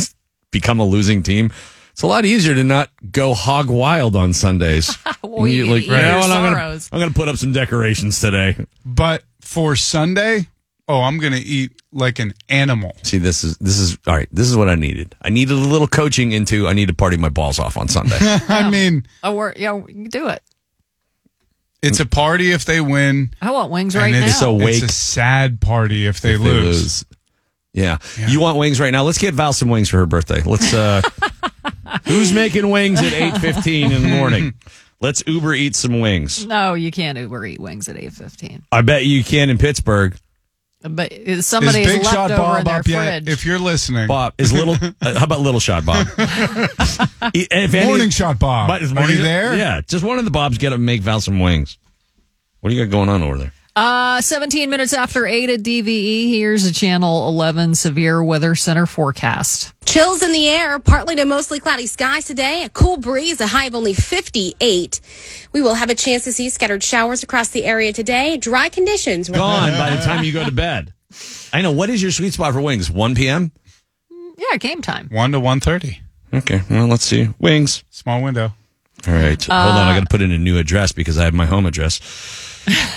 [0.51, 1.51] become a losing team,
[1.91, 4.97] it's a lot easier to not go hog wild on Sundays.
[5.21, 6.89] Well, You, you like, eat you know your what, I'm gonna, sorrows.
[6.93, 8.55] I'm gonna put up some decorations today.
[8.85, 10.47] But for Sunday,
[10.87, 12.95] oh, I'm gonna eat like an animal.
[13.03, 14.29] See, this is this is all right.
[14.31, 15.15] This is what I needed.
[15.21, 16.67] I needed a little coaching into.
[16.69, 18.15] I need to party my balls off on Sunday.
[18.21, 20.41] I mean, Oh, we're, yeah, we can do it.
[21.81, 23.31] It's a party if they win.
[23.41, 24.27] I want wings right and now.
[24.27, 27.05] it's, a wake it's a sad party if they, if lose.
[27.73, 27.97] Yeah.
[28.17, 29.03] You want wings right now?
[29.03, 30.41] Let's get Val some wings for her birthday.
[30.41, 31.01] Let's uh
[32.05, 34.53] Who's making wings at 8:15 in the morning?
[35.01, 36.45] Let's Uber eat some wings.
[36.45, 38.63] no, you can't Uber eat wings at 8.15.
[38.69, 40.13] I bet you can in Pittsburgh.
[40.81, 43.23] But Is somebody's Big left Shot over Bob in their up yet?
[43.23, 43.29] fridge.
[43.33, 46.07] If you're listening, Bob is little uh, how about little shot Bob?
[47.33, 48.69] if any- Morning Shot Bob.
[48.69, 49.55] But is Are morning- you there?
[49.57, 51.77] Yeah, just one of the Bobs get up and make Val some wings.
[52.61, 53.53] What do you got going on over there?
[53.79, 59.73] Uh, 17 minutes after 8 at DVE, here's a Channel 11 Severe Weather Center forecast.
[59.85, 62.65] Chills in the air, partly to mostly cloudy skies today.
[62.65, 64.99] A cool breeze, a high of only 58.
[65.53, 68.35] We will have a chance to see scattered showers across the area today.
[68.35, 69.29] Dry conditions.
[69.29, 70.93] Gone by the time you go to bed.
[71.53, 71.71] I know.
[71.71, 72.91] What is your sweet spot for wings?
[72.91, 73.53] 1 p.m.
[74.37, 75.07] Yeah, game time.
[75.09, 76.01] one to one thirty.
[76.33, 76.63] Okay.
[76.69, 77.29] Well, let's see.
[77.39, 77.85] Wings.
[77.91, 78.51] Small window.
[79.07, 79.41] All right.
[79.41, 79.87] Hold on.
[79.87, 82.48] I got to put in a new address because I have my home address.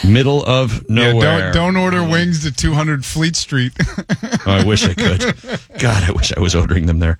[0.06, 1.52] Middle of Yeah, nowhere.
[1.52, 3.72] don't don't order wings to 200 Fleet Street.
[3.78, 5.20] Oh, I wish I could.
[5.78, 7.18] God, I wish I was ordering them there.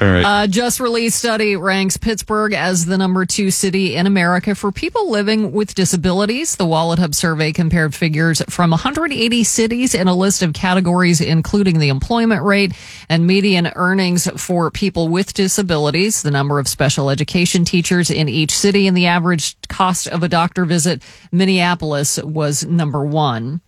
[0.00, 0.44] All right.
[0.44, 5.10] A just released study ranks Pittsburgh as the number two city in America for people
[5.10, 6.56] living with disabilities.
[6.56, 11.78] The Wallet Hub survey compared figures from 180 cities in a list of categories, including
[11.78, 12.72] the employment rate
[13.08, 18.50] and median earnings for people with disabilities, the number of special education teachers in each
[18.50, 21.02] city, and the average cost of a doctor visit.
[21.30, 23.60] Minneapolis was number one.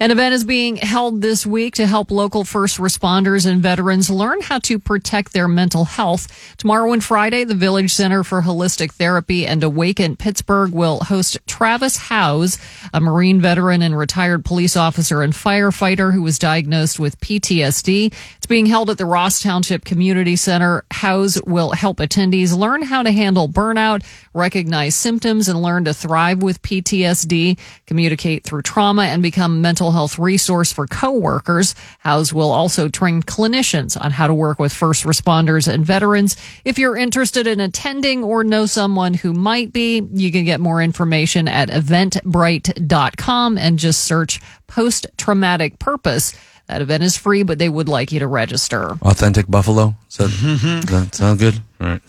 [0.00, 4.40] An event is being held this week to help local first responders and veterans learn
[4.40, 6.56] how to protect their mental health.
[6.56, 11.96] Tomorrow and Friday, the Village Center for Holistic Therapy and Awaken Pittsburgh will host Travis
[11.96, 12.58] Howes,
[12.92, 18.12] a Marine veteran and retired police officer and firefighter who was diagnosed with PTSD.
[18.38, 20.84] It's being held at the Ross Township Community Center.
[20.90, 24.04] Howes will help attendees learn how to handle burnout,
[24.34, 27.56] recognize symptoms, and learn to thrive with PTSD,
[27.86, 31.74] communicate through trauma, and become mental health resource for coworkers.
[31.98, 36.36] Howes will also train clinicians on how to work with first responders and veterans.
[36.64, 40.82] If you're interested in attending or know someone who might be, you can get more
[40.82, 46.34] information at eventbrite.com and just search post traumatic purpose.
[46.68, 48.90] That event is free, but they would like you to register.
[49.02, 49.94] Authentic Buffalo.
[50.10, 51.60] Does that, does that sound good?
[51.80, 52.02] All right.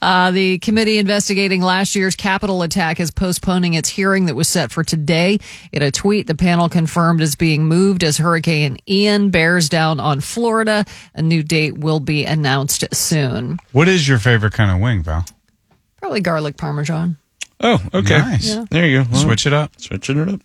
[0.00, 4.70] Uh, the committee investigating last year's Capitol attack is postponing its hearing that was set
[4.70, 5.38] for today.
[5.72, 10.20] In a tweet, the panel confirmed is being moved as Hurricane Ian bears down on
[10.20, 10.84] Florida.
[11.14, 13.58] A new date will be announced soon.
[13.72, 15.24] What is your favorite kind of wing, Val?
[15.96, 17.16] Probably garlic parmesan.
[17.58, 18.18] Oh, okay.
[18.18, 18.54] Nice.
[18.54, 18.66] Yeah.
[18.70, 19.10] There you go.
[19.10, 19.72] Well, Switch it up.
[19.80, 20.40] Switching it up.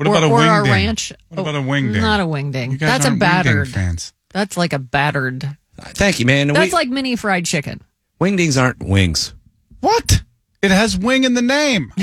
[0.00, 0.68] What or, about a or wingding?
[0.68, 1.12] a ranch?
[1.28, 2.00] What about a Oh, wingding?
[2.00, 2.72] Not a wingding.
[2.72, 3.68] You guys That's a aren't wingding battered.
[3.68, 4.14] fans.
[4.30, 5.58] That's like a battered.
[5.78, 6.48] Thank you, man.
[6.48, 7.82] That's we- like mini fried chicken.
[8.18, 9.34] wingdings aren't wings.
[9.80, 10.22] What?
[10.62, 11.92] It has wing in the name.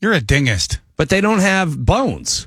[0.00, 0.78] You're a dingist.
[0.96, 2.46] But they don't have bones.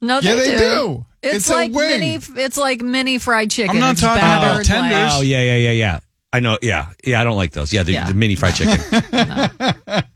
[0.00, 1.04] No, Yeah, they, they do.
[1.22, 2.00] It's, It's a like wing.
[2.00, 2.14] mini.
[2.36, 3.70] It's like mini fried chicken.
[3.76, 4.92] I'm not It's talking about tenders.
[4.92, 6.00] like- Oh yeah, yeah, yeah, yeah.
[6.32, 6.58] I know.
[6.62, 7.20] Yeah, yeah.
[7.20, 7.72] I don't like those.
[7.72, 8.06] Yeah, the, Yeah.
[8.06, 8.78] the mini fried chicken.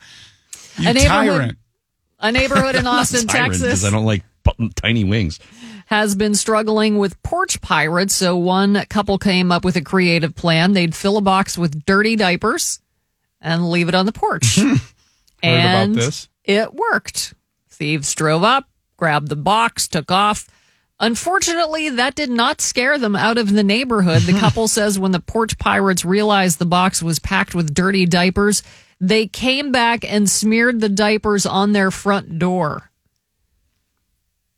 [0.79, 1.59] You A tyrant.
[2.23, 4.23] A neighborhood in Austin, Tyrant, Texas, I don't like
[4.77, 5.39] tiny wings.
[5.87, 8.15] has been struggling with porch pirates.
[8.15, 10.73] So one couple came up with a creative plan.
[10.73, 12.81] They'd fill a box with dirty diapers
[13.41, 14.59] and leave it on the porch.
[15.43, 16.29] and about this?
[16.45, 17.35] it worked.
[17.71, 20.49] Thieves drove up, grabbed the box, took off.
[21.01, 24.23] Unfortunately, that did not scare them out of the neighborhood.
[24.23, 28.63] The couple says when the porch pirates realized the box was packed with dirty diapers,
[29.03, 32.89] they came back and smeared the diapers on their front door.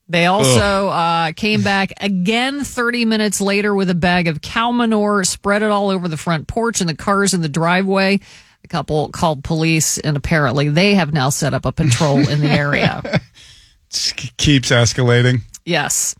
[0.06, 5.24] They also uh, came back again 30 minutes later with a bag of cow manure,
[5.24, 8.20] spread it all over the front porch and the cars in the driveway.
[8.62, 12.50] A couple called police, and apparently they have now set up a patrol in the
[12.50, 13.02] area.
[14.36, 15.40] Keeps escalating.
[15.64, 16.14] Yes.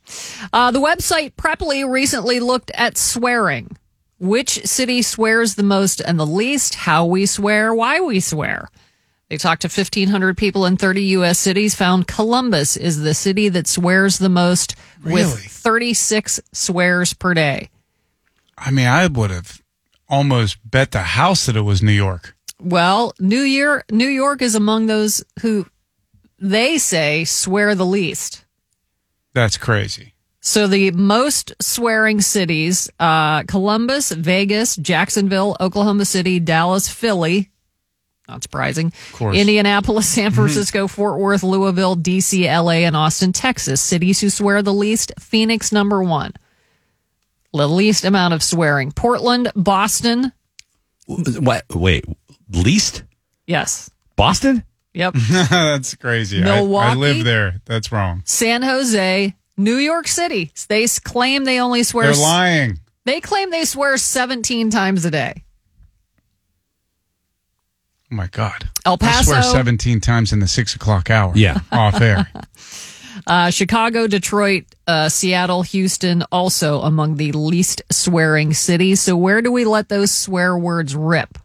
[0.51, 3.77] Uh, the website Preply recently looked at swearing.
[4.25, 8.71] Which city swears the most and the least, how we swear, why we swear.
[9.29, 11.39] They talked to 1,500 people in 30 U.S.
[11.39, 17.69] cities, found Columbus is the city that swears the most with 36 swears per day.
[18.57, 19.61] I mean, I would have
[20.09, 22.35] almost bet the house that it was New York.
[22.59, 25.67] Well, New Year, New York is among those who
[26.39, 28.47] they say swear the least.
[29.35, 30.14] That's crazy.
[30.47, 37.51] So the most swearing cities: uh, Columbus, Vegas, Jacksonville, Oklahoma City, Dallas, Philly.
[38.29, 38.93] Not surprising.
[39.15, 39.37] course.
[39.39, 43.81] Indianapolis, San Francisco, Fort Worth, Louisville, DC, LA, and Austin, Texas.
[43.81, 45.13] Cities who swear the least.
[45.19, 46.33] Phoenix, number one.
[47.55, 48.93] The least amount of swearing.
[48.93, 50.31] Portland, Boston.
[51.07, 51.65] What?
[51.71, 52.05] Wait,
[52.51, 53.03] least
[53.47, 53.91] Yes.
[54.17, 54.63] Boston?
[54.93, 55.15] Yep.
[55.51, 56.43] That's crazy.
[56.45, 57.61] I- I, live there.
[57.65, 58.23] That's wrong.
[58.27, 60.53] San Jose, New York City.
[60.69, 62.13] They claim they only swear.
[62.13, 62.81] They're lying.
[63.05, 65.45] They claim they swear 17 times a day.
[68.11, 68.69] Oh my God.
[68.87, 69.53] El I swear Paso.
[69.53, 71.33] 17 times in the six o'clock hour.
[71.35, 71.61] Yeah.
[71.73, 72.29] Off air.
[73.27, 79.01] Uh, Chicago, Detroit, uh, Seattle, Houston, also among the least swearing cities.
[79.01, 81.39] So, where do we let those swear words rip?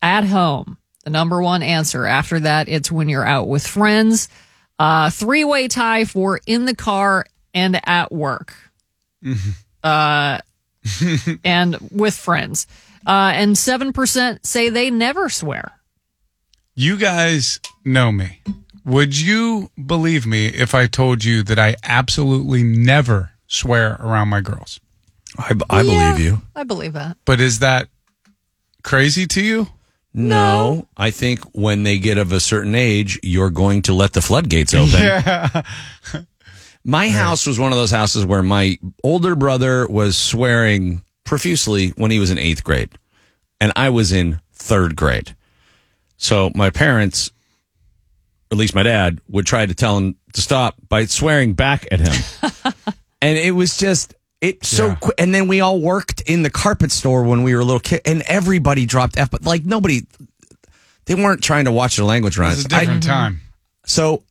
[0.00, 2.06] At home, the number one answer.
[2.06, 4.28] After that, it's when you're out with friends.
[4.80, 8.54] Uh, Three way tie for in the car and at work.
[9.84, 10.38] Uh,
[11.44, 12.66] and with friends.
[13.06, 15.72] Uh, and 7% say they never swear.
[16.74, 18.40] You guys know me.
[18.86, 24.40] Would you believe me if I told you that I absolutely never swear around my
[24.40, 24.80] girls?
[25.38, 26.42] I, I Yeah, believe you.
[26.56, 27.18] I believe that.
[27.26, 27.88] But is that
[28.82, 29.66] crazy to you?
[30.12, 34.20] No, I think when they get of a certain age, you're going to let the
[34.20, 35.00] floodgates open.
[35.00, 35.62] Yeah.
[36.84, 42.10] My house was one of those houses where my older brother was swearing profusely when
[42.10, 42.90] he was in eighth grade,
[43.60, 45.36] and I was in third grade.
[46.16, 47.30] So my parents,
[48.50, 52.00] at least my dad, would try to tell him to stop by swearing back at
[52.00, 52.52] him.
[53.22, 54.94] and it was just it so Yeah.
[54.96, 55.14] quick.
[55.18, 58.00] And then we all worked in the carpet store when we were a little kid,
[58.04, 59.30] and everybody dropped f.
[59.30, 60.02] But like nobody,
[61.06, 62.52] they weren't trying to watch the language around.
[62.52, 62.72] It was a us.
[62.74, 63.40] I- different time.
[63.86, 64.22] so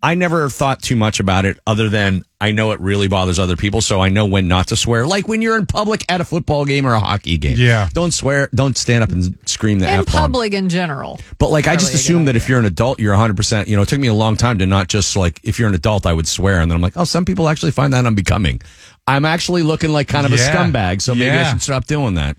[0.00, 3.56] I never thought too much about it other than I know it really bothers other
[3.56, 3.80] people.
[3.80, 5.08] So I know when not to swear.
[5.08, 7.56] Like when you're in public at a football game or a hockey game.
[7.58, 7.88] Yeah.
[7.92, 8.48] Don't swear.
[8.54, 10.14] Don't stand up and scream the In F bomb.
[10.30, 11.18] public in general.
[11.38, 13.66] But like I just Probably a good assume that if you're an adult, you're 100%.
[13.66, 15.74] You know, it took me a long time to not just like, if you're an
[15.74, 16.60] adult, I would swear.
[16.60, 18.60] And then I'm like, oh, some people actually find that unbecoming.
[19.08, 21.00] I'm actually looking like kind of a scumbag.
[21.02, 22.36] So maybe I should stop doing that.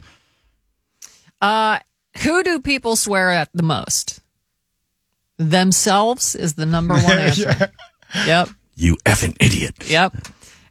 [1.41, 1.79] Uh,
[2.19, 4.19] who do people swear at the most?
[5.37, 7.71] Themselves is the number one answer.
[8.25, 8.49] Yep.
[8.75, 9.75] You effing idiot.
[9.89, 10.15] Yep.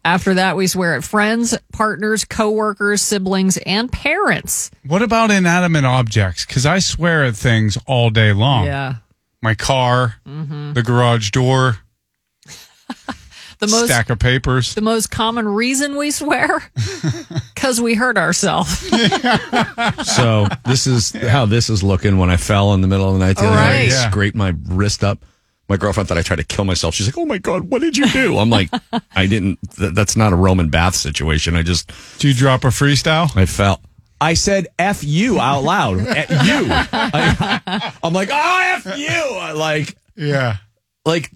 [0.04, 4.70] After that, we swear at friends, partners, coworkers, siblings, and parents.
[4.86, 6.46] What about inanimate objects?
[6.46, 8.64] Because I swear at things all day long.
[8.66, 8.96] Yeah.
[9.42, 10.74] My car, Mhm.
[10.74, 11.78] the garage door,
[13.58, 14.74] The most stack of papers.
[14.74, 16.62] the most common reason we swear
[17.54, 18.88] because we hurt ourselves.
[20.04, 23.18] So this is how this is looking when I fell in the middle of the
[23.24, 23.70] night the other night.
[23.72, 24.10] I Yeah.
[24.10, 25.24] scraped my wrist up.
[25.68, 26.94] My girlfriend thought I tried to kill myself.
[26.94, 28.70] She's like, "Oh my god, what did you do?" I'm like,
[29.14, 29.58] "I didn't.
[29.76, 31.56] Th- that's not a Roman bath situation.
[31.56, 33.34] I just Did you drop a freestyle?
[33.36, 33.80] I fell.
[34.20, 35.98] I said F you out loud.
[36.08, 36.66] Ah, F you.
[36.72, 39.54] I, am like, oh, F you.
[39.58, 40.56] Like, Yeah.
[41.04, 41.30] like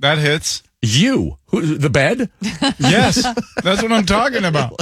[0.00, 0.62] That hits.
[0.84, 1.38] You.
[1.46, 2.30] Who, the bed?
[2.78, 3.22] Yes.
[3.62, 4.80] That's what I'm talking about.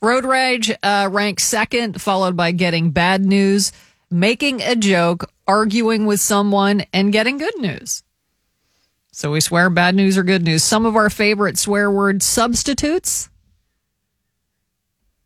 [0.00, 3.72] Road rage uh, ranks second, followed by getting bad news,
[4.10, 8.02] making a joke, arguing with someone, and getting good news.
[9.12, 10.64] So we swear bad news or good news.
[10.64, 13.28] Some of our favorite swear word substitutes.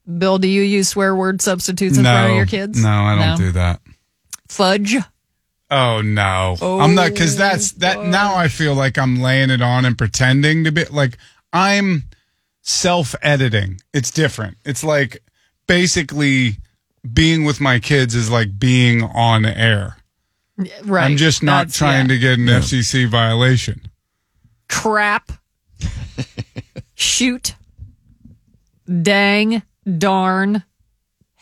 [0.06, 2.82] Bill, do you use swear word substitutes in no, front of your kids?
[2.82, 3.80] No, I don't do that.
[4.48, 4.97] Fudge.
[5.70, 8.05] Oh no, I'm not because oh, that's that.
[8.05, 11.19] Now I feel like I'm laying it on and pretending to be like
[11.53, 12.05] I'm
[12.62, 13.81] self-editing.
[13.93, 14.57] It's different.
[14.65, 15.23] It's like
[15.66, 16.57] basically
[17.12, 19.97] being with my kids is like being on air.
[20.85, 21.05] Right.
[21.05, 22.15] I'm just not That's- trying yeah.
[22.15, 23.82] to get an FCC violation.
[24.69, 25.32] crap,
[26.95, 27.55] shoot,
[29.03, 29.62] dang,
[29.99, 30.65] darn,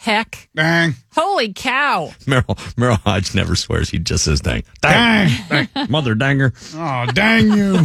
[0.07, 2.12] heck, Dang, holy cow.
[2.27, 3.91] Merril, Merril Hoge never swears.
[3.91, 4.62] He just says dang.
[4.81, 5.69] dang, Dang.
[5.91, 6.53] Mother danger.
[6.74, 7.81] oh dang you!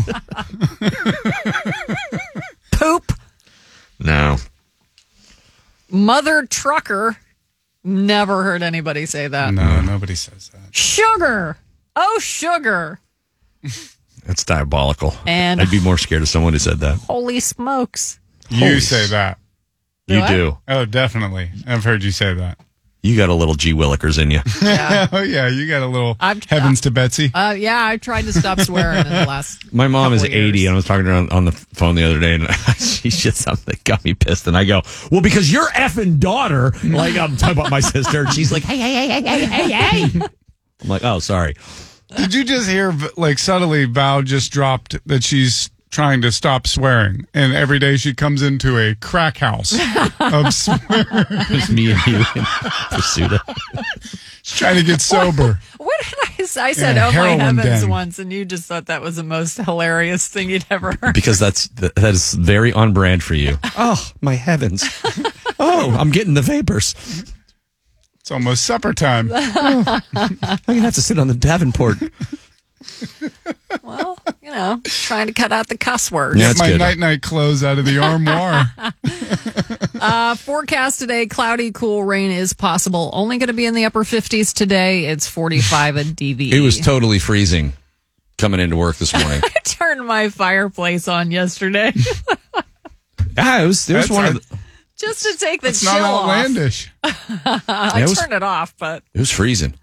[2.71, 3.11] Poop,
[3.99, 4.37] No.
[5.89, 7.17] mother trucker.
[7.83, 9.53] Never heard anybody say that.
[9.55, 10.75] No, nobody says that.
[10.75, 11.57] Sugar.
[11.95, 12.99] Oh, sugar.
[14.25, 15.15] That's diabolical.
[15.25, 16.99] And- I'd be more scared of someone who said that.
[16.99, 18.19] Holy smokes.
[18.49, 19.39] You Holy say that.
[20.11, 20.27] Do you I?
[20.27, 20.57] do.
[20.67, 21.51] Oh, definitely.
[21.65, 22.57] I've heard you say that.
[23.03, 24.41] You got a little G Willikers in you.
[24.61, 27.31] oh yeah, you got a little I've- heavens to Betsy.
[27.33, 29.73] Uh, yeah, I tried to stop swearing in the last.
[29.73, 30.65] My mom is 80, years.
[30.67, 32.47] and I was talking to her on, on the phone the other day, and
[32.77, 34.45] she said something that got me pissed.
[34.45, 38.33] And I go, Well, because your effing daughter, like I'm talking about my sister, and
[38.33, 39.71] she's like, Hey, hey, hey, hey, hey, hey,
[40.09, 40.21] hey.
[40.83, 41.55] I'm like, Oh, sorry.
[42.15, 47.27] Did you just hear like suddenly Val just dropped that she's trying to stop swearing,
[47.33, 49.73] and every day she comes into a crack house
[50.19, 50.79] of swearing.
[50.89, 52.45] It's me and you in
[52.89, 53.41] pursuit of.
[54.43, 55.59] She's trying to get sober.
[55.77, 56.61] What did I say?
[56.61, 57.89] I said, Yeah, "Oh my heavens!" den.
[57.89, 61.13] once, and you just thought that was the most hilarious thing you'd ever heard.
[61.13, 63.57] Because that's that is very on brand for you.
[63.77, 64.83] Oh, my heavens.
[65.59, 66.93] Oh, I'm getting the vapors.
[68.19, 69.31] It's almost supper time.
[69.33, 71.97] I'm going to have to sit on the Davenport.
[73.83, 76.39] Well, you know, trying to cut out the cuss words.
[76.39, 78.65] Yeah, Get my night night clothes out of the armoire.
[80.01, 83.11] Uh, forecast today: cloudy, cool rain is possible.
[83.13, 85.05] Only going to be in the upper 50s today.
[85.05, 86.51] It's 45 at DV.
[86.51, 87.73] It was totally freezing
[88.39, 89.41] coming into work this morning.
[89.43, 91.93] I turned my fireplace on yesterday
[93.37, 94.57] ah, it was, it was That's one a- of the,
[94.97, 96.21] just to take the It's chill not off.
[96.29, 96.91] outlandish.
[97.03, 99.73] I it was- turned it off, but It was freezing.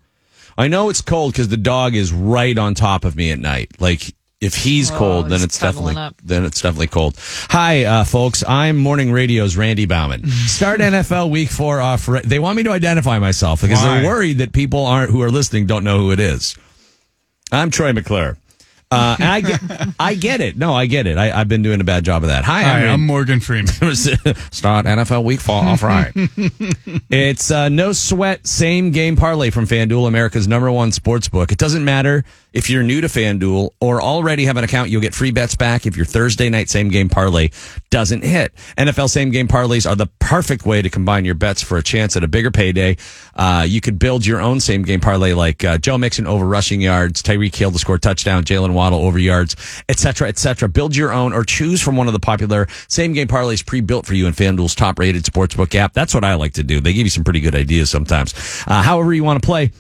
[0.59, 3.81] I know it's cold because the dog is right on top of me at night.
[3.81, 6.17] Like if he's Oh, cold, then it's definitely up.
[6.23, 7.17] then it's definitely cold.
[7.51, 8.43] Hi, uh, folks.
[8.47, 10.27] I'm Morning Radio's Randy Baumann.
[10.47, 12.09] Start NFL Week Four off.
[12.09, 14.01] Re- they want me to identify myself because Why?
[14.01, 16.57] they're worried that people aren't who are listening don't know who it is.
[17.53, 18.37] I'm Troy McClure.
[18.91, 19.61] Uh, and I get,
[20.01, 20.57] I get it.
[20.57, 21.19] No, I get it.
[21.19, 22.45] I, I've been doing a bad job of that.
[22.45, 23.67] Hi, Hi, I'm, I'm Morgan Freeman.
[23.95, 26.13] Start NFL week four off right.
[27.11, 31.53] it's uh, no sweat, same game parlay from FanDuel, America's number one sports book.
[31.53, 35.15] It doesn't matter if you're new to FanDuel or already have an account, you'll get
[35.15, 37.51] free bets back if your Thursday night same game parlay
[37.91, 38.55] doesn't hit.
[38.77, 42.17] NFL same game parlays are the perfect way to combine your bets for a chance
[42.17, 42.97] at a bigger payday.
[43.35, 46.81] Uh, you could build your own same game parlay like uh, Joe Mixon over rushing
[46.81, 49.57] yards, Tyreek Hill to score touchdown, Jaylen Waddle over yards,
[49.89, 50.69] etc., etc.
[50.69, 54.15] Build your own or choose from one of the popular same game parlays pre-built for
[54.15, 55.93] you in FanDuel's top-rated sportsbook app.
[55.93, 56.81] That's what I like to do.
[56.81, 58.35] They give you some pretty good ideas sometimes.
[58.67, 59.71] Uh, however you want to play.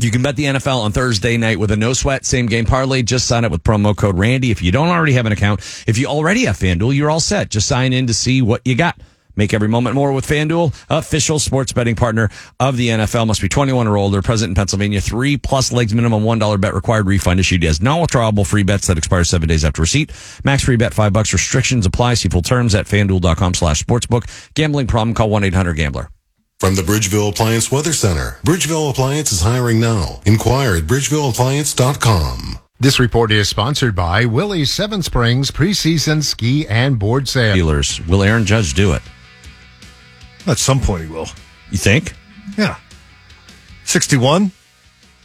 [0.00, 3.02] You can bet the NFL on Thursday night with a no sweat same game parlay.
[3.02, 4.50] Just sign up with promo code Randy.
[4.50, 7.50] If you don't already have an account, if you already have FanDuel, you're all set.
[7.50, 9.00] Just sign in to see what you got.
[9.36, 12.30] Make every moment more with FanDuel, official sports betting partner
[12.60, 13.26] of the NFL.
[13.26, 15.00] Must be 21 or older, present in Pennsylvania.
[15.00, 17.06] Three plus legs minimum, $1 bet required.
[17.06, 20.12] Refund issued as non withdrawable free bets that expire seven days after receipt.
[20.44, 21.32] Max free bet, five bucks.
[21.32, 22.14] Restrictions apply.
[22.14, 24.52] See full terms at fanduel.com slash sportsbook.
[24.54, 26.10] Gambling problem, call 1-800-GAMBLER.
[26.60, 30.20] From the Bridgeville Appliance Weather Center, Bridgeville Appliance is hiring now.
[30.24, 32.58] Inquire at bridgevilleappliance.com.
[32.80, 37.54] This report is sponsored by Willie's Seven Springs preseason ski and board sale.
[37.56, 38.06] Steelers.
[38.06, 39.02] Will Aaron Judge do it?
[40.46, 41.26] At some point, he will.
[41.70, 42.14] You think?
[42.56, 42.76] Yeah.
[43.84, 44.50] 61?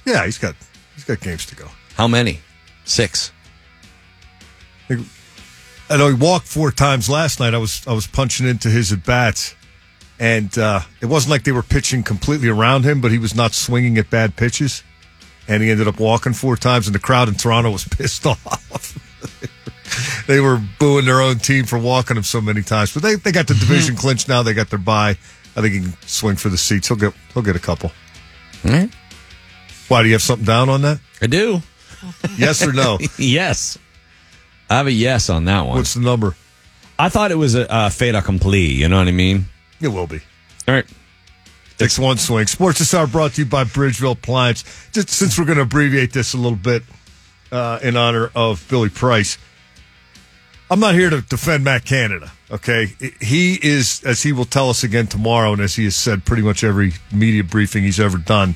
[0.05, 0.55] Yeah, he's got
[0.95, 1.67] he's got games to go.
[1.95, 2.39] How many?
[2.85, 3.31] Six.
[4.89, 7.53] I know he walked four times last night.
[7.53, 9.55] I was I was punching into his at bats,
[10.19, 13.53] and uh, it wasn't like they were pitching completely around him, but he was not
[13.53, 14.83] swinging at bad pitches,
[15.47, 18.95] and he ended up walking four times, and the crowd in Toronto was pissed off.
[20.27, 23.31] they were booing their own team for walking him so many times, but they they
[23.31, 24.43] got the division clinched now.
[24.43, 25.17] They got their bye,
[25.55, 26.87] I think he can swing for the seats.
[26.87, 27.91] He'll get he'll get a couple.
[28.63, 28.89] Right.
[29.87, 30.99] Why do you have something down on that?
[31.21, 31.61] I do.
[32.37, 32.99] Yes or no?
[33.17, 33.77] yes.
[34.69, 35.77] I have a yes on that one.
[35.77, 36.35] What's the number?
[36.97, 38.67] I thought it was a, a fait accompli.
[38.67, 39.45] You know what I mean?
[39.81, 40.19] It will be.
[40.67, 40.85] All right.
[41.77, 42.45] Takes one swing.
[42.47, 44.63] Sports this hour brought to you by Bridgeville Appliance.
[44.91, 46.83] Just since we're going to abbreviate this a little bit
[47.51, 49.37] uh, in honor of Billy Price,
[50.69, 52.31] I'm not here to defend Matt Canada.
[52.51, 56.25] Okay, he is, as he will tell us again tomorrow, and as he has said
[56.25, 58.55] pretty much every media briefing he's ever done.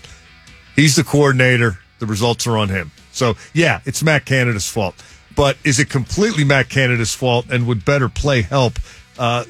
[0.76, 1.80] He's the coordinator.
[2.00, 2.92] The results are on him.
[3.12, 4.96] So yeah, it's Matt Canada's fault.
[5.36, 7.46] But is it completely Matt Canada's fault?
[7.50, 8.74] And would better play help?
[9.18, 9.46] Uh,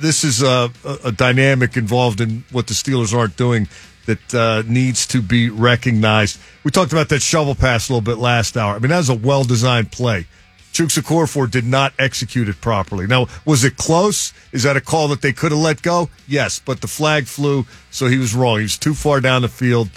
[0.00, 0.70] this is a,
[1.04, 3.68] a, dynamic involved in what the Steelers aren't doing
[4.06, 6.40] that uh, needs to be recognized.
[6.64, 8.74] We talked about that shovel pass a little bit last hour.
[8.74, 10.26] I mean, that was a well designed play.
[10.72, 13.06] Chuks Okorafor did not execute it properly.
[13.06, 14.32] Now, was it close?
[14.52, 16.08] Is that a call that they could have let go?
[16.26, 18.58] Yes, but the flag flew, so he was wrong.
[18.58, 19.90] He was too far down the field.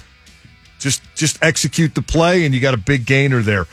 [0.79, 3.67] Just just execute the play, and you got a big gainer there.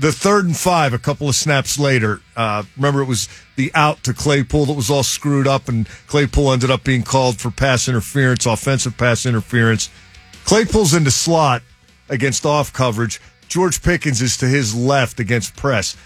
[0.00, 2.22] The third and five, a couple of snaps later.
[2.34, 6.52] Uh, remember, it was the out to Claypool that was all screwed up, and Claypool
[6.52, 9.90] ended up being called for pass interference, offensive pass interference.
[10.46, 11.60] Claypool's in the slot
[12.08, 13.20] against off coverage.
[13.46, 15.98] George Pickens is to his left against press.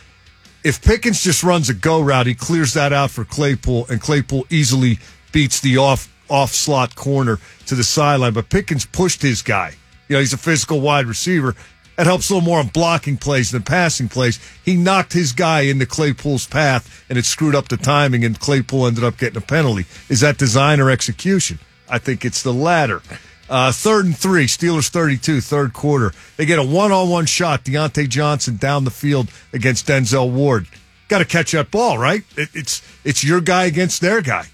[0.64, 4.46] If Pickens just runs a go route, he clears that out for Claypool, and Claypool
[4.50, 4.98] easily
[5.30, 8.32] beats the off off slot corner to the sideline.
[8.32, 9.76] But Pickens pushed his guy.
[10.08, 11.54] You know, he's a physical wide receiver.
[11.96, 14.40] That helps a little more on blocking plays than passing plays.
[14.64, 18.86] He knocked his guy into Claypool's path, and it screwed up the timing, and Claypool
[18.86, 19.86] ended up getting a penalty.
[20.08, 21.60] Is that design or execution?
[21.88, 23.00] I think it's the latter.
[23.48, 26.12] Uh, third and three, Steelers 32, third quarter.
[26.36, 30.66] They get a one on one shot, Diontae Johnson down the field against Denzel Ward.
[31.08, 32.22] Got to catch that ball, right?
[32.36, 34.46] It, it's, it's your guy against their guy.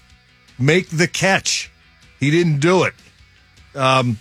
[0.59, 1.71] Make the catch.
[2.19, 2.93] He didn't do it.
[3.73, 4.19] Um,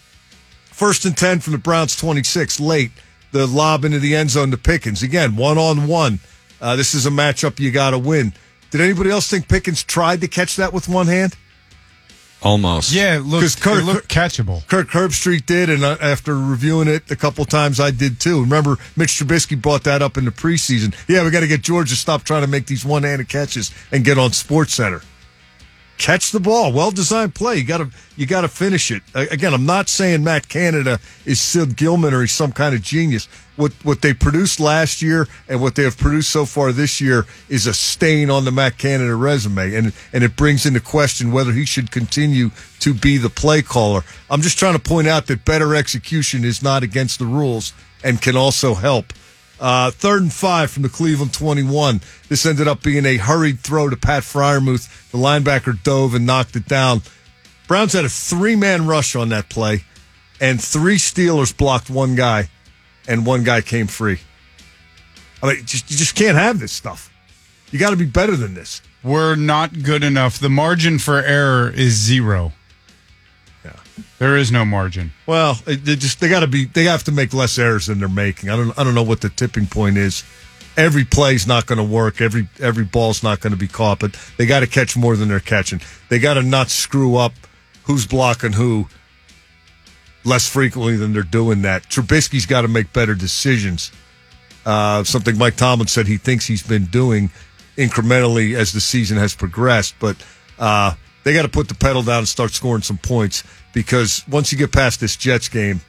[0.67, 2.93] first and 10 from the Browns 26, late
[3.33, 5.03] the lob into the end zone to Pickens.
[5.03, 6.21] Again, one on one.
[6.61, 8.33] This is a matchup you got to win.
[8.71, 11.37] Did anybody else think Pickens tried to catch that with one hand?
[12.43, 12.93] Almost.
[12.93, 14.67] Yeah, it looked, Kirk, it looked catchable.
[14.67, 18.41] Kirk Herbstreit did, and uh, after reviewing it a couple times, I did too.
[18.41, 20.95] Remember, Mitch Trubisky brought that up in the preseason.
[21.07, 24.07] Yeah, we got to get George to stop trying to make these one-handed catches and
[24.07, 25.03] get on Sports Center.
[26.01, 27.59] Catch the ball, well designed play.
[27.59, 29.03] You got to you got to finish it.
[29.15, 33.27] Again, I'm not saying Matt Canada is Sid Gilman or he's some kind of genius.
[33.57, 37.27] What what they produced last year and what they have produced so far this year
[37.51, 41.53] is a stain on the Matt Canada resume, and and it brings into question whether
[41.53, 44.03] he should continue to be the play caller.
[44.31, 48.23] I'm just trying to point out that better execution is not against the rules and
[48.23, 49.13] can also help.
[49.61, 52.01] Uh, third and five from the Cleveland 21.
[52.29, 55.11] This ended up being a hurried throw to Pat Freiermuth.
[55.11, 57.03] The linebacker dove and knocked it down.
[57.69, 59.85] Browns had a three man rush on that play,
[60.41, 62.49] and three Steelers blocked one guy,
[63.07, 64.21] and one guy came free.
[65.43, 67.13] I mean, just, you just can't have this stuff.
[67.71, 68.81] You got to be better than this.
[69.03, 70.39] We're not good enough.
[70.39, 72.53] The margin for error is zero.
[74.19, 75.13] There is no margin.
[75.27, 78.09] Well, they just they got to be they have to make less errors than they're
[78.09, 78.51] making.
[78.51, 80.25] I don't I don't know what the tipping point is.
[80.77, 82.21] Every play's not going to work.
[82.21, 85.29] Every every ball's not going to be caught, but they got to catch more than
[85.29, 85.81] they're catching.
[86.09, 87.33] They got to not screw up
[87.85, 88.87] who's blocking who
[90.25, 91.83] less frequently than they're doing that.
[91.85, 93.91] Trubisky's got to make better decisions.
[94.65, 97.31] Uh, something Mike Tomlin said he thinks he's been doing
[97.77, 100.17] incrementally as the season has progressed, but
[100.59, 100.95] uh,
[101.25, 104.59] they got to put the pedal down and start scoring some points because once you
[104.59, 105.81] get past this Jets game,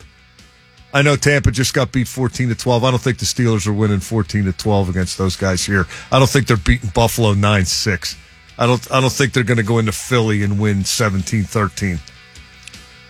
[0.94, 2.84] I know Tampa just got beat 14 to 12.
[2.84, 5.88] I don't think the Steelers are winning 14 to 12 against those guys here.
[6.12, 8.18] I don't think they're beating Buffalo 9 6.
[8.58, 12.00] I don't, I don't think they're going to go into Philly and win 17 13.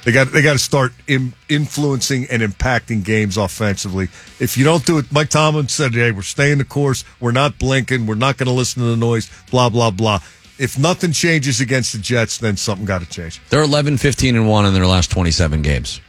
[0.04, 4.06] They got they got to start in, influencing and impacting games offensively.
[4.40, 7.04] If you don't do it, Mike Tomlin said, "Hey, we're staying the course.
[7.20, 8.08] We're not blinking.
[8.08, 10.20] We're not going to listen to the noise." Blah blah blah.
[10.58, 13.42] If nothing changes against the Jets, then something got to change.
[13.50, 16.02] They're 11, 15, and one in their last 27 games.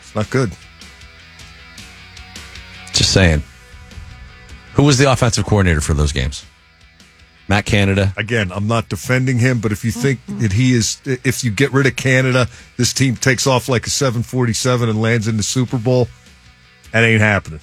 [0.00, 0.52] It's not good.
[2.92, 3.42] Just saying.
[4.74, 6.44] Who was the offensive coordinator for those games?
[7.46, 8.12] Matt Canada.
[8.16, 11.72] Again, I'm not defending him, but if you think that he is, if you get
[11.72, 15.76] rid of Canada, this team takes off like a 747 and lands in the Super
[15.76, 16.08] Bowl,
[16.92, 17.60] that ain't happening.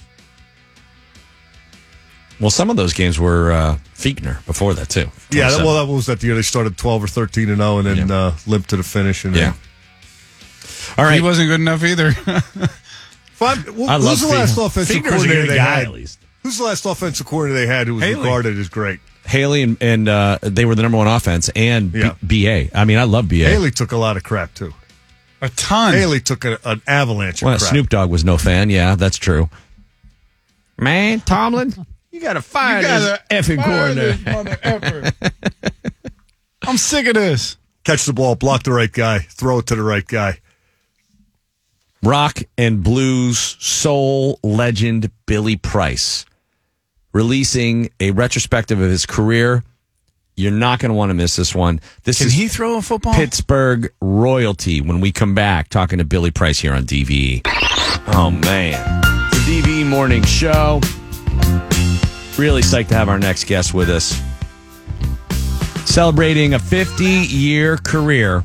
[2.42, 5.08] Well, some of those games were uh, Fichtner before that too.
[5.30, 7.86] Yeah, that, well, that was that year they started 12 or 13 and 0, and
[7.86, 8.14] then yeah.
[8.14, 9.24] uh, limped to the finish.
[9.24, 9.52] And yeah.
[9.52, 9.54] Then...
[10.98, 12.10] All right, he wasn't good enough either.
[12.10, 14.66] Five, well, I who's love the last Fichtner.
[14.66, 15.84] offensive Fichtner's coordinator a good they guy, had?
[15.84, 16.18] at least.
[16.42, 18.20] Who's the last offensive coordinator they had who was Haley.
[18.20, 18.98] regarded as great?
[19.24, 22.16] Haley and, and uh, they were the number one offense, and Yeah.
[22.26, 22.76] B- BA.
[22.76, 23.36] I mean, I love BA.
[23.36, 24.74] Haley took a lot of crap too.
[25.40, 25.94] A ton.
[25.94, 27.70] Haley took a, an avalanche of Well, crap.
[27.70, 28.68] Snoop Dogg was no fan.
[28.68, 29.48] Yeah, that's true.
[30.76, 33.64] Man, Tomlin, you got to fire You this gotta effing fire
[33.94, 34.12] coordinator.
[34.12, 35.12] this mother effer.
[36.62, 37.56] I'm sick of this.
[37.84, 40.38] Catch the ball, block the right guy, throw it to the right guy.
[42.04, 46.24] Rock and blues soul legend Billy Price
[47.12, 49.64] releasing a retrospective of his career.
[50.36, 51.80] You're not going to want to miss this one.
[52.04, 53.12] This Can is he throw a football?
[53.14, 57.42] Pittsburgh royalty when we come back talking to Billy Price here on DVE.
[58.14, 59.00] Oh man.
[59.30, 60.80] The DVE morning show.
[62.38, 64.20] Really psyched to have our next guest with us.
[65.84, 68.44] Celebrating a 50 year career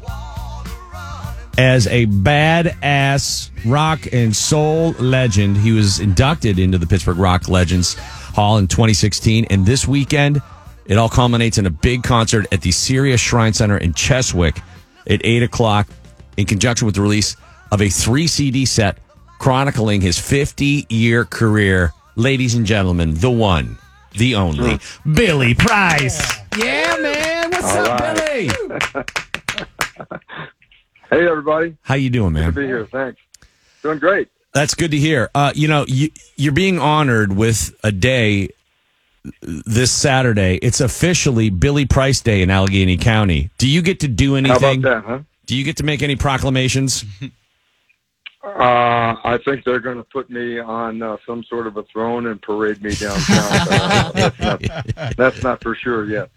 [1.58, 5.58] as a badass rock and soul legend.
[5.58, 9.46] He was inducted into the Pittsburgh Rock Legends Hall in 2016.
[9.50, 10.42] And this weekend,
[10.86, 14.62] it all culminates in a big concert at the Syria Shrine Center in Cheswick
[15.10, 15.88] at 8 o'clock
[16.38, 17.36] in conjunction with the release
[17.72, 18.98] of a three CD set
[19.40, 21.94] chronicling his 50 year career.
[22.18, 23.78] Ladies and gentlemen, the one,
[24.14, 24.80] the only,
[25.14, 26.20] Billy Price.
[26.58, 27.52] Yeah, man.
[27.52, 28.52] What's All up, right.
[28.68, 29.06] Billy?
[31.10, 31.78] Hey, everybody.
[31.84, 32.52] How you doing, man?
[32.52, 32.86] Good to be here.
[32.86, 33.22] Thanks.
[33.82, 34.28] Doing great.
[34.54, 35.30] That's good to hear.
[35.34, 38.50] Uh, you know, you, you're being honored with a day
[39.42, 40.56] this Saturday.
[40.62, 43.52] It's officially Billy Price Day in Allegheny County.
[43.58, 44.60] Do you get to do anything?
[44.60, 44.84] How anything?
[44.84, 45.20] about that, huh?
[45.46, 47.06] Do you get to make any proclamations?
[48.56, 52.28] Uh, I think they're going to put me on uh, some sort of a throne
[52.28, 53.20] and parade me downtown.
[53.30, 56.30] Uh, that's, not, that's not for sure yet.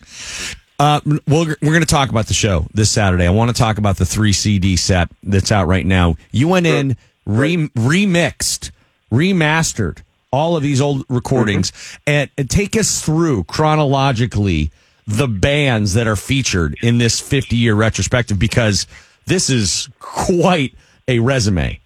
[0.78, 3.26] Uh, well, we're going to talk about the show this Saturday.
[3.26, 6.16] I want to talk about the three CD set that's out right now.
[6.32, 6.96] You went in,
[7.26, 8.70] re- remixed,
[9.12, 11.72] remastered all of these old recordings,
[12.06, 14.70] and, and take us through chronologically
[15.06, 18.86] the bands that are featured in this 50 year retrospective because
[19.26, 20.74] this is quite
[21.08, 21.80] a resume.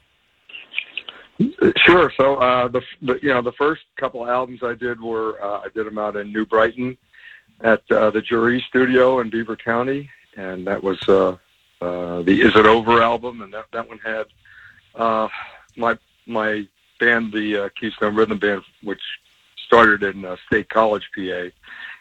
[1.77, 2.13] Sure.
[2.17, 5.69] So uh, the, the you know the first couple albums I did were uh, I
[5.75, 6.97] did them out in New Brighton
[7.61, 11.37] at uh, the Jury Studio in Beaver County, and that was uh,
[11.81, 14.27] uh, the Is It Over album, and that that one had
[14.95, 15.29] uh,
[15.77, 16.69] my my
[17.01, 19.03] band, the Keystone Rhythm Band, which
[19.67, 21.49] started in State College, PA,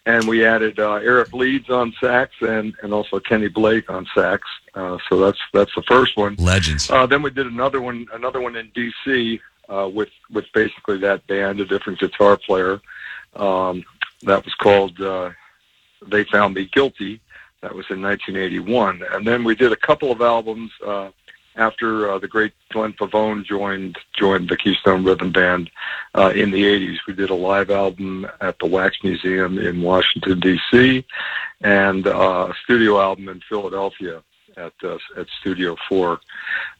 [0.05, 4.47] and we added uh, Eric Leeds on sax and and also Kenny Blake on sax.
[4.75, 6.35] Uh, so that's that's the first one.
[6.35, 6.89] Legends.
[6.89, 9.39] Uh, then we did another one, another one in D.C.
[9.69, 12.81] Uh, with with basically that band, a different guitar player.
[13.35, 13.83] Um,
[14.23, 15.31] that was called uh,
[16.07, 17.21] "They Found Me Guilty."
[17.61, 21.11] That was in 1981, and then we did a couple of albums uh,
[21.55, 25.69] after uh, the great Glenn Pavone joined joined the Keystone Rhythm Band
[26.15, 26.97] uh, in the 80s.
[27.07, 31.05] We did a live album at the Wax Museum in Washington D.C.
[31.61, 34.21] and uh, a studio album in Philadelphia
[34.57, 36.19] at uh, at Studio Four,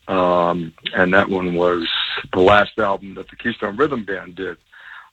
[0.08, 1.88] um, and that one was
[2.32, 4.58] the last album that the Keystone Rhythm Band did.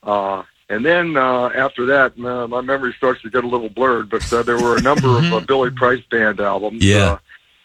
[0.02, 4.08] Uh, and then uh, after that, uh, my memory starts to get a little blurred.
[4.08, 6.84] But uh, there were a number of uh, Billy Price Band albums.
[6.84, 7.12] Yeah.
[7.12, 7.18] Uh,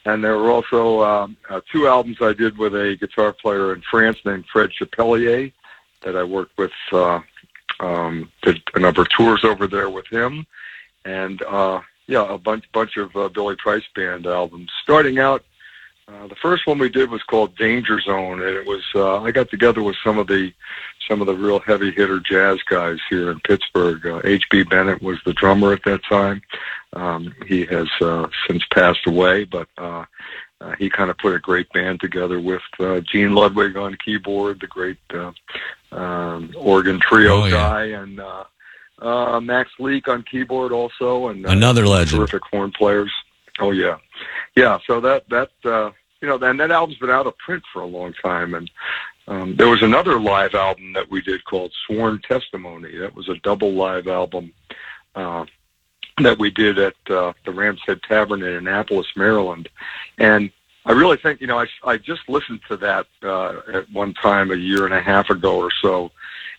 [0.05, 3.81] and there were also um, uh, two albums I did with a guitar player in
[3.81, 5.51] France named Fred Chapelier
[6.01, 6.71] that I worked with.
[6.91, 7.21] Uh,
[7.79, 10.45] um, did a number of tours over there with him,
[11.03, 14.71] and uh, yeah, a bunch bunch of uh, Billy Price Band albums.
[14.83, 15.43] Starting out,
[16.07, 19.31] uh, the first one we did was called Danger Zone, and it was uh, I
[19.31, 20.53] got together with some of the
[21.07, 24.05] some of the real heavy hitter jazz guys here in Pittsburgh.
[24.05, 24.63] Uh, H.B.
[24.63, 26.41] Bennett was the drummer at that time.
[26.93, 30.05] Um, he has uh, since passed away, but uh,
[30.61, 34.61] uh, he kind of put a great band together with uh, Gene Ludwig on keyboard,
[34.61, 35.31] the great uh,
[35.91, 37.51] um, organ trio Oh, yeah.
[37.51, 38.43] guy, and uh,
[38.99, 42.19] uh, Max Leake on keyboard also, and uh, Another legend.
[42.19, 43.11] terrific horn players.
[43.59, 43.97] Oh yeah,
[44.55, 44.79] yeah.
[44.85, 45.91] So that that uh,
[46.21, 48.69] you know, and that album's been out of print for a long time, and
[49.27, 52.97] um, there was another live album that we did called Sworn Testimony.
[52.97, 54.53] That was a double live album
[55.15, 55.45] uh,
[56.19, 59.67] that we did at uh, the Ram's Head Tavern in Annapolis, Maryland,
[60.17, 60.51] and
[60.85, 64.51] I really think you know I I just listened to that uh, at one time
[64.51, 66.11] a year and a half ago or so,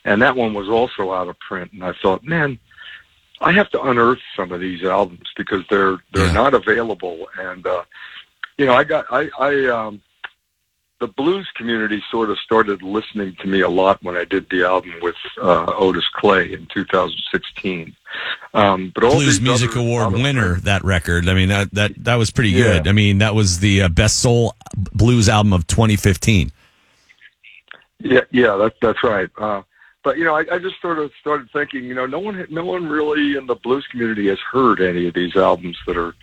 [0.04, 2.58] and that one was also out of print, and I thought, man.
[3.38, 7.84] I have to unearth some of these albums because they're they're not available, and uh,
[8.56, 10.00] you know I got I I um,
[10.98, 14.64] the blues community sort of started listening to me a lot when I did the
[14.64, 17.94] album with uh, Otis Clay in 2016.
[18.54, 21.28] Um, but all Blues Music other- Award other- winner that record.
[21.28, 22.64] I mean that that that was pretty Yeah.
[22.78, 22.88] good.
[22.88, 26.50] I mean that was the uh, best soul blues album of 2015.
[28.00, 29.28] Yeah, yeah, that's that's right.
[29.38, 29.62] Uh,
[30.06, 32.64] but you know, I, I just sort of started thinking, you know, no one, no
[32.64, 36.14] one really in the blues community has heard any of these albums that are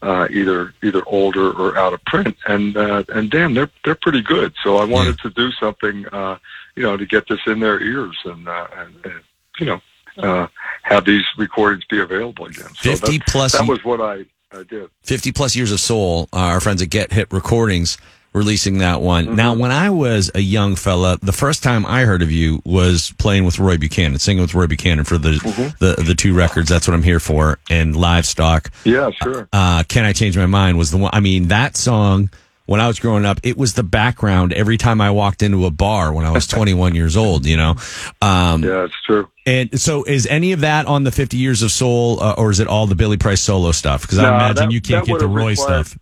[0.00, 4.22] uh, either either older or out of print, and uh, and damn, they're they're pretty
[4.22, 4.54] good.
[4.62, 6.38] So I wanted to do something, uh,
[6.76, 9.20] you know, to get this in their ears and uh, and, and
[9.60, 9.80] you know,
[10.16, 10.46] uh,
[10.84, 12.68] have these recordings be available again.
[12.68, 14.88] So 50 that, plus That was what I, I did.
[15.02, 17.98] 50 plus years of soul, uh, our friends at Get Hit Recordings
[18.36, 19.26] releasing that one.
[19.26, 19.34] Mm-hmm.
[19.36, 23.12] Now, when I was a young fella, the first time I heard of you was
[23.18, 25.84] playing with Roy Buchanan, singing with Roy Buchanan for the, Mm-hmm.
[25.84, 26.68] the, the two records.
[26.68, 27.58] That's what I'm here for.
[27.70, 28.70] And Livestock.
[28.84, 29.48] Yeah, sure.
[29.52, 31.10] Uh, Can I Change My Mind was the one.
[31.14, 32.30] I mean, that song,
[32.66, 35.70] when I was growing up, it was the background every time I walked into a
[35.70, 37.76] bar when I was 21 years old, you know?
[38.20, 39.28] Um, yeah, it's true.
[39.46, 42.58] And so is any of that on the 50 Years of Soul, uh, or is
[42.60, 44.02] it all the Billy Price solo stuff?
[44.02, 45.98] Because I imagine that- you can't get the Roy required- stuff.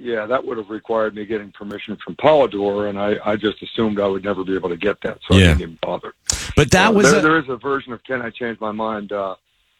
[0.00, 4.00] Yeah, that would have required me getting permission from Polydor, and I, I just assumed
[4.00, 5.44] I would never be able to get that, so Yeah.
[5.44, 6.14] I didn't even bother.
[6.56, 8.72] But that Uh, was there, a- there is a version of "Can I Change My
[8.72, 9.34] Mind" uh,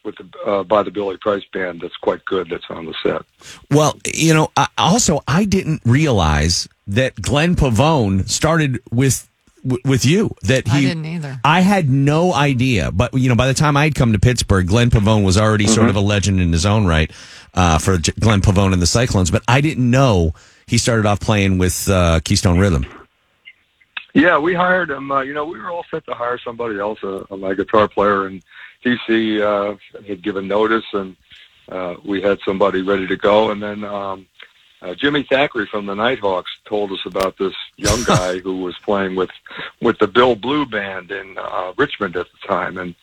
[0.04, 2.50] with the uh, by the Billy Price Band that's quite good.
[2.50, 3.22] That's on the set.
[3.70, 9.29] Well, you know, I, also I didn't realize that Glenn Pavone started with
[9.62, 10.30] w- with you.
[10.42, 11.40] That he I didn't either.
[11.44, 14.90] I had no idea, but you know, by the time I'd come to Pittsburgh, Glenn
[14.90, 15.90] Pavone was already sort Mhm.
[15.90, 17.10] of a legend in his own right
[17.54, 19.30] uh, for J- Glenn Pavone and the Cyclones.
[19.30, 20.34] But I didn't know
[20.66, 22.86] he started off playing with uh, Keystone Rhythm.
[24.14, 25.10] Yeah, we hired him.
[25.12, 28.26] Uh, you know, we were all set to hire somebody else, uh, my guitar player,
[28.26, 28.42] and
[28.84, 29.76] DC uh,
[30.06, 31.14] had given notice, and
[31.70, 33.50] uh, we had somebody ready to go.
[33.52, 34.26] And then um,
[34.82, 39.16] uh, Jimmy Thackery from the Nighthawks told us about this young guy who was playing
[39.16, 39.30] with
[39.80, 42.94] with the Bill Blue Band in uh, Richmond at the time, and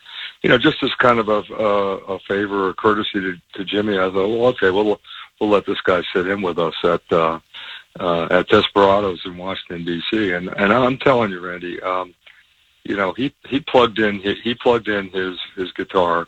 [0.42, 3.98] you know, just as kind of a, a, a favor or courtesy to, to Jimmy,
[3.98, 5.02] I thought, well, okay, well, we'll
[5.40, 7.02] we'll let this guy sit in with us at.
[7.12, 7.40] Uh,
[8.00, 10.32] uh, at Desperados in Washington D.C.
[10.34, 12.14] And and I'm telling you, Randy, um,
[12.84, 16.28] you know he he plugged in he, he plugged in his his guitar,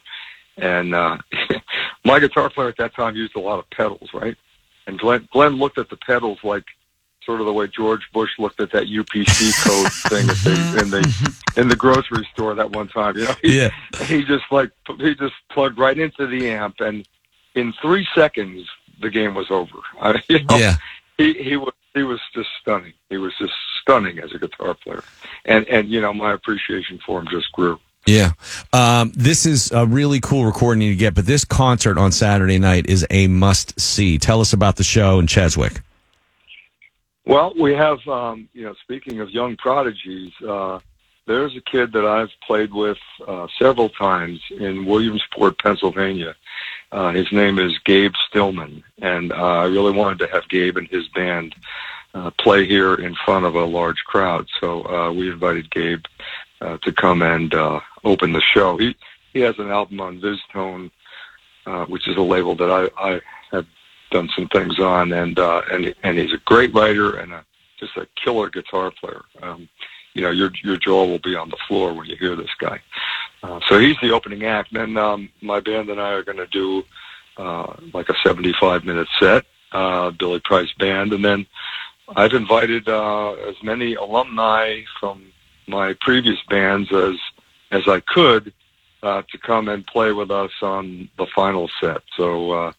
[0.57, 1.17] and uh,
[2.05, 4.35] my guitar player at that time used a lot of pedals, right?
[4.89, 6.63] And Glenn Glenn looked at the pedals like
[7.23, 10.27] sort of the way George Bush looked at that UPC code thing
[10.83, 13.15] in the in the grocery store that one time.
[13.15, 13.69] You know, he, Yeah.
[14.05, 17.07] he just like he just plugged right into the amp, and
[17.55, 18.67] in three seconds
[19.01, 19.77] the game was over.
[20.01, 20.75] I, you know, Yeah.
[21.17, 22.93] he he was he was just stunning.
[23.11, 25.03] He was just stunning as a guitar player,
[25.45, 27.79] and and you know my appreciation for him just grew.
[28.09, 28.31] Yeah.
[28.73, 32.87] Um, this is a really cool recording you get, but this concert on Saturday night
[32.87, 34.17] is a must see.
[34.17, 35.81] Tell us about the show in Cheswick.
[37.25, 40.79] Well, we have, um, you know, speaking of young prodigies, uh,
[41.27, 46.35] there's a kid that I've played with uh, several times in Williamsport, Pennsylvania.
[46.91, 50.87] Uh, his name is Gabe Stillman, and uh, I really wanted to have Gabe and
[50.87, 51.53] his band
[52.15, 54.47] uh, play here in front of a large crowd.
[54.59, 56.05] So uh, we invited Gabe
[56.61, 58.77] uh, to come and uh, open the show.
[58.77, 58.95] He
[59.33, 60.91] he has an album on VizzTone,
[61.65, 63.21] uh, which is a label that I, I
[63.51, 63.67] have
[64.11, 67.45] done some things on, and uh, and and he's a great writer and a,
[67.79, 69.21] just a killer guitar player.
[69.41, 69.69] Um,
[70.13, 72.81] you know, your your jaw will be on the floor when you hear this guy.
[73.43, 74.73] Uh, so he's the opening act.
[74.73, 76.83] Then um, my band and I are going to do
[77.37, 81.45] uh, like a 75 minute set, uh, Billy Price band, and then
[82.15, 85.31] I've invited uh, as many alumni from
[85.69, 87.15] my previous bands as
[87.71, 88.53] as I could
[89.03, 92.01] uh, to come and play with us on the final set.
[92.17, 92.51] So.
[92.51, 92.71] Uh,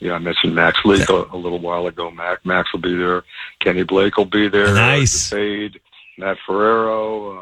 [0.00, 2.10] yeah, I mentioned Max Leake a, a little while ago.
[2.10, 3.22] Mac, Max will be there.
[3.60, 4.74] Kenny Blake will be there.
[4.74, 5.30] Nice.
[5.30, 5.80] Fade,
[6.18, 7.38] Matt Ferrero,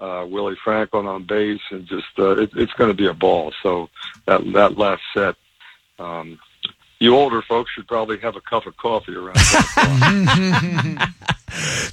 [0.00, 3.14] uh, uh, Willie Franklin on bass, and just uh, it, it's going to be a
[3.14, 3.52] ball.
[3.62, 3.88] So
[4.26, 5.36] that that last set,
[5.98, 6.40] um,
[7.02, 9.36] you older folks should probably have a cup of coffee around.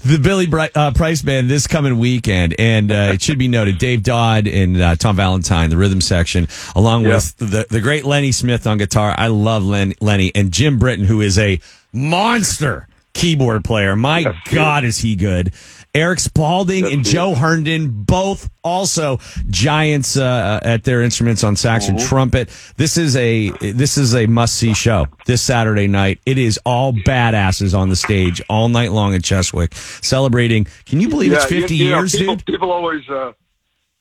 [0.06, 3.78] The Billy Bri- uh, Price Band this coming weekend, and uh, it should be noted,
[3.78, 7.16] Dave Dodd and uh, Tom Valentine, the rhythm section, along Yeah.
[7.16, 9.14] with the the great Lenny Smith on guitar.
[9.18, 11.60] I love Len- Lenny and Jim Britton, who is a
[11.92, 13.98] monster keyboard player.
[13.98, 15.52] My God, is he good?
[15.96, 21.98] Eric Spalding and Joe Herndon, both also giants uh, at their instruments on sax and
[21.98, 22.08] Mhm.
[22.08, 22.50] trumpet.
[22.78, 26.20] This is a this is a must see show this Saturday night.
[26.28, 30.68] It is all badasses on the stage all night long at Cheswick, celebrating.
[30.86, 32.46] Can you believe it's Yeah, you- fifty you know, years, people, dude?
[32.46, 33.32] People always uh,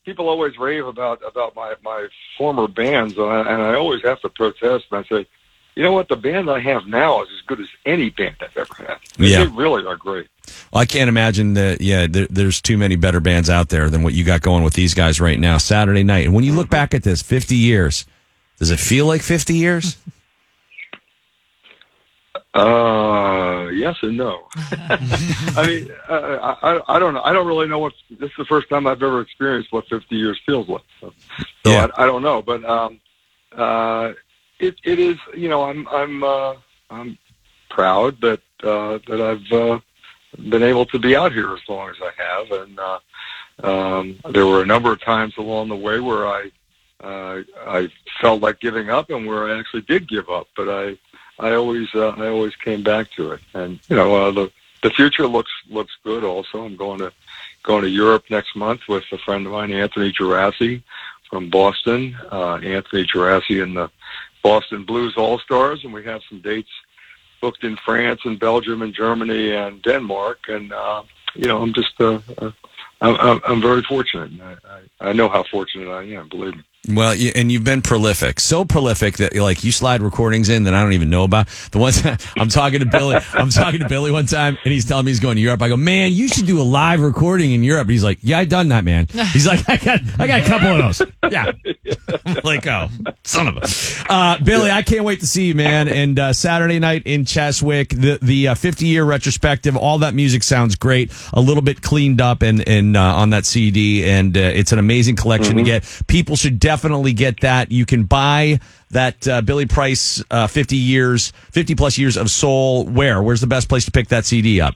[0.05, 2.07] people always rave about about my my
[2.37, 4.85] former bands, and I, and I always have to protest.
[4.91, 5.25] And I say,
[5.79, 6.09] you know what?
[6.09, 8.97] The band I have now is as good as any band I've ever had.
[9.17, 9.45] Yeah.
[9.45, 10.27] They really are great.
[10.73, 11.79] Well, I can't imagine that.
[11.79, 14.73] Yeah, there, there's too many better bands out there than what you got going with
[14.73, 15.57] these guys right now.
[15.57, 18.05] Saturday night, and when you look back at this, fifty years,
[18.57, 19.95] does it feel like fifty years?
[22.55, 24.47] Uh, yes and no.
[24.55, 27.21] I mean, uh, I, I don't know.
[27.21, 27.93] I don't really know what.
[28.09, 30.81] This is the first time I've ever experienced what 50 years feels like.
[30.99, 31.13] So,
[31.63, 31.87] so Yeah.
[31.95, 32.99] I, I don't know, but um,
[33.55, 34.13] uh,
[34.59, 35.17] it it is.
[35.35, 36.55] You know, I'm I'm uh,
[36.89, 37.17] I'm
[37.69, 39.79] proud that uh, that I've uh,
[40.49, 42.99] been able to be out here as long as I have, and uh,
[43.63, 46.51] um, there were a number of times along the way where I
[47.01, 47.89] uh, I
[48.21, 50.97] felt like giving up, and where I actually did give up, but I
[51.39, 54.51] I always uh, I always came back to it, and you know uh, the
[54.83, 56.23] the future looks looks good.
[56.23, 57.11] Also, I'm going to
[57.63, 60.81] going to Europe next month with a friend of mine, Anthony Geraci
[61.29, 62.17] from Boston.
[62.31, 63.89] Uh, Anthony Geraci and the
[64.43, 66.69] Boston Blues All Stars, and we have some dates
[67.41, 70.39] booked in France and Belgium and Germany and Denmark.
[70.47, 71.03] And uh,
[71.35, 72.51] you know, I'm just uh, uh,
[73.01, 74.31] I'm, I'm- very fortunate.
[74.41, 74.55] I,
[75.05, 76.27] I, I know how fortunate I am.
[76.29, 76.63] Believe me.
[76.87, 80.73] Well, you, and you've been prolific, so prolific that like you slide recordings in that
[80.73, 81.47] I don't even know about.
[81.71, 82.01] The ones
[82.37, 85.19] I'm talking to Billy, I'm talking to Billy one time, and he's telling me he's
[85.19, 85.61] going to Europe.
[85.61, 87.89] I go, man, you should do a live recording in Europe.
[87.89, 89.07] He's like, yeah, I done that, man.
[89.33, 91.01] He's like, I got, I got a couple of those.
[91.29, 91.51] Yeah,
[92.25, 92.87] I'm like, oh,
[93.23, 94.11] son of a.
[94.11, 95.87] Uh, Billy, I can't wait to see you, man.
[95.87, 100.41] And uh, Saturday night in Cheswick, the the uh, 50 year retrospective, all that music
[100.41, 101.11] sounds great.
[101.33, 104.79] A little bit cleaned up and and uh, on that CD, and uh, it's an
[104.79, 105.83] amazing collection to get.
[106.07, 107.71] People should definitely get that.
[107.71, 108.59] You can buy
[108.91, 112.85] that uh, Billy Price uh, 50 years, 50 plus years of soul.
[112.85, 113.23] Where?
[113.23, 114.75] Where's the best place to pick that CD up?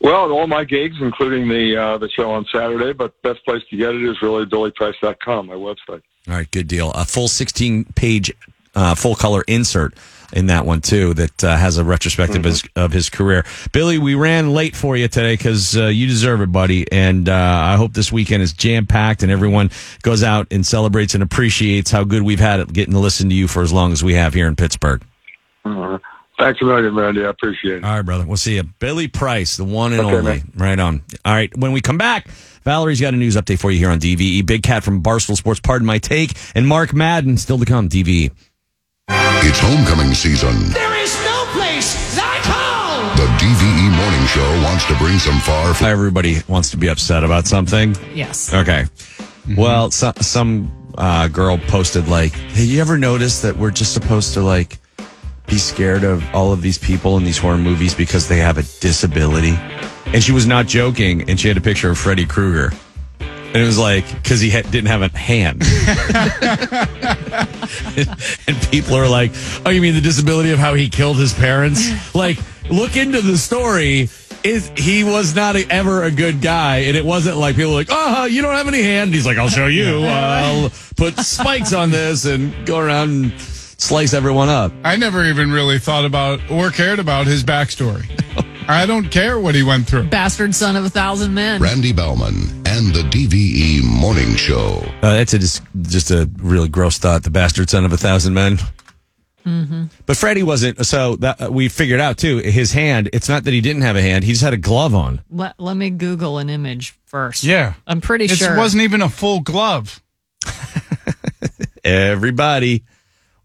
[0.00, 3.62] Well, at all my gigs, including the uh, the show on Saturday, but best place
[3.70, 6.02] to get it is really billyprice.com, my website.
[6.28, 6.90] All right, good deal.
[6.90, 8.32] A full 16 page
[8.74, 9.94] uh, full color insert
[10.32, 13.44] in that one too that uh, has a retrospective of his, of his career.
[13.72, 16.90] Billy, we ran late for you today because uh, you deserve it, buddy.
[16.90, 19.70] And uh, I hope this weekend is jam packed and everyone
[20.02, 23.34] goes out and celebrates and appreciates how good we've had it getting to listen to
[23.34, 25.02] you for as long as we have here in Pittsburgh.
[25.64, 25.98] Uh,
[26.38, 27.24] thanks a million, Randy.
[27.24, 27.84] I appreciate it.
[27.84, 28.26] All right, brother.
[28.26, 28.64] We'll see you.
[28.78, 30.32] Billy Price, the one and Okay, only.
[30.32, 30.52] man.
[30.56, 31.02] Right on.
[31.24, 31.56] All right.
[31.56, 32.28] When we come back,
[32.64, 34.44] Valerie's got a news update for you here on DVE.
[34.44, 37.88] Big Cat from Barstool Sports, pardon my take, and Mark Madden still to come.
[37.88, 38.32] DVE.
[39.48, 40.70] It's homecoming season.
[40.70, 43.16] There is no place like home.
[43.16, 47.22] The DVE Morning Show wants to bring some far fl- Everybody wants to be upset
[47.22, 47.96] about something.
[48.14, 48.52] Yes.
[48.52, 48.86] Okay.
[49.56, 54.34] Well, so, some uh, girl posted like, "Hey, you ever notice that we're just supposed
[54.34, 54.78] to like
[55.46, 58.62] be scared of all of these people in these horror movies because they have a
[58.80, 59.56] disability?"
[60.06, 62.72] And she was not joking, and she had a picture of Freddy Krueger,
[63.56, 65.62] and it was like because he had, didn't have a hand.
[68.46, 69.32] and people are like,
[69.64, 72.36] "Oh, you mean the disability of how he killed his parents?" like,
[72.70, 74.10] look into the story.
[74.44, 77.78] Is he was not a, ever a good guy, and it wasn't like people were
[77.78, 80.04] like, "Oh, you don't have any hand." He's like, "I'll show you.
[80.04, 85.50] I'll put spikes on this and go around and slice everyone up." I never even
[85.50, 88.04] really thought about or cared about his backstory.
[88.68, 90.08] I don't care what he went through.
[90.08, 91.62] Bastard son of a thousand men.
[91.62, 94.82] Randy Baumann and the DVE Morning Show.
[95.02, 97.22] Uh, that's a, just just a really gross thought.
[97.22, 98.58] The bastard son of a thousand men.
[99.44, 99.84] Mm-hmm.
[100.06, 100.84] But Freddie wasn't.
[100.84, 102.38] So that uh, we figured out too.
[102.38, 103.08] His hand.
[103.12, 104.24] It's not that he didn't have a hand.
[104.24, 105.22] He just had a glove on.
[105.30, 107.44] Let, let me Google an image first.
[107.44, 107.74] Yeah.
[107.86, 108.54] I'm pretty It sure.
[108.54, 110.02] It wasn't even a full glove.
[111.84, 112.84] Everybody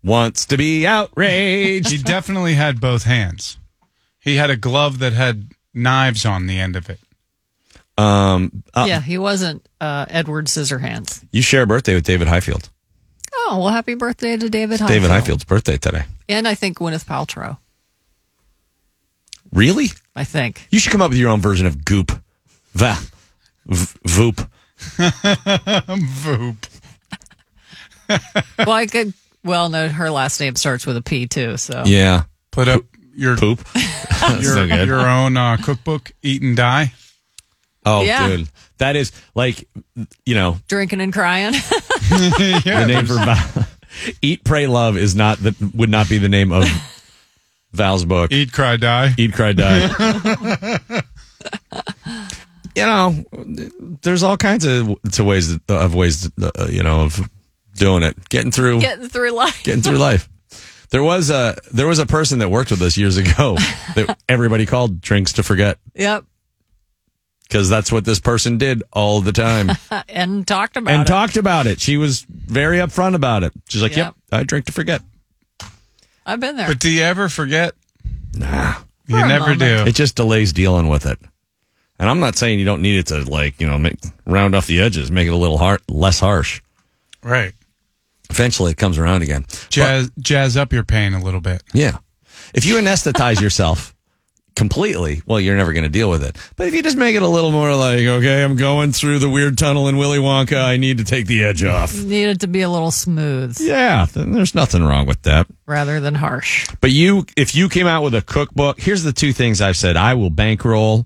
[0.03, 1.91] wants to be outraged.
[1.91, 3.59] He definitely had both hands.
[4.21, 6.99] He had a glove that had knives on the end of it.
[7.97, 11.25] Um, uh, yeah, he wasn't uh, Edward Scissorhands.
[11.31, 12.69] You share a birthday with David Highfield.
[13.33, 15.01] Oh, well, happy birthday to David It's Highfield.
[15.03, 16.03] David Highfield's birthday today.
[16.29, 17.57] And I think Gwyneth Paltrow.
[19.51, 19.87] Really?
[20.15, 20.67] I think.
[20.71, 22.11] You should come up with your own version of goop.
[22.73, 22.97] Va.
[23.65, 24.47] V- voop.
[24.87, 26.57] Voop.
[28.57, 29.13] well, I could.
[29.43, 31.57] Well, no, her last name starts with a P too.
[31.57, 32.23] So Yeah.
[32.51, 32.83] Put up
[33.15, 33.65] your poop.
[33.75, 34.87] your, so good.
[34.87, 36.93] your own uh, cookbook, Eat and Die.
[37.85, 38.27] Oh, Yeah.
[38.27, 38.47] dude.
[38.77, 39.67] That is like,
[40.25, 41.51] you know, drinking and crying.
[42.09, 43.67] the name for Val-
[44.21, 46.65] Eat, Pray, Love is not the would not be the name of
[47.73, 48.31] Val's book.
[48.31, 49.13] Eat, Cry, Die.
[49.17, 51.01] Eat, Cry, Die.
[52.75, 53.13] you know,
[54.01, 57.19] there's all kinds of to ways of ways uh, you know of
[57.75, 59.63] doing it, getting through, Getting through life.
[59.63, 60.27] getting through life.
[60.91, 63.55] There was a there was a person that worked with us years ago
[63.95, 66.25] that everybody called drinks to forget Yep.
[67.43, 69.71] because that's what this person did all the time
[70.09, 71.05] and talked about and it.
[71.07, 71.79] talked about it.
[71.79, 73.53] She was very upfront about it.
[73.69, 74.15] She's like, Yep.
[74.31, 75.01] "Yep, I drink to forget."
[76.25, 76.67] I've been there.
[76.67, 77.73] But do you ever forget?
[78.35, 78.75] Nah,
[79.07, 79.83] You For a never do.
[79.87, 81.17] it just delays dealing with it.
[81.99, 83.95] And I'm not saying you don't need it to like you know make
[84.25, 86.61] round off the edges, make it a little har- less harsh.
[87.23, 87.53] Right.
[88.31, 89.45] Eventually, it comes around again.
[89.69, 91.61] Jazz, jazz up your pain a little bit.
[91.73, 91.97] Yeah.
[92.53, 93.93] If you anesthetize yourself
[94.55, 96.35] completely, well, you're never going to deal with it.
[96.55, 99.29] But if you just make it a little more like, okay, I'm going through the
[99.29, 101.95] weird tunnel in Willy Wonka, I need to take the edge off.
[101.95, 105.47] Need it to be a little smooth Yeah, then there's nothing wrong with that.
[105.65, 106.67] rather than harsh.
[106.81, 109.95] But you, if you came out with a cookbook, here's the two things I've said:
[109.97, 111.05] I will bankroll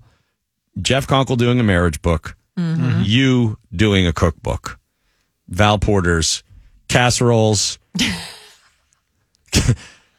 [0.82, 3.02] Jeff Conkle doing a marriage book, Mm-hmm.
[3.04, 4.80] you doing a cookbook,
[5.50, 6.42] Val Porter's
[6.88, 7.78] casseroles,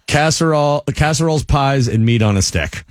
[0.07, 2.85] casserole, casseroles, pies, and meat on a stick.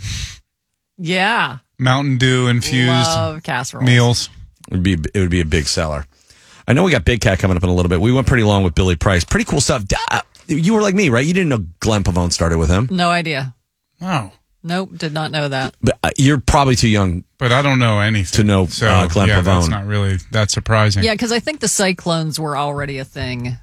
[0.98, 1.60] Yeah.
[1.78, 3.86] Mountain Dew infused Love casseroles.
[3.86, 4.30] meals.
[4.70, 6.06] It would be it would be a big seller.
[6.68, 8.02] I know we got Big Cat coming up in a little bit.
[8.02, 9.24] We went pretty long with Billy Price.
[9.24, 9.86] Pretty cool stuff.
[9.86, 11.24] Da- You were like me, right?
[11.26, 13.54] You didn't know Glenn Pavone started with him, No idea.
[14.02, 14.32] Oh.
[14.64, 15.76] Nope, did not know that.
[15.80, 18.38] but uh, you're probably too young But I don't know anything.
[18.38, 21.04] to know So uh, Glenn yeah, that's not really that surprising.
[21.04, 23.58] Yeah, because I think the cyclones were already a thing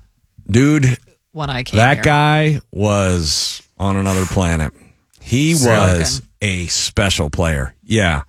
[0.53, 0.99] dude.
[1.33, 2.05] when I came That here.
[2.05, 4.73] guy was on another planet.
[5.21, 5.99] He Silicon.
[6.01, 7.75] was a special player.
[7.85, 8.23] Yeah.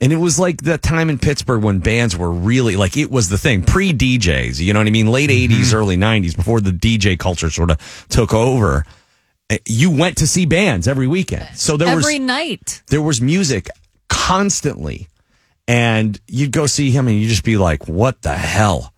[0.00, 3.28] And it was like that time in Pittsburgh when bands were really like it was
[3.28, 5.06] the thing pre DJs, you know what I mean?
[5.06, 8.84] Late 80s, early 90s, before the DJ culture sort of took over.
[9.48, 11.48] Uh, You went to see bands every weekend.
[11.56, 12.82] So there Every was night.
[12.88, 13.68] there was music
[14.08, 15.08] constantly.
[15.68, 18.92] And you'd go see him and you'd just be like, what the hell?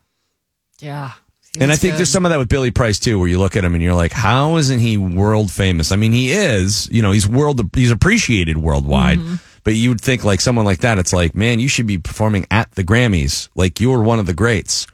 [0.81, 1.13] Yeah.
[1.61, 3.65] And I think there's some of that with Billy Price too, where you look at
[3.65, 5.93] him and you're like, how isn't he world famous?
[5.93, 9.19] I mean, he is, you know, he's world, he's appreciated worldwide.
[9.19, 9.37] Mm-hmm.
[9.63, 12.47] But you would think like someone like that, it's like, man, you should be performing
[12.51, 13.49] at the Grammys.
[13.55, 14.87] Like you're one of the greats.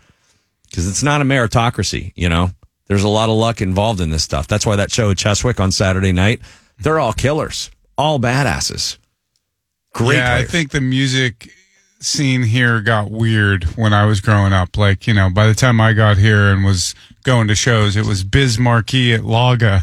[0.75, 2.51] Cause it's not a meritocracy, you know?
[2.87, 4.47] There's a lot of luck involved in this stuff.
[4.47, 6.41] That's why that show at Cheswick on Saturday night,
[6.79, 8.99] they're all killers, all badasses.
[9.93, 10.17] Great.
[10.17, 11.53] yeah, I think the music
[12.01, 14.77] scene here got weird when I was growing up.
[14.77, 18.07] Like, you know, by the time I got here and was going to shows, it
[18.07, 19.83] was Biz Markie at Laga.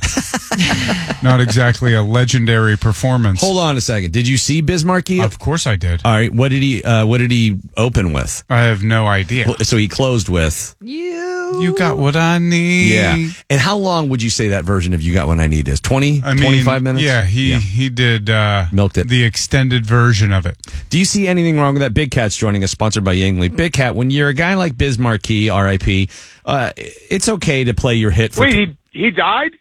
[1.24, 3.42] Not exactly a legendary performance.
[3.42, 4.12] Hold on a second.
[4.14, 5.24] Did you see Biz Bismarcky?
[5.24, 6.02] Of course I did.
[6.06, 6.34] All right.
[6.34, 8.44] What did he, uh, what did he open with?
[8.50, 9.46] I have no idea.
[9.48, 10.76] Well, So he closed with.
[10.82, 11.62] You.
[11.62, 12.94] You got what I need.
[12.94, 13.30] Yeah.
[13.50, 15.80] And how long would you say that version of You Got What I Need is?
[15.80, 17.04] 20, I mean, 25 minutes?
[17.06, 19.08] Yeah, he he did uh, Milked it.
[19.08, 20.58] the extended version of it.
[20.90, 21.94] Do you see anything wrong with that?
[21.94, 23.56] Big Cat's joining us, sponsored by Yuengling.
[23.56, 26.10] Big Cat, when you're a guy like Biz Markie, RIP,
[26.48, 28.42] uh, it's okay to play your hit for.
[28.42, 29.52] Wait, he he died?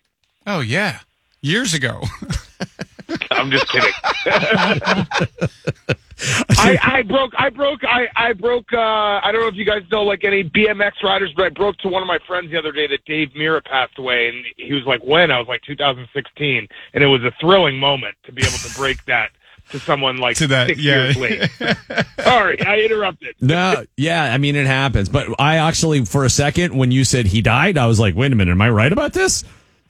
[0.47, 1.01] Oh yeah,
[1.43, 2.01] years ago.
[3.33, 3.93] I'm just kidding.
[6.59, 7.33] I, I broke.
[7.37, 7.81] I broke.
[7.85, 8.73] I I broke.
[8.73, 11.77] Uh, I don't know if you guys know like any BMX riders, but I broke
[11.79, 14.73] to one of my friends the other day that Dave Mirra passed away, and he
[14.73, 18.43] was like, "When?" I was like, "2016," and it was a thrilling moment to be
[18.43, 19.31] able to break that
[19.70, 21.05] to someone like To that, six yeah.
[21.12, 21.51] years late.
[22.20, 23.34] Sorry, I interrupted.
[23.40, 25.09] no, yeah, I mean, it happens.
[25.09, 28.32] But I actually, for a second, when you said he died, I was like, wait
[28.32, 29.44] a minute, am I right about this?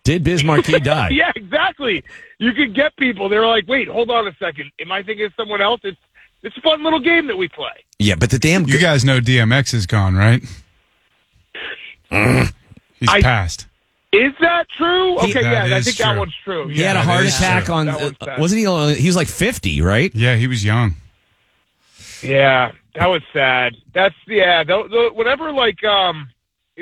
[0.04, 1.10] Did Biz Markie die?
[1.10, 2.04] yeah, exactly.
[2.38, 3.28] You could get people.
[3.28, 4.70] They're like, "Wait, hold on a second.
[4.78, 5.98] Am I thinking of someone else?" It's
[6.42, 7.72] it's a fun little game that we play.
[7.98, 8.66] Yeah, but the damn.
[8.68, 10.42] You guys know DMX is gone, right?
[12.10, 13.66] He's I- passed.
[14.16, 15.18] Is that true?
[15.18, 16.18] He- Okay, That yeah, I is think that true.
[16.18, 16.68] one's true.
[16.68, 17.74] He had a heart attack true.
[17.74, 17.88] on.
[17.88, 18.66] Uh, wasn't he?
[18.66, 20.10] only- He was like fifty, right?
[20.14, 20.94] Yeah, he was young.
[22.22, 23.76] Yeah, that was sad.
[23.94, 24.64] That's yeah.
[24.64, 26.28] The, the, whenever like um,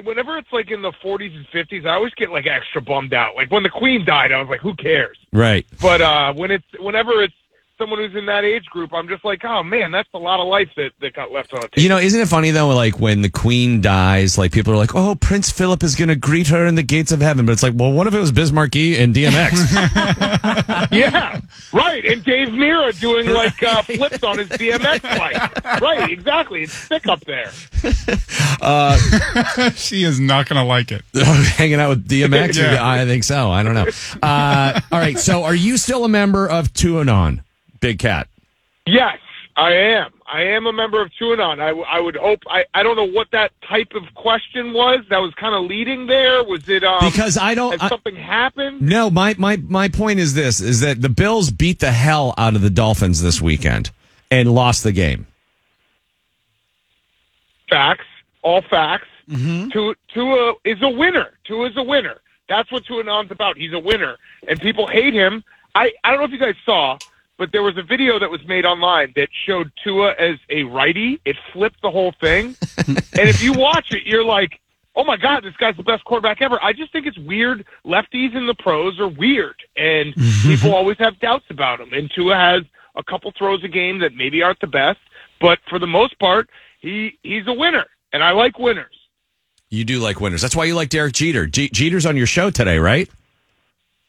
[0.02, 3.35] whenever it's like in the 40s and 50s, I always get like extra bummed out.
[3.36, 5.19] Like when the Queen died, I was like, who cares?
[5.32, 5.66] Right.
[5.81, 7.35] But uh, when it's whenever it's
[7.78, 10.46] someone who's in that age group, I'm just like, oh man, that's a lot of
[10.46, 11.82] life that, that got left on the table.
[11.82, 12.68] You know, isn't it funny though?
[12.68, 16.16] Like when the queen dies, like people are like, "Oh, Prince Philip is going to
[16.16, 18.32] greet her in the gates of heaven," but it's like, well, what if it was
[18.32, 20.90] Biz Markie and DMX?
[20.92, 21.40] yeah,
[21.72, 22.05] right.
[22.05, 25.80] And Dave Mirra doing like uh, flips on his DMX bike.
[25.80, 26.62] Right, exactly.
[26.62, 27.51] It's thick up there.
[29.74, 31.02] she is not going to like it.
[31.14, 32.56] Hanging out with DMX?
[32.56, 32.86] Yeah.
[32.86, 33.51] I think so.
[33.51, 33.86] I don't know.
[34.22, 35.18] Uh, all right.
[35.18, 37.40] So, are you still a member of TuAnon,
[37.85, 38.28] Big Cat?
[38.86, 39.19] Yes,
[39.56, 40.11] I am.
[40.27, 41.61] I am a member of TuAnon.
[41.61, 42.40] I, I would hope.
[42.48, 45.01] I, I don't know what that type of question was.
[45.11, 46.43] That was kind of leading there.
[46.44, 48.81] Was it um, Because I don't- Has I- something happened?
[48.81, 52.55] No, my my my point is this: is that the Bills beat the hell out
[52.56, 53.90] of the Dolphins this weekend
[54.31, 55.27] and lost the game.
[57.69, 58.06] Facts.
[58.43, 59.09] All facts.
[59.28, 59.70] Mm-hmm.
[59.70, 61.32] Tu- Tua is a winner.
[61.44, 62.16] Tua is a winner.
[62.48, 63.56] That's what TuAnon's about.
[63.56, 64.16] He's a winner,
[64.48, 65.44] and people hate him.
[65.74, 66.98] I I don't know if you guys saw,
[67.39, 71.20] but there was a video that was made online that showed Tua as a righty.
[71.24, 72.56] It flipped the whole thing,
[72.86, 74.61] and if you watch it, you're like.
[74.97, 76.56] Oh my God, this guy's the best quarterback ever.
[76.62, 77.66] I just think it's weird.
[77.85, 80.48] Lefties in the pros are weird, and mm-hmm.
[80.48, 81.93] people always have doubts about him.
[81.93, 82.62] And Tua has
[82.94, 85.01] a couple throws a game that maybe aren't the best,
[85.40, 86.48] but for the most part,
[86.81, 88.94] he he's a winner, and I like winners.
[89.70, 90.40] You do like winners.
[90.40, 91.47] That's why you like Derek Jeter.
[91.47, 93.11] Je- Jeter's on your show today, right?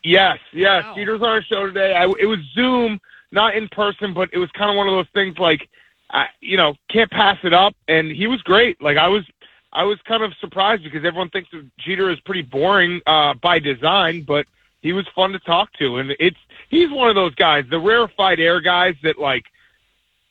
[0.03, 0.85] Yes, yes.
[0.95, 1.95] Jeter's on our show today.
[1.95, 2.99] I, it was Zoom,
[3.35, 5.69] not in person, but it was kind of one of those things like,
[6.09, 7.75] I, you know, can't pass it up.
[7.87, 8.81] And he was great.
[8.81, 9.23] Like I was,
[9.71, 14.23] I was kind of surprised because everyone thinks Jeter is pretty boring uh, by design,
[14.23, 14.47] but
[14.81, 16.37] he was fun to talk to, and it's
[16.69, 19.43] he's one of those guys, the rarefied air guys that like.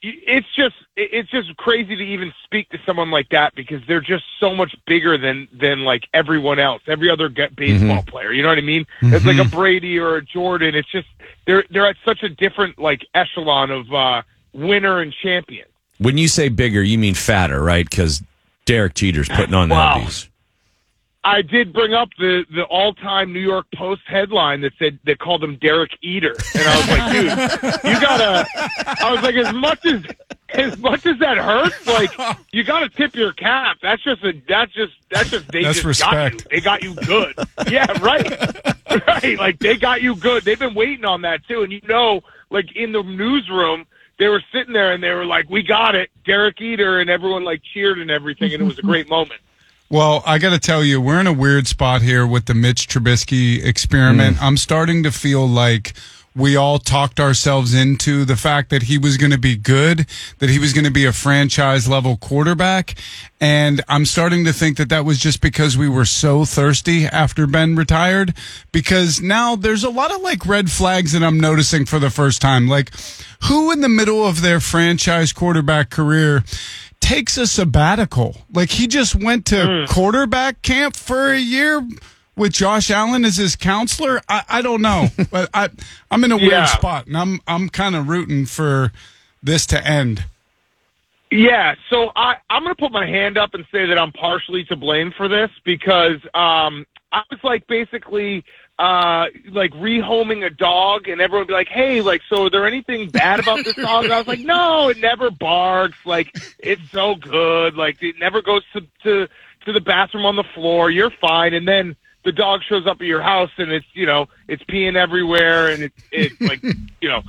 [0.06, 4.24] It's just it's just crazy to even speak to someone like that because they're just
[4.38, 8.08] so much bigger than than like everyone else, every other baseball Mm-hmm.
[8.10, 8.32] player.
[8.32, 8.86] You know what I mean?
[9.02, 10.74] It's like a Brady or a Jordan.
[10.74, 11.08] It's just
[11.46, 14.22] they're they're at such a different like echelon of uh
[14.52, 15.66] winner and champion.
[15.98, 17.88] When you say bigger, you mean fatter, right?
[17.88, 18.22] Because
[18.66, 20.06] Derek Jeter's putting on Wow.
[21.24, 25.14] I did bring up the the all time New York Post headline that said they
[25.14, 28.46] called him Derek Eater, and I was like, dude, you gotta.
[29.02, 30.02] I was like, as much as
[30.50, 32.10] as much as that hurts, like
[32.52, 33.78] you gotta tip your cap.
[33.80, 36.38] That's just a that's just that's just they That's just got you.
[36.50, 37.34] They got you good.
[37.70, 38.76] Yeah, right,
[39.06, 39.38] right.
[39.38, 40.44] Like they got you good.
[40.44, 42.20] They've been waiting on that too, and you know,
[42.50, 43.86] like in the newsroom.
[44.16, 47.42] They were sitting there and they were like, "We got it, Derek Eater," and everyone
[47.42, 49.40] like cheered and everything, and it was a great moment.
[49.94, 52.88] Well, I got to tell you, we're in a weird spot here with the Mitch
[52.88, 54.38] Trubisky experiment.
[54.38, 54.42] Mm.
[54.42, 55.92] I'm starting to feel like
[56.34, 60.08] we all talked ourselves into the fact that he was going to be good,
[60.40, 62.96] that he was going to be a franchise level quarterback.
[63.40, 67.46] And I'm starting to think that that was just because we were so thirsty after
[67.46, 68.34] Ben retired.
[68.72, 72.42] Because now there's a lot of like red flags that I'm noticing for the first
[72.42, 72.66] time.
[72.66, 72.90] Like,
[73.44, 76.42] who in the middle of their franchise quarterback career
[77.04, 78.36] takes a sabbatical.
[78.52, 81.86] Like he just went to quarterback camp for a year
[82.34, 84.20] with Josh Allen as his counselor.
[84.28, 85.68] I, I don't know, but I
[86.10, 86.64] I'm in a weird Yeah.
[86.66, 88.90] spot, and I'm I'm kind of rooting for
[89.42, 90.24] this to end.
[91.30, 94.62] Yeah, so I, I'm going to put my hand up and say that I'm partially
[94.66, 98.44] to blame for this because um, I was like basically
[98.78, 102.66] uh, like rehoming a dog, and everyone would be like, "Hey, like, so is there
[102.66, 105.98] anything bad about this dog?" I was like, "No, it never barks.
[106.04, 107.76] Like, it's so good.
[107.76, 109.28] Like, it never goes to to
[109.66, 110.90] to the bathroom on the floor.
[110.90, 111.94] You're fine." And then
[112.24, 115.84] the dog shows up at your house, and it's you know it's peeing everywhere, and
[115.84, 116.62] it's it's like
[117.00, 117.22] you know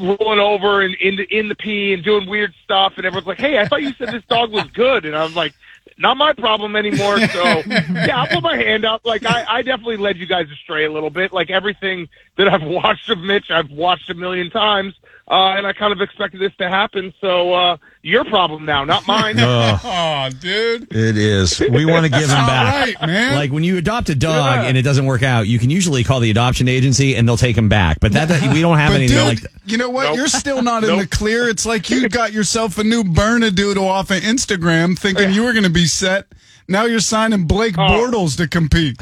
[0.00, 3.38] rolling over and in the in the pee and doing weird stuff and everyone's like,
[3.38, 5.52] Hey, I thought you said this dog was good and I was like,
[6.00, 7.18] Not my problem anymore.
[7.30, 9.02] So yeah, I'll put my hand up.
[9.04, 11.32] Like I, I definitely led you guys astray a little bit.
[11.32, 14.94] Like everything that I've watched of Mitch, I've watched a million times.
[15.30, 17.14] Uh, and I kind of expected this to happen.
[17.20, 19.36] So uh, your problem now, not mine.
[19.38, 20.88] oh, dude.
[20.92, 21.60] It is.
[21.60, 22.86] We want to give him back.
[23.00, 23.36] right, man.
[23.36, 24.68] Like when you adopt a dog Yeah.
[24.68, 27.56] and it doesn't work out, you can usually call the adoption agency and they'll take
[27.56, 28.00] him back.
[28.00, 29.50] But that we don't have But anything dude, like that.
[29.66, 30.16] you know what?
[30.16, 31.48] You're still not in the clear.
[31.48, 35.62] It's like you got yourself a new Bernedoodle off of Instagram, thinking you were going
[35.62, 36.26] to be set.
[36.66, 37.82] Now you're signing Blake Oh.
[37.82, 38.96] Bortles to compete.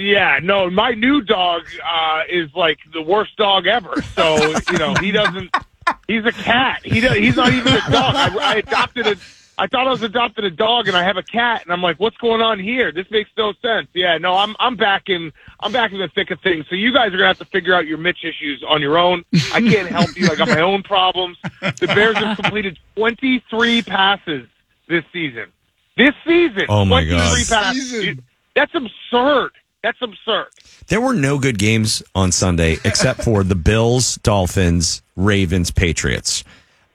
[0.00, 4.00] Yeah, no, my new dog uh, is like the worst dog ever.
[4.16, 4.36] So
[4.72, 5.54] you know, he doesn't.
[6.08, 6.80] He's a cat.
[6.84, 8.14] He does, he's not even a dog.
[8.14, 9.16] I, I adopted a.
[9.58, 12.00] I thought I was adopted a dog, and I have a cat, and I'm like,
[12.00, 12.92] what's going on here?
[12.92, 13.88] This makes no sense.
[13.92, 16.64] Yeah, no, I'm I'm back in I'm back in the thick of things.
[16.70, 19.22] So you guys are gonna have to figure out your Mitch issues on your own.
[19.52, 20.28] I can't help you.
[20.30, 21.36] I got my own problems.
[21.60, 24.48] The Bears have completed 23 passes
[24.88, 25.46] this season.
[25.98, 27.62] This season, Oh, my 23 God.
[27.64, 27.90] passes.
[27.90, 28.22] Dude,
[28.56, 29.50] That's absurd.
[29.82, 30.48] That's absurd.
[30.88, 36.44] There were no good games on Sunday except for the Bills, Dolphins, Ravens, Patriots.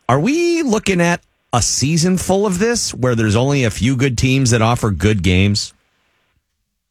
[0.07, 1.22] Are we looking at
[1.52, 5.24] a season full of this where there's only a few good teams that offer good
[5.24, 5.74] games?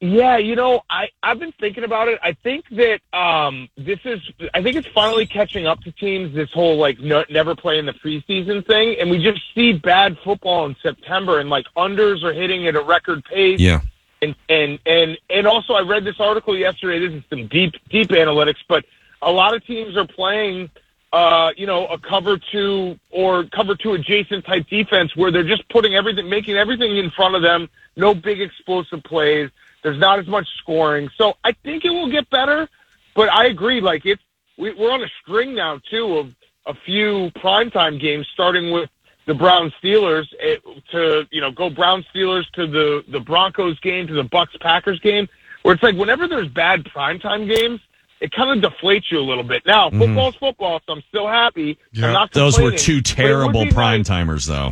[0.01, 2.19] Yeah, you know, I I've been thinking about it.
[2.21, 4.19] I think that um this is
[4.53, 7.93] I think it's finally catching up to teams this whole like no, never playing the
[7.93, 12.67] preseason thing and we just see bad football in September and like unders are hitting
[12.67, 13.59] at a record pace.
[13.59, 13.81] Yeah.
[14.21, 16.99] And and and and also I read this article yesterday.
[17.05, 18.85] This is some deep deep analytics, but
[19.21, 20.69] a lot of teams are playing
[21.15, 25.67] uh, you know, a cover two or cover two adjacent type defense where they're just
[25.69, 27.69] putting everything, making everything in front of them.
[27.95, 29.49] No big explosive plays.
[29.81, 31.09] There's not as much scoring.
[31.15, 32.67] So I think it will get better,
[33.13, 33.79] but I agree.
[33.79, 34.21] Like it's,
[34.57, 36.33] we, we're on a string now too of
[36.65, 38.89] a few primetime games starting with
[39.25, 40.57] the Brown Steelers eh,
[40.91, 44.99] to, you know, go Brown Steelers to the, the Broncos game to the Bucs Packers
[44.99, 45.27] game
[45.63, 47.81] where it's like whenever there's bad primetime games,
[48.21, 49.65] it kind of deflates you a little bit.
[49.65, 51.77] Now, football's football, so I'm still happy.
[51.95, 54.71] I'm not Those were two but it would terrible be prime nice- timers, though.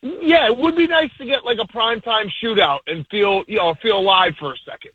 [0.00, 3.74] Yeah, it would be nice to get like a primetime shootout and feel, you know,
[3.74, 4.92] feel alive for a second.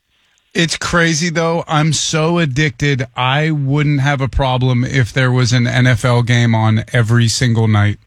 [0.53, 1.63] It's crazy though.
[1.67, 3.07] I'm so addicted.
[3.15, 7.97] I wouldn't have a problem if there was an NFL game on every single night.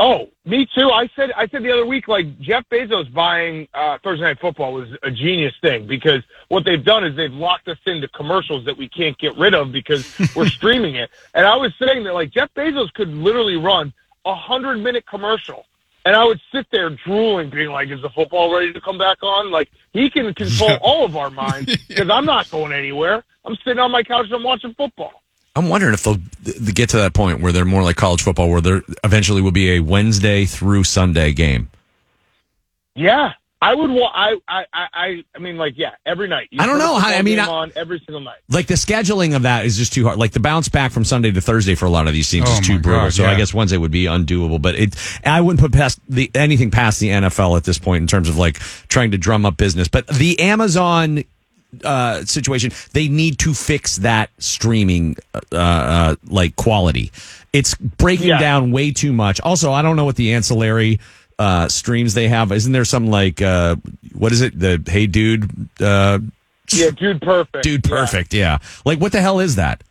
[0.00, 0.90] Oh, me too.
[0.90, 4.72] I said I said the other week, like Jeff Bezos buying uh, Thursday Night Football
[4.72, 8.78] was a genius thing because what they've done is they've locked us into commercials that
[8.78, 11.10] we can't get rid of because we're streaming it.
[11.34, 13.92] And I was saying that like Jeff Bezos could literally run
[14.24, 15.64] a hundred minute commercial,
[16.04, 19.24] and I would sit there drooling, being like, "Is the football ready to come back
[19.24, 23.24] on?" Like he can control all of our minds because I'm not going anywhere.
[23.44, 25.24] I'm sitting on my couch and I'm watching football.
[25.58, 28.48] I'm wondering if they'll th- get to that point where they're more like college football,
[28.48, 31.68] where there eventually will be a Wednesday through Sunday game.
[32.94, 33.90] Yeah, I would.
[33.90, 36.48] Wa- I, I, I, I mean, like, yeah, every night.
[36.50, 38.38] You I don't know how- I mean, I- on every single night.
[38.48, 40.18] Like the scheduling of that is just too hard.
[40.18, 42.52] Like the bounce back from Sunday to Thursday for a lot of these teams Oh
[42.52, 43.02] is too brutal.
[43.02, 44.60] God, so I guess Wednesday would be undoable.
[44.62, 44.94] But it,
[45.24, 48.36] I wouldn't put past the anything past the NFL at this point in terms of
[48.36, 48.58] like
[48.88, 49.88] trying to drum up business.
[49.88, 51.24] But the Amazon
[51.84, 55.16] uh, situation, they need to fix that streaming
[55.52, 57.12] uh, uh, like quality.
[57.52, 58.38] It's breaking Yeah.
[58.38, 59.40] down way too much.
[59.40, 61.00] Also, I don't know what the ancillary
[61.38, 62.52] uh, streams they have.
[62.52, 63.76] Isn't there some like uh,
[64.14, 64.58] what is it?
[64.58, 65.50] The Hey Dude.
[65.80, 66.18] Uh,
[66.72, 67.62] Yeah, dude, perfect.
[67.64, 68.34] Dude, perfect.
[68.34, 68.58] Yeah.
[68.84, 69.82] Like, what the hell is that?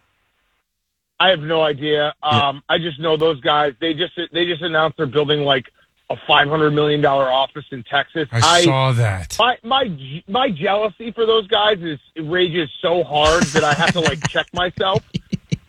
[1.19, 2.13] I have no idea.
[2.21, 3.73] Um, I just know those guys.
[3.79, 5.65] They just they just announced they're building like
[6.09, 8.29] a five hundred million dollar office in Texas.
[8.31, 9.35] I saw that.
[9.37, 13.91] My my my jealousy for those guys is it rages so hard that I have
[13.93, 15.03] to like check myself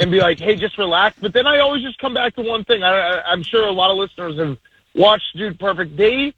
[0.00, 1.16] and be like, hey, just relax.
[1.20, 2.82] But then I always just come back to one thing.
[2.82, 4.56] I, I, I'm sure a lot of listeners have
[4.94, 5.96] watched Dude Perfect.
[5.96, 6.32] They,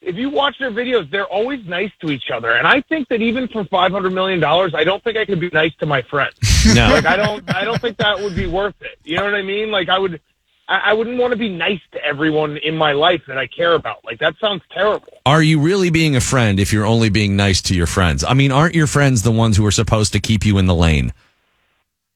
[0.00, 2.52] if you watch their videos, they're always nice to each other.
[2.52, 5.40] And I think that even for five hundred million dollars, I don't think I could
[5.40, 6.34] be nice to my friends.
[6.74, 6.90] No.
[6.90, 8.98] Like I don't, I don't think that would be worth it.
[9.02, 9.70] You know what I mean?
[9.70, 10.20] Like I would.
[10.70, 13.74] I I wouldn't want to be nice to everyone in my life that I care
[13.74, 14.02] about.
[14.04, 15.12] Like that sounds terrible.
[15.26, 18.24] Are you really being a friend if you're only being nice to your friends?
[18.24, 20.74] I mean, aren't your friends the ones who are supposed to keep you in the
[20.74, 21.12] lane?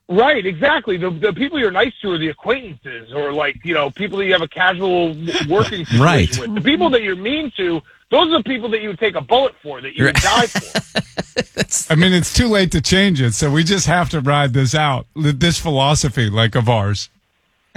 [0.09, 0.97] Right, exactly.
[0.99, 4.27] The the people you're nice to are the acquaintances, or like you know people that
[4.27, 5.09] you have a casual
[5.49, 6.39] working situation Right.
[6.39, 6.55] with.
[6.55, 9.23] The people that you're mean to, those are the people that you would take a
[9.23, 11.93] bullet for, that you would die for.
[11.93, 14.75] I mean, it's too late to change it, so we just have to ride this
[14.75, 15.07] out.
[15.17, 17.09] This philosophy, like of ours.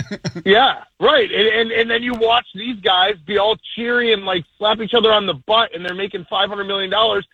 [0.45, 1.31] yeah, right.
[1.31, 4.93] And, and and then you watch these guys be all cheery and like slap each
[4.93, 7.27] other on the butt, and they're making five hundred million dollars.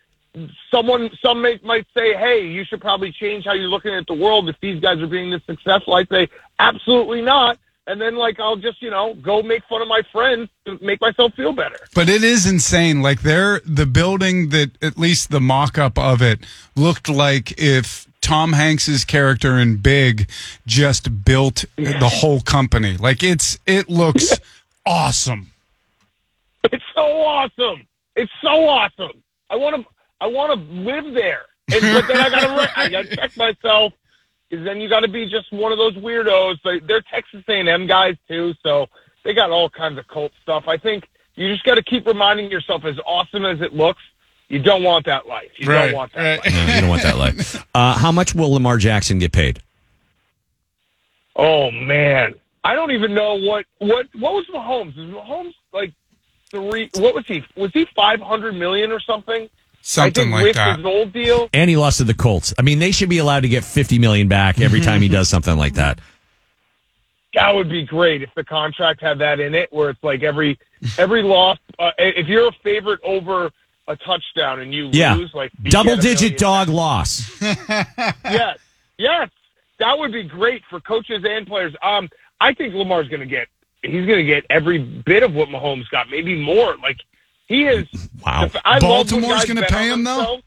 [0.72, 4.14] Someone, some may, might say, "Hey, you should probably change how you're looking at the
[4.14, 6.30] world if these guys are being this successful." I say,
[6.60, 10.49] "Absolutely not." And then, like, I'll just, you know, go make fun of my friends
[10.65, 11.77] to make myself feel better.
[11.94, 13.02] But it is insane.
[13.02, 16.40] Like they're the building that at least the mock up of it
[16.77, 20.30] looked like if Tom Hanks's character in Big
[20.66, 22.95] just built the whole company.
[22.95, 24.40] Like it's it looks
[24.86, 25.52] awesome.
[26.64, 27.86] It's so awesome.
[28.16, 29.22] It's so awesome.
[29.50, 29.86] I want to.
[30.22, 31.41] I want to live there.
[31.72, 32.80] And, but then I gotta.
[32.80, 33.94] I gotta check myself.
[34.50, 36.58] Because then you got to be just one of those weirdos.
[36.64, 38.88] But they're Texas A&M guys too, so
[39.26, 40.66] they got all kinds of cult stuff.
[40.68, 44.02] I think you just got to keep reminding yourself, as awesome as it looks,
[44.49, 45.49] you don't want that life.
[45.57, 46.53] You Right, don't want that life.
[46.53, 47.65] No, you don't want that life.
[47.76, 49.60] Uh, how much will Lamar Jackson get paid?
[51.36, 54.90] Oh man, I don't even know what what what was Mahomes?
[54.91, 55.91] Is Mahomes like
[56.52, 56.90] three?
[56.95, 57.44] What was he?
[57.56, 59.49] Was he five hundred million or something?
[59.82, 60.78] Something I think like with that.
[60.78, 61.49] his old deal.
[61.52, 62.53] And he lost to the Colts.
[62.57, 65.28] I mean, they should be allowed to get fifty million back every time he does
[65.30, 65.99] something like that.
[67.34, 70.60] That would be great if the contract had that in it, where it's like every
[70.99, 71.57] every loss.
[71.80, 73.49] Uh, if you're a favorite over
[73.88, 77.41] a touchdown and you Yeah, lose, like you double digit million dog loss.
[77.41, 78.57] yes,
[78.97, 79.30] yes,
[79.80, 81.73] that would be great for coaches and players.
[81.81, 83.47] Um, I think Lamar's going to get
[83.81, 86.76] he's going to get every bit of what Mahomes got, maybe more.
[86.77, 86.97] Like
[87.47, 87.88] he is.
[88.26, 88.49] Wow.
[88.64, 90.39] I Baltimore's gonna pay him, though?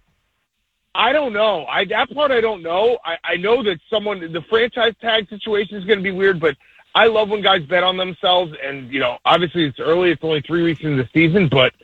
[0.95, 1.67] I don't know.
[1.67, 2.99] I that part I don't know.
[3.05, 6.57] I, I know that someone the franchise tag situation is going to be weird, but
[6.95, 8.55] I love when guys bet on themselves.
[8.65, 11.75] And you know, obviously it's early; it's only three weeks into the season, but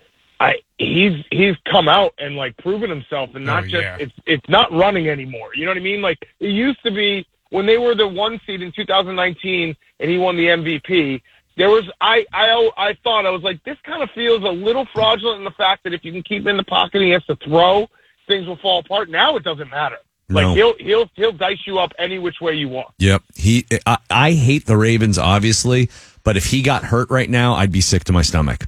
[0.43, 3.97] I he's he's come out and like proven himself, and not Oh, just yeah.
[4.01, 5.51] it's it's not running anymore.
[5.55, 6.03] You know what I mean?
[6.03, 10.19] Like it used to be when they were the one seed in 2019 and he
[10.19, 11.21] won the MVP.
[11.57, 14.87] There was I I I thought I was like this kind of feels a little
[14.93, 17.11] fraudulent in the fact that if you can keep him in the pocket and he
[17.11, 17.89] has to throw,
[18.27, 19.11] things will fall apart.
[19.11, 19.99] Now it doesn't matter.
[20.29, 20.55] Like No.
[20.55, 22.89] he'll he'll he'll dice you up any which way you want.
[22.99, 23.23] Yep.
[23.37, 23.67] He.
[23.87, 25.91] I, I hate the Ravens, obviously,
[26.25, 28.67] but if he got hurt right now, I'd be sick to my stomach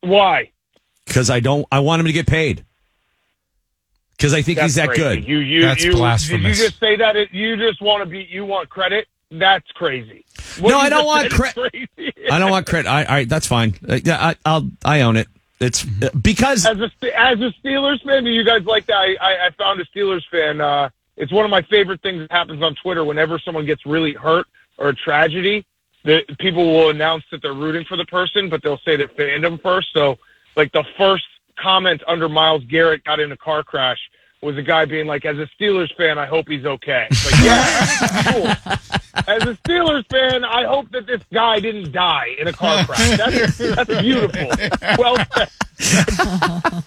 [0.00, 0.50] Why?
[1.06, 1.66] because I don't.
[1.72, 2.64] I want him to get paid
[4.16, 5.00] because I think That's he's that crazy.
[5.02, 5.28] good.
[5.28, 6.58] You you That's you, Did blasphemous.
[6.58, 7.16] you just say that?
[7.16, 9.08] It, you just want to be you want credit?
[9.30, 10.24] That's crazy.
[10.60, 12.12] What No, I don't want said is cre- crazy.
[12.30, 12.88] I don't want credit.
[12.88, 13.74] I, I that's fine.
[13.88, 15.26] Uh, yeah, I, I'll I own it.
[15.60, 16.90] It's uh, because as a
[17.20, 18.96] as a Steelers fan, do you guys like that?
[18.96, 20.60] I, I, I found a Steelers fan.
[20.60, 24.12] Uh, it's one of my favorite things that happens on Twitter whenever someone gets really
[24.14, 24.46] hurt
[24.78, 25.64] or a tragedy.
[26.04, 29.60] The people will announce that they're rooting for the person, but they'll say that fandom
[29.62, 29.92] first.
[29.92, 30.18] So,
[30.56, 31.24] like the first
[31.56, 33.98] comment under Myles Garrett got in a car crash
[34.42, 37.86] was a guy being like, "As a Steelers fan, I hope he's okay." Like, yeah,
[38.32, 38.46] cool.
[39.28, 43.18] As a Steelers fan, I hope that this guy didn't die in a car crash.
[43.18, 44.48] That's, that's beautiful.
[44.98, 45.48] Well said.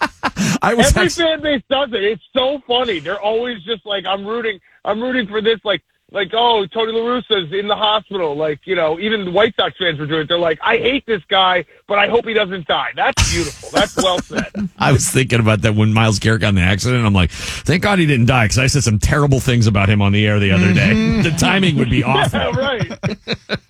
[0.62, 2.02] I was Every actually- fan base does it.
[2.02, 2.98] It's so funny.
[2.98, 4.58] They're always just like, I'm rooting.
[4.84, 5.60] I'm rooting for this.
[5.64, 5.82] Like,
[6.14, 8.36] like, oh, Tony La Russa's in the hospital.
[8.36, 10.28] Like, you know, even the White Sox fans were doing it.
[10.28, 12.90] They're like, I hate this guy, but I hope he doesn't die.
[12.94, 13.68] That's beautiful.
[13.72, 14.46] That's well said.
[14.78, 17.04] I was thinking about that when Myles Garrett got in the accident.
[17.04, 20.00] I'm like, thank God he didn't die because I said some terrible things about him
[20.00, 20.92] on the air the other day.
[20.92, 21.22] Mm-hmm.
[21.22, 22.38] The timing would be awful.
[22.38, 22.98] Yeah, right.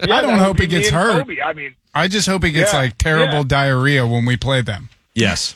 [0.02, 1.22] I don't hope he gets hurt.
[1.26, 1.40] Kobe.
[1.40, 3.44] I mean, I just hope he gets Yeah, like terrible yeah.
[3.46, 4.90] diarrhea when we play them.
[5.14, 5.54] Yes.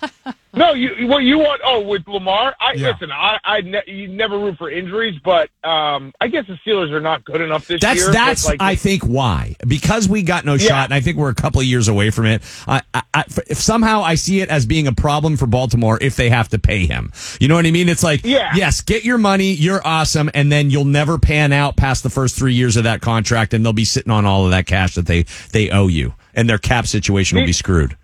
[0.54, 1.60] no, you what you want?
[1.64, 2.90] Oh, with Lamar, I Yeah.
[2.92, 3.10] listen.
[3.10, 7.00] I I ne- you never root for injuries, but um, I guess the Steelers are
[7.00, 8.12] not good enough this That's year.
[8.12, 10.68] that's like, I think why because we got no Yeah.
[10.68, 12.42] shot, and I think we're a couple of years away from it.
[12.68, 16.14] I, I, I, if somehow I see it as being a problem for Baltimore if
[16.14, 17.10] they have to pay him.
[17.40, 17.88] You know what I mean?
[17.88, 18.52] It's like, Yeah.
[18.54, 22.36] yes, get your money, you're awesome, and then you'll never pan out past the first
[22.36, 25.06] three years of that contract, and they'll be sitting on all of that cash that
[25.06, 27.96] they they owe you, and their cap situation will be screwed.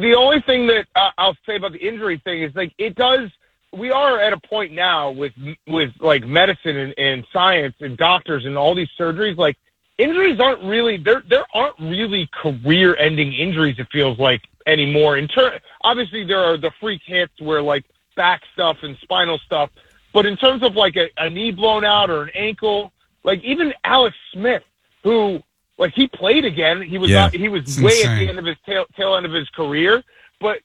[0.00, 0.86] The only thing that
[1.18, 3.30] I'll say about the injury thing is like it does.
[3.72, 5.32] We are at a point now with
[5.66, 9.36] with like medicine and, and science and doctors and all these surgeries.
[9.36, 9.56] Like
[9.98, 11.22] injuries aren't really there.
[11.28, 13.76] There aren't really career-ending injuries.
[13.78, 15.18] It feels like anymore.
[15.18, 17.84] In ter- obviously there are the freak hits where like
[18.16, 19.70] back stuff and spinal stuff,
[20.12, 22.92] but in terms of like a, a knee blown out or an ankle,
[23.24, 24.62] like even Alex Smith,
[25.02, 25.40] who
[25.78, 26.82] like he played again.
[26.82, 27.22] He was Yeah.
[27.22, 30.02] not, he was way at the end of his tail, tail end of his career,
[30.40, 30.58] but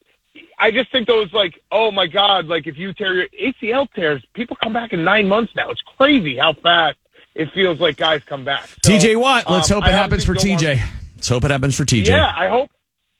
[0.58, 4.24] I just think those like, oh my god, like if you tear your ACL tears,
[4.34, 5.70] people come back in nine months now.
[5.70, 6.98] It's crazy how fast
[7.36, 8.68] it feels like guys come back.
[8.84, 10.78] So, TJ Watt, let's um, hope it happens for TJ.
[10.78, 12.08] want- Let's hope it happens for TJ.
[12.08, 12.70] yeah, I hope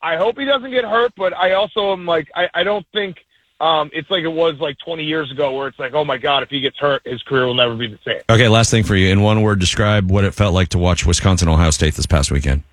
[0.02, 3.16] I hope he doesn't get hurt, but I also am like I, I don't think
[3.62, 6.42] um, it's like it was like 20 years ago where it's like, oh my god,
[6.42, 8.20] if he gets hurt, his career will never be the same.
[8.28, 9.08] Okay, last thing for you.
[9.08, 12.32] In one word, describe what it felt like to watch Wisconsin Ohio State this past
[12.32, 12.64] weekend.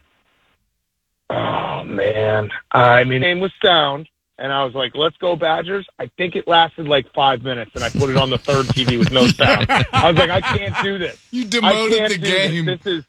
[1.29, 4.09] Oh man, I mean, name was sound,
[4.39, 7.83] and I was like, "Let's go Badgers." I think it lasted like five minutes, and
[7.83, 9.67] I put it on the third TV with no sound.
[9.69, 12.51] I was like, "I can't do this." You I demoted can't the do this.
[12.51, 12.65] game.
[12.65, 13.05] This, is.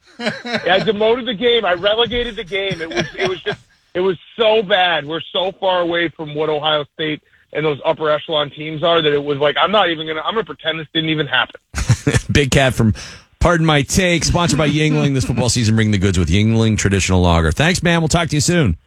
[0.69, 1.65] I demoted the game.
[1.65, 2.79] I relegated the game.
[2.79, 3.15] It was.
[3.17, 3.61] It was just.
[3.95, 5.05] It was so bad.
[5.05, 7.21] We're so far away from what Ohio State
[7.53, 10.21] and those upper echelon teams are that it was like I'm not even gonna.
[10.21, 11.59] I'm gonna pretend this didn't even happen.
[12.31, 12.93] Big Cat from
[13.39, 15.75] Pardon My Take, sponsored by Yuengling this football season.
[15.75, 17.51] Bring the goods with Yuengling Traditional Lager.
[17.51, 18.01] Thanks, man.
[18.01, 18.77] We'll talk to you soon.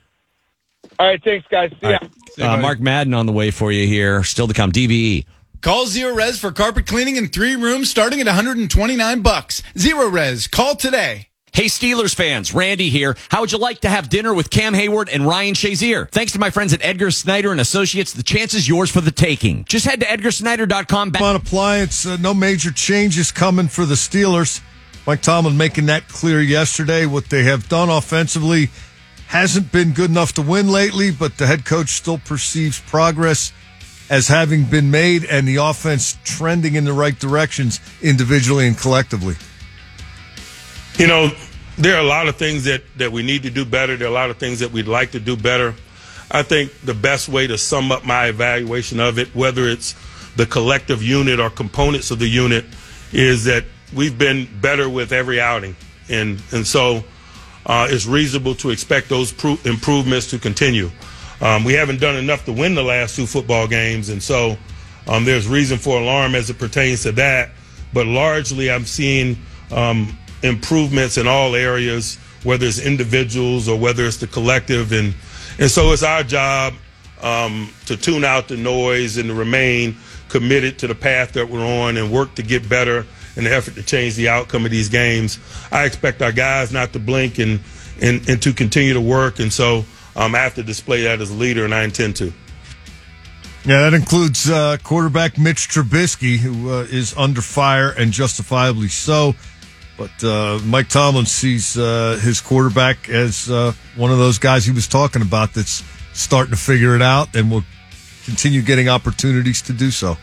[0.99, 1.73] All right, thanks guys.
[1.81, 1.99] See ya.
[2.41, 4.23] Uh, Mark Madden on the way for you here.
[4.23, 4.73] Still to come.
[4.73, 5.25] DVE.
[5.61, 9.63] Call Zerorez for carpet cleaning in three rooms starting at 129 bucks.
[9.75, 10.51] Zerorez.
[10.51, 11.29] Call today.
[11.55, 13.17] Hey, Steelers fans, Randy here.
[13.29, 16.11] How would you like to have dinner with Cam Heyward and Ryan Shazier?
[16.11, 19.13] Thanks to my friends at Edgar Snyder and Associates, the chance is yours for the
[19.13, 19.65] taking.
[19.67, 21.11] Just head to edgarsnyder.com.
[21.11, 24.63] Back- on appliance, uh, no major changes coming for the Steelers.
[25.07, 27.07] Mike Tomlin making that clear yesterday.
[27.07, 28.71] What they have done offensively
[29.29, 33.53] hasn't been good enough to win lately, but the head coach still perceives progress
[34.11, 39.37] as having been made and the offense trending in the right directions individually and collectively.
[40.99, 41.31] You know,
[41.77, 43.97] there are a lot of things that, that we need to do better.
[43.97, 45.75] There are a lot of things that we'd like to do better.
[46.31, 49.95] I think the best way to sum up my evaluation of it, whether it's
[50.37, 52.65] the collective unit or components of the unit,
[53.13, 55.75] is that we've been better with every outing.
[56.09, 57.05] And, and so
[57.67, 60.91] uh, it's reasonable to expect those pro- improvements to continue.
[61.41, 64.57] Um, we haven't done enough to win the last two football games, and so
[65.09, 67.51] um, there's reason for alarm as it pertains to that.
[67.93, 69.37] But largely, I'm seeing
[69.71, 75.15] um, improvements in all areas, whether it's individuals or whether it's the collective, and
[75.59, 76.75] and so it's our job
[77.23, 79.97] um, to tune out the noise and to remain
[80.29, 83.07] committed to the path that we're on and work to get better
[83.37, 85.39] in the effort to change the outcome of these games.
[85.73, 87.61] I expect our guys not to blink and
[88.03, 89.85] and, and to continue to work, and so
[90.17, 92.33] um, I have to display that as a leader, and I intend to.
[93.67, 99.35] Yeah, that includes uh, quarterback Mitch Trubisky, who uh, is under fire and justifiably so.
[99.97, 104.73] But uh, Mike Tomlin sees uh, his quarterback as uh, one of those guys he
[104.73, 107.65] was talking about that's starting to figure it out and will
[108.25, 110.17] continue getting opportunities to do so.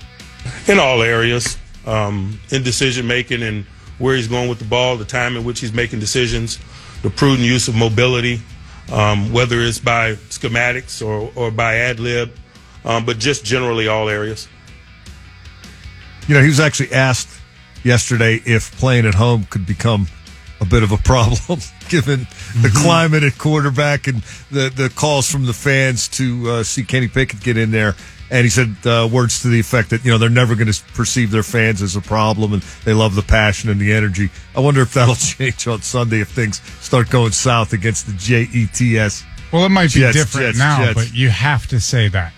[0.67, 3.65] in all areas, um, in decision making and
[3.97, 6.59] where he's going with the ball, the time in which he's making decisions,
[7.03, 8.41] the prudent use of mobility,
[8.91, 12.31] um, whether it's by schematics or, or by ad lib,
[12.83, 14.47] um, but just generally all areas.
[16.27, 17.40] You know, he was actually asked
[17.83, 20.07] yesterday if playing at home could become
[20.59, 22.27] a bit of a problem given
[22.61, 27.07] the climate at quarterback and the, the calls from the fans to uh, see Kenny
[27.07, 27.95] Pickett get in there.
[28.29, 30.83] And he said uh, words to the effect that, you know, they're never going to
[30.93, 34.29] perceive their fans as a problem and they love the passion and the energy.
[34.55, 39.25] I wonder if that'll change on Sunday if things start going south against the JETS.
[39.51, 40.93] Well, it might be Jets, different Jets, now, Jets.
[40.93, 42.31] but you have to say that.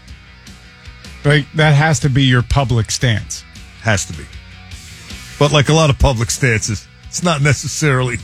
[1.25, 3.43] Like that has to be your public stance.
[3.81, 4.25] Has to be.
[5.39, 8.17] But like a lot of public stances, it's not necessarily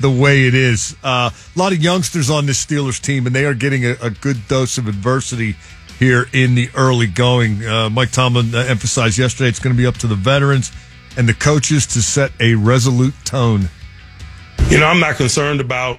[0.00, 0.96] the way it is.
[1.02, 4.10] Uh, a lot of youngsters on this Steelers team, and they are getting a, a
[4.10, 5.56] good dose of adversity
[5.98, 7.66] here in the early going.
[7.66, 10.72] Uh, Mike Tomlin uh, emphasized yesterday it's going to be up to the veterans
[11.16, 13.68] and the coaches to set a resolute tone.
[14.68, 15.98] You know, I'm not concerned about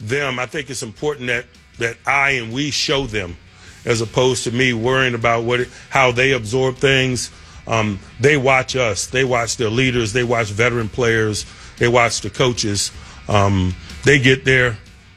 [0.00, 0.38] them.
[0.38, 1.46] I think it's important that
[1.78, 3.36] that I and we show them,
[3.84, 7.30] as opposed to me worrying about what how they absorb things.
[7.68, 9.06] Um, they watch us.
[9.06, 10.12] They watch their leaders.
[10.12, 11.44] They watch veteran players.
[11.76, 12.90] They watch the coaches.
[13.28, 13.74] Um,
[14.04, 14.76] they get their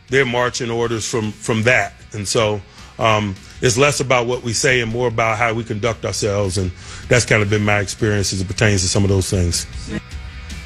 [0.09, 2.61] their marching orders from from that, and so
[2.99, 6.57] um, it's less about what we say and more about how we conduct ourselves.
[6.57, 6.71] And
[7.07, 9.65] that's kind of been my experience as it pertains to some of those things.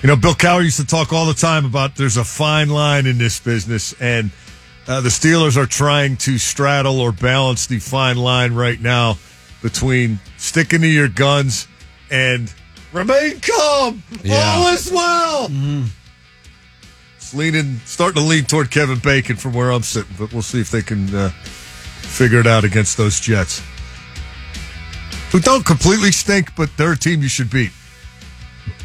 [0.02, 3.06] You know, Bill Cowher used to talk all the time about there's a fine line
[3.06, 4.32] in this business, and
[4.88, 9.18] uh, the Steelers are trying to straddle or balance the fine line right now
[9.62, 11.68] between sticking to your guns
[12.12, 12.54] and
[12.94, 14.04] remain calm.
[14.24, 14.36] Yeah.
[14.58, 15.50] All is well.
[17.18, 20.62] It's leaning, starting to lean toward Kevin Bacon from where I'm sitting, but we'll see
[20.62, 23.62] if they can uh, figure it out against those Jets,
[25.32, 27.72] who don't completely stink, but they're a team you should beat.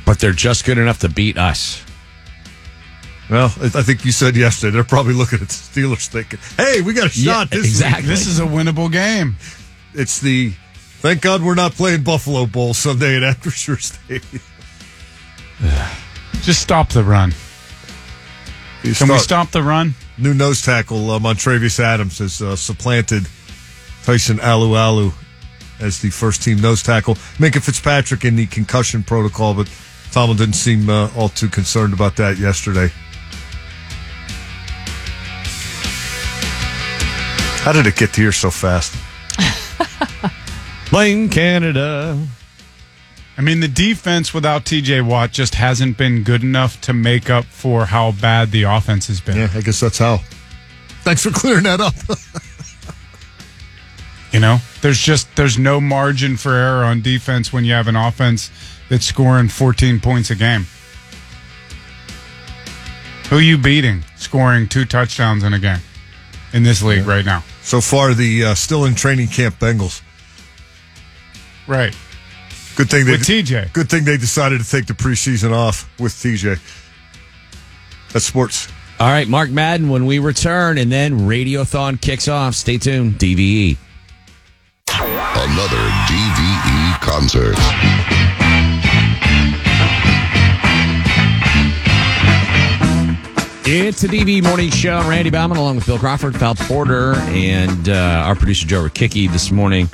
[0.07, 1.85] But they're just good enough to beat us.
[3.31, 6.81] Well, I I think you said yesterday they're probably looking at the Steelers thinking, "Hey,
[6.81, 8.03] we got a Yeah, shot this exactly.
[8.03, 9.37] week." This is a winnable game.
[9.95, 10.53] It's the
[11.01, 14.43] thank God we're not playing Buffalo Bowl Sunday at Acrisure Stadium.
[16.43, 17.33] Just stop the run.
[18.83, 19.95] You Can we stop the run?
[20.17, 23.27] New nose tackle uh, Montravius Adams has uh, supplanted
[24.05, 25.13] Tyson Alualu
[25.81, 27.15] as the first team nose tackle.
[27.37, 29.71] Minkah Fitzpatrick in the concussion protocol, but
[30.13, 32.91] Tomlin didn't seem uh, all too concerned about that yesterday.
[37.63, 38.97] How did it get to here so fast?
[40.91, 42.27] Playing Canada.
[43.39, 47.45] I mean, the defense without TJ Watt just hasn't been good enough to make up
[47.45, 49.37] for how bad the offense has been.
[49.37, 50.19] Yeah, I guess that's how.
[51.03, 51.95] Thanks for clearing that up.
[54.33, 57.97] You know, there's just there's no margin for error on defense when you have an
[57.97, 58.49] offense
[58.89, 60.67] that's scoring 14 points a game.
[63.29, 65.81] Who you beating scoring two touchdowns in a game
[66.53, 67.43] in this league right now?
[67.63, 70.01] so far, the uh, still in training camp Bengals.
[71.71, 71.97] Right.
[72.75, 73.73] Good thing they With TJ.
[73.73, 76.59] Good thing they decided to take the preseason off with TJ.
[78.13, 78.67] That's sports.
[78.99, 82.57] All right, Mark Madden when we return, and then Radiothon kicks off.
[82.57, 83.23] Stay tuned.
[83.23, 83.77] E.
[83.77, 83.79] DVE.
[84.89, 85.77] Another
[86.09, 87.55] DVE concert.
[93.65, 95.09] It's the DV Morning Show.
[95.09, 99.53] Randy Baumann along with Bill Crawford, Val Porter, and uh, our producer Joe Rikicki this
[99.53, 99.89] morning.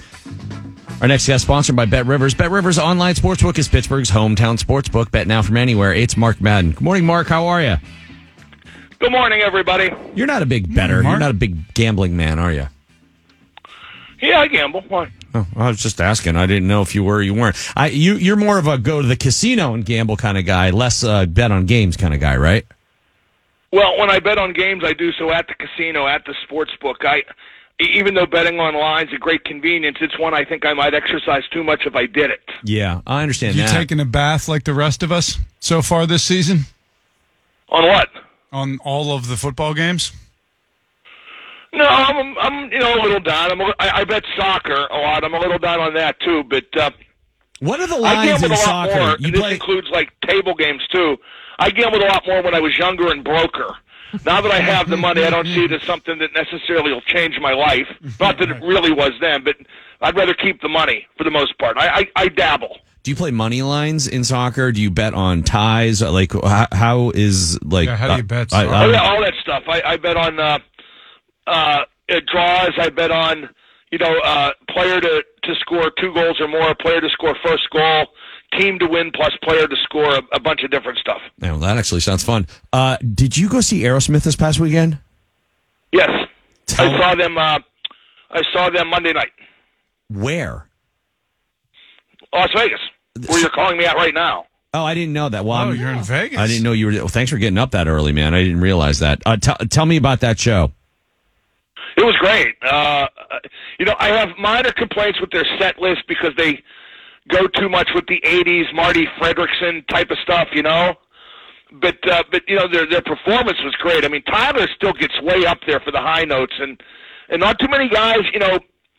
[1.00, 2.36] Our next guest sponsored by BetRivers.
[2.36, 5.10] Bet Rivers online sportsbook is Pittsburgh's hometown sportsbook.
[5.10, 5.92] Bet now from anywhere.
[5.92, 6.70] It's Mark Madden.
[6.70, 7.26] Good morning, Mark.
[7.26, 7.76] How are you?
[8.99, 9.91] Good morning, everybody.
[10.15, 11.02] You're not a big better.
[11.02, 12.66] You're not a big gambling man, are you?
[14.23, 14.81] Yeah, I gamble.
[14.89, 15.12] Why?
[15.34, 16.34] Oh, I was just asking.
[16.36, 17.57] I didn't know if you were or you weren't.
[17.76, 20.70] I you you're more of a go to the casino and gamble kind of guy,
[20.70, 22.65] less uh, bet on games kind of guy, right?
[23.70, 26.73] Well, when I bet on games, I do so at the casino, at the sports
[26.81, 27.05] book.
[27.05, 27.23] I,
[27.78, 31.42] even though betting online is a great convenience, it's one I think I might exercise
[31.52, 32.40] too much if I did it.
[32.64, 33.72] Yeah, I understand You that.
[33.76, 36.60] taking a bath like the rest of us so far this season?
[37.68, 38.08] On what?
[38.52, 40.12] On all of the football games?
[41.72, 43.52] No, I'm, I'm, you know, a little down.
[43.52, 45.24] I'm, a, I, I bet soccer a lot.
[45.24, 46.42] I'm a little down on that too.
[46.44, 46.90] But uh,
[47.60, 48.98] what are the I lines gambled in a lot soccer?
[49.00, 49.16] more.
[49.18, 51.18] You and this includes like table games too.
[51.58, 53.76] I gambled a lot more when I was younger and broker.
[54.25, 57.01] Now that I have the money, I don't see it as something that necessarily will
[57.03, 57.86] change my life.
[58.20, 59.57] Not that it really was then, but
[60.01, 61.77] I'd rather keep the money for the most part.
[61.78, 62.78] I, I, I dabble.
[63.03, 64.73] Do you play money lines in soccer?
[64.73, 66.03] Do you bet on ties?
[66.03, 67.86] Like how, how is like?
[67.86, 69.62] Yeah, how do you bet I- Oh, I- yeah, all that stuff.
[69.69, 70.59] I, I bet on uh,
[71.47, 72.73] uh, uh, draws.
[72.78, 73.49] I bet on
[73.93, 77.70] you know uh, player to to score two goals or more, player to score first
[77.70, 78.07] goal,
[78.59, 81.20] team to win plus player to score a, a bunch of different stuff.
[81.43, 82.47] Oh, that actually sounds fun.
[82.73, 84.99] Uh, did you go see Aerosmith this past weekend?
[85.93, 86.10] Yes,
[86.78, 87.39] I saw them.
[87.39, 87.59] Uh,
[88.31, 89.31] I saw them Monday night,
[90.10, 90.67] Where?
[92.33, 92.81] Las Vegas,
[93.28, 94.47] where you're calling me at right now.
[94.75, 95.44] Oh, I didn't know that.
[95.44, 96.39] Well, Oh, I'm- you're in Vegas.
[96.39, 96.93] I didn't know you were.
[96.93, 98.35] Well, thanks for getting up that early, man.
[98.35, 99.23] I didn't realize that.
[99.25, 100.73] Uh, t- tell me about that show.
[101.97, 102.57] It was great.
[102.62, 103.07] Uh,
[103.78, 106.62] you know, I have minor complaints with their set list because they
[107.28, 110.48] go too much with the '80s Marti Frederiksen type of stuff.
[110.52, 110.94] You know,
[111.80, 114.05] but uh, but you know their their performance was great.
[114.05, 116.80] I mean, Tyler still gets way up there for the high notes, and
[117.28, 118.58] and not too many guys, you know,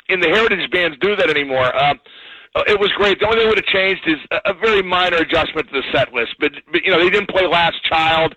[0.09, 1.73] in the heritage bands do that anymore.
[1.75, 1.93] Uh,
[2.67, 3.19] it was great.
[3.19, 6.13] The only thing would have changed is a, a very minor adjustment to the set
[6.13, 6.35] list.
[6.39, 8.35] But, but you know, they didn't play Last Child,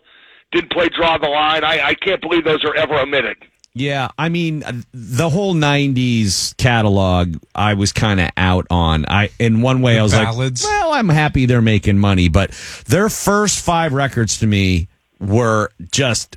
[0.52, 1.64] didn't play Draw the Line.
[1.64, 3.36] I, I can't believe those are ever omitted.
[3.74, 7.36] Yeah, I mean uh, the whole '90s catalog.
[7.54, 9.06] I was kind of out on.
[9.06, 10.64] I in one way, I was ballads?
[10.64, 12.50] like, "Well, I'm happy they're making money," but
[12.86, 14.88] their first five records to me
[15.20, 16.36] were just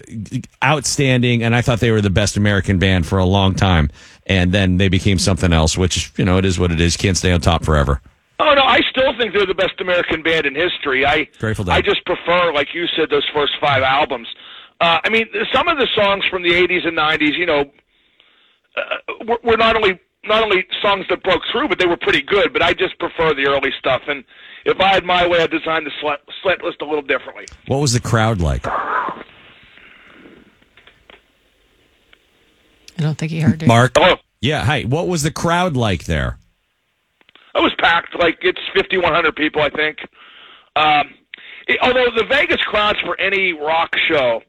[0.64, 3.90] outstanding, and I thought they were the best American band for a long time.
[4.26, 6.95] And then they became something else, which you know it is what it is.
[6.95, 8.00] Can't stay on top forever.
[8.40, 11.06] Oh no, I still think they're the best American band in history.
[11.06, 11.74] I Grateful Dead.
[11.74, 14.28] I just prefer, like you said, those first five albums.
[14.82, 17.66] Uh, I mean, some of the songs from the '80s and '90s, you know,
[18.76, 18.82] uh,
[19.27, 22.53] were, were not only not only songs that broke through, but they were pretty good.
[22.53, 24.02] But I just prefer the early stuff.
[24.08, 24.24] And
[24.66, 27.45] if I had my way, I'd design the slet, slet list a little differently.
[27.68, 28.66] What was the crowd like?
[28.66, 29.24] I
[32.98, 33.68] don't think he heard it.
[33.68, 33.92] Mark.
[33.95, 34.18] Hello.
[34.42, 34.64] Yeah.
[34.64, 34.84] Hi.
[34.84, 36.38] What was the crowd like there?
[37.56, 38.16] It was packed.
[38.18, 40.00] Like it's 5,100 people, I think.
[40.76, 41.14] Um,
[41.68, 44.42] it- although the Vegas crowds for any rock show,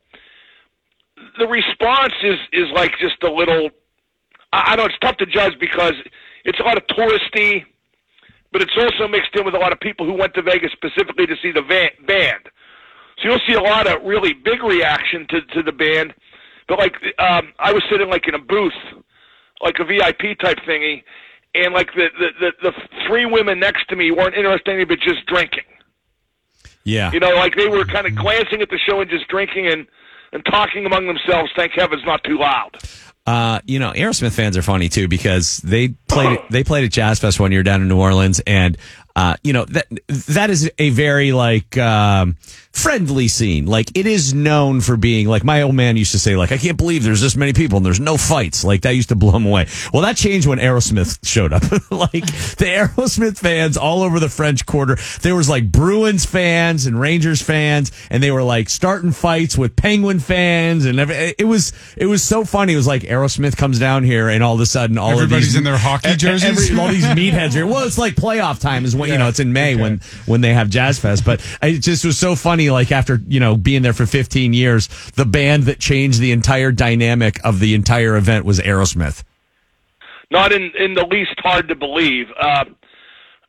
[1.39, 3.71] the response is is like just a little.
[4.53, 5.95] I, I know it's tough to judge because
[6.45, 7.65] it's a lot of touristy,
[8.53, 11.27] but it's also mixed in with a lot of people who went to Vegas specifically
[11.27, 12.49] to see the van, band.
[13.19, 16.15] So you'll see a lot of really big reaction to to the band.
[16.69, 18.73] But like um, I was sitting like in a booth,
[19.61, 21.03] like a VIP type thingy,
[21.55, 22.73] and like the the the, the
[23.07, 25.65] three women next to me weren't interested in anything but just drinking.
[26.85, 27.11] Yeah.
[27.13, 29.87] You know, like they were kind of glancing at the show and just drinking and
[30.35, 31.51] and talking among themselves.
[31.57, 32.77] Thank heavens, not too loud.
[33.27, 37.19] Uh, you know, Aerosmith fans are funny too because they played they played at Jazz
[37.21, 38.77] Fest one year down in New Orleans, and
[39.17, 39.87] uh, you know that
[40.29, 42.37] that is a very like um,
[42.75, 43.67] friendly scene.
[43.67, 46.59] Like it is known for being like my old man used to say, like I
[46.59, 48.65] can't believe there's this many people and there's no fights.
[48.65, 49.69] Like that used to blow him away.
[49.93, 51.63] Well, that changed when Aerosmith showed up.
[51.91, 54.99] like the Aerosmith fans all over the French Quarter.
[55.23, 59.77] There was like Bruins fans and Rangers fans, and they were like starting fights with
[59.77, 62.73] Penguin fans, and every, it was it was so funny.
[62.75, 65.53] It was like Aerosmith comes down here, and all of a sudden, all Everybody's of
[65.53, 66.71] these in their hockey jerseys?
[66.71, 67.67] every- all these meatheads here.
[67.67, 70.53] Well, it's like playoff time is when you know it's in May when when they
[70.53, 71.25] have Jazz Fest.
[71.25, 72.64] But it just was so funny.
[72.71, 76.73] Like after you know being there for 15 years, the band that changed the entire
[76.73, 79.23] dynamic of the entire event was Aerosmith.
[80.31, 82.27] Not in in the least hard to believe.
[82.39, 82.65] Uh,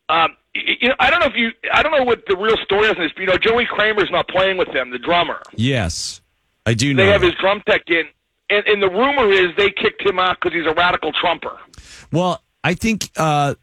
[0.10, 1.52] um, you know, I don't know if you.
[1.74, 2.96] I don't know what the real story is.
[2.98, 5.42] this, but, You know, Joey Kramer's not playing with them, the drummer.
[5.56, 6.22] Yes,
[6.66, 7.04] I do know.
[7.04, 7.28] They have that.
[7.28, 8.04] his drum tech in,
[8.50, 11.58] and, and the rumor is they kicked him out because he's a radical trumper.
[12.12, 13.56] Well, I think uh,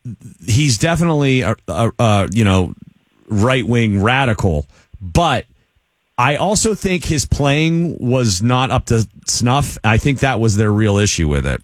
[0.47, 2.75] he's definitely a, a, a you know
[3.29, 4.67] right wing radical,
[5.03, 5.45] but
[6.17, 9.77] I also think his playing was not up to snuff.
[9.85, 11.61] I think that was their real issue with it.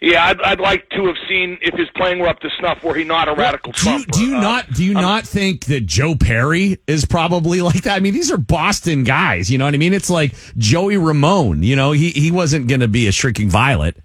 [0.00, 2.84] Yeah, I'd, I'd like to have seen if his playing were up to snuff.
[2.84, 4.10] Were he not a radical Do trumper?
[4.12, 7.96] do you Uh, not do you not think that Joe Perry is probably like that?
[7.96, 9.50] I mean, these are Boston guys.
[9.50, 9.94] You know what I mean?
[9.94, 11.62] It's like Joey Ramone.
[11.62, 13.96] You know, he he wasn't going to be a shrinking violet.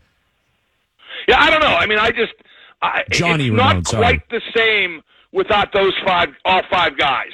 [1.28, 1.68] Yeah, I don't know.
[1.68, 2.34] I mean, I just
[2.82, 4.02] I, Johnny it's Ramone, not sorry.
[4.02, 5.02] quite the same
[5.34, 7.32] without those five, all five guys.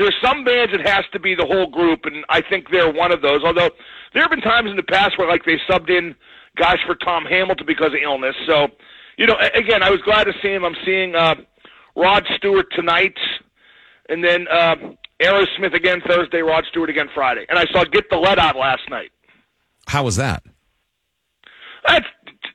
[0.00, 3.12] There's some bands it has to be the whole group, and I think they're one
[3.12, 3.44] of those.
[3.44, 3.68] Although
[4.14, 6.14] there have been times in the past where like they subbed in
[6.56, 8.34] guys for Tom Hamilton because of illness.
[8.46, 8.68] So
[9.18, 10.64] you know, again, I was glad to see him.
[10.64, 11.34] I'm seeing uh,
[11.94, 13.18] Rod Stewart tonight,
[14.08, 14.76] and then uh,
[15.20, 16.40] Aerosmith again Thursday.
[16.40, 19.10] Rod Stewart again Friday, and I saw Get the Led Out last night.
[19.86, 20.42] How was that?
[21.86, 22.06] That's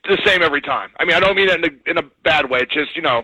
[0.08, 0.90] the same every time.
[0.98, 2.58] I mean, I don't mean that in a, in a bad way.
[2.62, 3.22] It's just you know,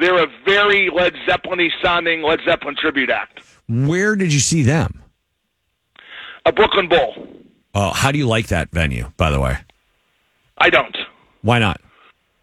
[0.00, 3.40] they're a very Led Zeppelin-y sounding Led Zeppelin tribute act.
[3.68, 5.02] Where did you see them?
[6.46, 7.28] A Brooklyn Bowl.
[7.74, 9.12] Oh, how do you like that venue?
[9.16, 9.56] By the way,
[10.58, 10.96] I don't.
[11.42, 11.80] why not?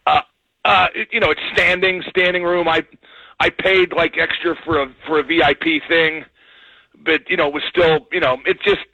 [0.06, 0.22] Uh,
[0.64, 2.68] uh, it- you know, it's standing, standing room.
[2.68, 2.86] I,
[3.40, 6.24] I paid like extra for a for a VIP thing,
[7.04, 8.86] but you know, it was still, you know, it just,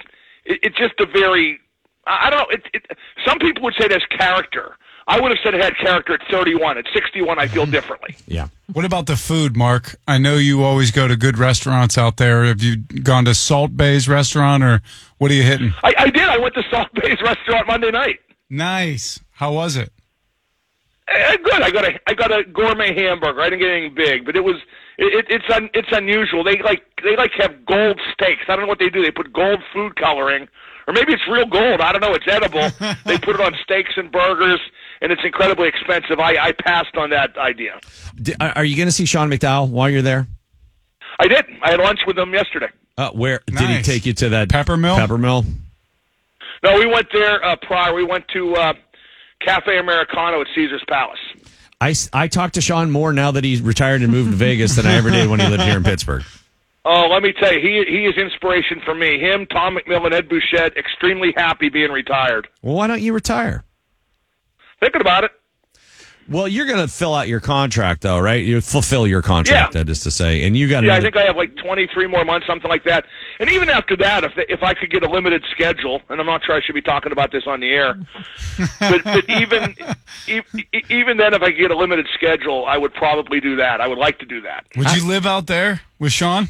[0.46, 1.60] it, it's just a very,
[2.08, 2.48] I I don't know.
[2.50, 4.76] It, it, some people would say there's character.
[5.08, 6.78] I would have said it had character at 31.
[6.78, 8.16] At 61, I feel differently.
[8.26, 8.48] Yeah.
[8.72, 9.96] What about the food, Mark?
[10.08, 12.46] I know you always go to good restaurants out there.
[12.46, 14.82] Have you gone to Salt Bae's restaurant or
[15.18, 15.74] what are you hitting?
[15.84, 16.24] I, I did.
[16.24, 18.20] I went to Salt Bae's restaurant Monday night.
[18.50, 19.20] Nice.
[19.32, 19.92] How was it?
[21.10, 21.62] Eh, good.
[21.62, 23.42] I got a I got a gourmet hamburger.
[23.42, 24.56] I didn't get anything big, but it was
[24.98, 26.44] It, it, it's un, it's unusual.
[26.44, 28.44] They like they like have gold steaks.
[28.48, 29.02] I don't know what they do.
[29.04, 30.48] They put gold food coloring,
[30.88, 31.82] or maybe it's real gold.
[31.82, 32.14] I don't know.
[32.14, 32.70] It's edible.
[33.06, 34.60] they put it on steaks and burgers,
[35.02, 36.20] and it's incredibly expensive.
[36.20, 37.80] I, I passed on that idea.
[38.40, 40.28] Are are you going to see Sean McDowell while you're there?
[41.20, 41.46] I did.
[41.62, 42.70] I had lunch with him yesterday.
[42.98, 44.98] Uh, where did he take you to that Peppermill?
[44.98, 45.46] Peppermill.
[46.64, 47.94] No, we went there uh, prior.
[47.94, 48.74] We went to uh,
[49.42, 51.20] Cafe Americano at Caesar's Palace.
[51.82, 54.86] I, I talked to Sean more now that he's retired and moved to Vegas than
[54.86, 56.24] I ever did when he lived here in Pittsburgh.
[56.86, 59.18] Oh, let me tell you, he he is inspiration for me.
[59.20, 62.48] Him, Tom McMillan, Ed Bouchette, extremely happy being retired.
[62.62, 63.64] Well, why don't you retire?
[64.82, 65.32] Thinking about it.
[66.30, 68.44] Well, you're going to fill out your contract, though, right?
[68.44, 71.24] You fulfill your contract, that is to say, and you got Yeah, I think I
[71.24, 73.06] have like 23 more months, something like that.
[73.40, 76.44] And even after that, if if I could get a limited schedule, and I'm not
[76.46, 77.96] sure I should be talking about this on the air,
[78.80, 79.76] but, but even
[80.28, 80.42] e-
[80.90, 83.82] even then, if I could get a limited schedule, I would probably do that.
[83.82, 84.66] I would like to do that.
[84.78, 86.48] Would you live out there with Sean?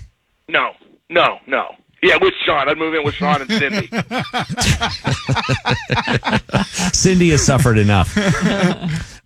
[0.49, 0.71] No,
[1.09, 1.75] no, no.
[2.01, 3.87] Yeah, with Sean, I'd move in with Sean and Cindy.
[6.93, 8.13] Cindy has suffered enough.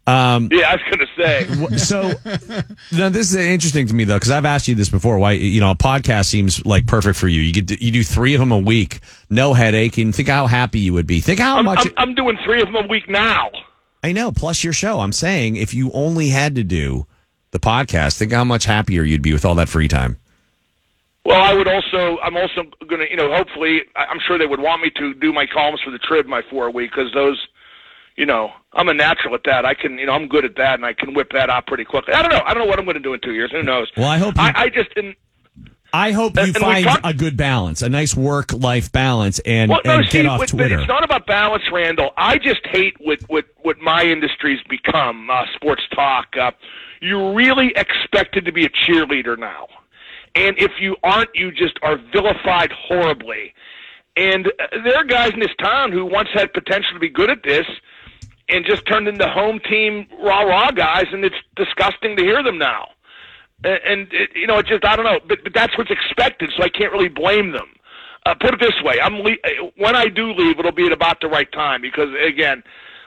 [0.08, 1.46] Um, yeah, I was going to say.
[1.78, 2.14] so
[2.98, 5.20] now this is interesting to me though because I've asked you this before.
[5.20, 7.42] Why you know a podcast seems like perfect for you.
[7.42, 10.80] You get you do three of them a week, no headache, and think how happy
[10.80, 11.20] you would be.
[11.20, 11.86] Think how I'm, much.
[11.88, 13.52] I'm, I'm doing three of them a week now.
[14.02, 14.32] I know.
[14.32, 15.02] Plus your show.
[15.02, 17.06] I'm saying if you only had to do
[17.52, 20.20] the podcast, think how much happier you'd be with all that free time.
[21.28, 22.18] Well, I would also.
[22.24, 25.14] I'm also going to, you know, hopefully, I- I'm sure they would want me to
[25.14, 27.48] do my columns for the Trib my four a week because those,
[28.16, 29.66] you know, I'm a natural at that.
[29.66, 31.84] I can, you know, I'm good at that, and I can whip that out pretty
[31.84, 32.14] quickly.
[32.14, 32.42] I don't know.
[32.46, 33.52] I don't know what I'm going to do in two years.
[33.52, 33.92] Who knows?
[33.98, 35.18] Well, I hope you- I, I just didn't.
[35.94, 38.90] I hope you And- and we find talked- a good balance, a nice work life
[38.92, 40.80] balance, and, Well, no, and see, get off but Twitter.
[40.80, 42.14] it's not about balance, Randall.
[42.18, 45.30] I just hate what what what my industry's become.
[45.30, 46.36] Uh, sports talk.
[46.40, 46.52] Uh,
[47.02, 49.68] you're really expected to be a cheerleader now,
[50.38, 53.54] and if you aren't, you just are vilified horribly.
[54.16, 57.32] And uh, there are guys in this town who once had potential to be good
[57.32, 57.66] at this,
[58.50, 62.58] and just turned into home team rah rah guys, and it's disgusting to hear them
[62.60, 62.88] now.
[63.64, 66.64] And, it, you know, it just I don't know, but, but that's what's expected, so
[66.64, 67.68] I can't really blame them.
[68.26, 70.92] Uh, put it this way: I'm le- uh, when I do leave, it'll be at
[70.92, 72.62] about the right time because again,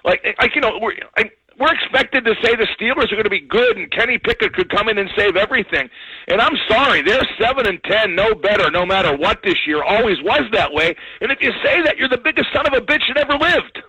[0.05, 1.31] like like you know, we're I,
[1.61, 4.71] we're expected to say the Steelers are going to be good, and Kenny Pickett could
[4.71, 5.89] come in and save everything.
[6.29, 9.83] And I'm sorry, they're seven and ten, no better, no matter what this year.
[9.83, 10.97] Always was that way.
[11.21, 13.83] And if you say that, you're the biggest son of a bitch that ever lived.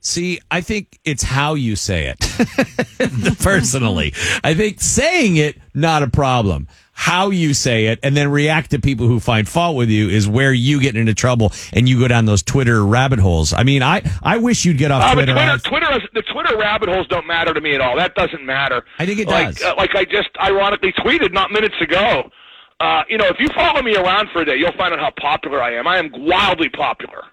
[0.00, 3.38] See, I think it's how you say it.
[3.38, 6.66] Personally, I think saying it not a problem.
[6.94, 10.28] How you say it and then react to people who find fault with you is
[10.28, 13.52] where you get into trouble and you go down those Twitter rabbit holes.
[13.52, 15.32] I mean, I I wish you'd get off Uh, Twitter.
[15.32, 17.96] Twitter, Twitter, is- the Twitter rabbit holes don't matter to me at all.
[17.96, 18.84] That doesn't matter.
[18.98, 19.62] I think it like, does.
[19.62, 22.30] Uh, like I just ironically tweeted not minutes ago.
[22.78, 25.10] Uh, you know, if you follow me around for a day, you'll find out how
[25.20, 25.86] popular I am.
[25.86, 27.24] I am wildly popular.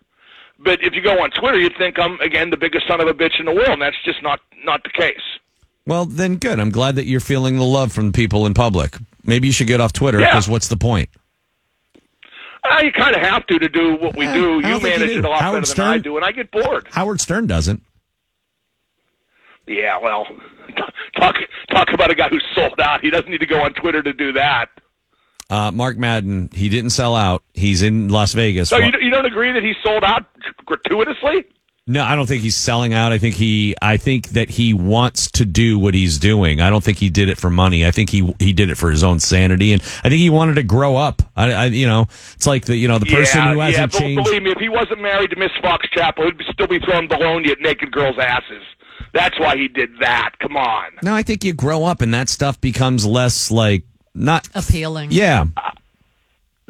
[0.57, 3.13] But if you go on Twitter, you'd think I'm again the biggest son of a
[3.13, 5.21] bitch in the world, and that's just not not the case.
[5.85, 6.59] Well, then good.
[6.59, 8.95] I'm glad that you're feeling the love from people in public.
[9.23, 10.27] Maybe you should get off Twitter Yeah.
[10.31, 11.09] because what's the point?
[12.64, 14.59] Uh, you kind of have to to do what we I do.
[14.59, 15.19] You you manage do.
[15.19, 16.88] it a lot Howard better than I do, and I get bored.
[16.91, 17.81] Howard Stern doesn't.
[19.67, 20.25] Yeah, well,
[21.15, 21.35] talk
[21.69, 23.01] talk about a guy who's sold out.
[23.01, 24.69] He doesn't need to go on Twitter to do that.
[25.49, 27.43] Uh, Mark Madden, he didn't sell out.
[27.53, 28.69] He's in Las Vegas.
[28.69, 30.25] So you, you don't agree that he sold out
[30.65, 31.45] gratuitously?
[31.89, 33.11] No, I don't think he's selling out.
[33.11, 36.61] I think he, I think that he wants to do what he's doing.
[36.61, 37.83] I don't think he did it for money.
[37.83, 40.53] I think he he did it for his own sanity, and I think he wanted
[40.57, 41.23] to grow up.
[41.35, 42.03] I, I you know,
[42.35, 44.23] it's like the you know the person yeah, who hasn't but changed.
[44.23, 47.49] believe me, if he wasn't married to Miss Fox Chapel, he'd still be throwing bologna
[47.49, 48.61] at naked girls' asses.
[49.11, 50.33] That's why he did that.
[50.39, 50.91] Come on.
[51.01, 53.81] No, I think you grow up and that stuff becomes less like
[54.13, 55.09] not appealing.
[55.11, 55.71] Yeah, uh,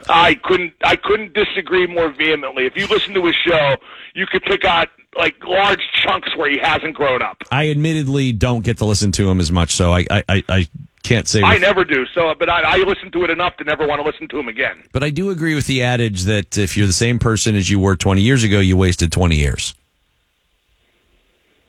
[0.08, 2.66] I couldn't I couldn't disagree more vehemently.
[2.66, 3.76] If you listen to his show,
[4.14, 7.38] you could pick out like large chunks where he hasn't grown up.
[7.52, 10.68] I admittedly don't get to listen to him as much, so I I, I, I
[11.04, 11.42] can't say.
[11.42, 12.06] I never do.
[12.14, 14.48] So, but I, I listen to it enough to never want to listen to him
[14.48, 14.84] again.
[14.92, 17.80] But I do agree with the adage that if you're the same person as you
[17.80, 19.74] were 20 years ago, you wasted 20 years.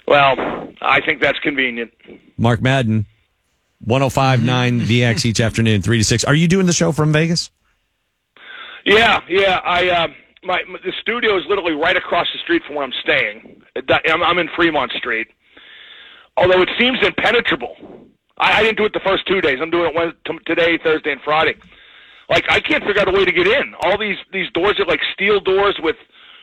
[0.07, 0.34] Well,
[0.83, 1.92] I think that's convenient.
[2.36, 3.07] Mark Madden,
[3.84, 6.25] 1059 the X each afternoon, 3 to 6.
[6.25, 7.50] Are you doing the show from Vegas?
[8.84, 9.60] Yeah, yeah.
[9.65, 10.09] I uh,
[10.42, 13.62] my, my the studio is literally right across the street from where I'm staying.
[14.09, 15.28] I'm, I'm in Fremont Street.
[16.36, 17.76] Although it seems impenetrable.
[18.39, 19.59] I, I didn't do it the first two days.
[19.60, 21.57] I'm doing it Wednesday, t- today, Thursday, and Friday.
[22.28, 23.75] Like I can't figure out a way to get in.
[23.83, 25.97] All these these doors are like steel doors with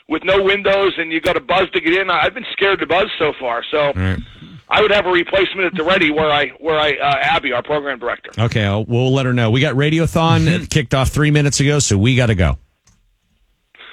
[0.10, 2.10] with no windows, and you got to buzz to get in.
[2.10, 3.64] I've been scared to buzz so far.
[3.72, 3.92] So
[4.70, 7.64] I would have a replacement at the ready where I where I uh, Abby, our
[7.64, 8.32] program director.
[8.38, 9.50] Okay, I'll, we'll let her know.
[9.52, 12.58] We got Radiothon kicked off three minutes ago, so we got to go.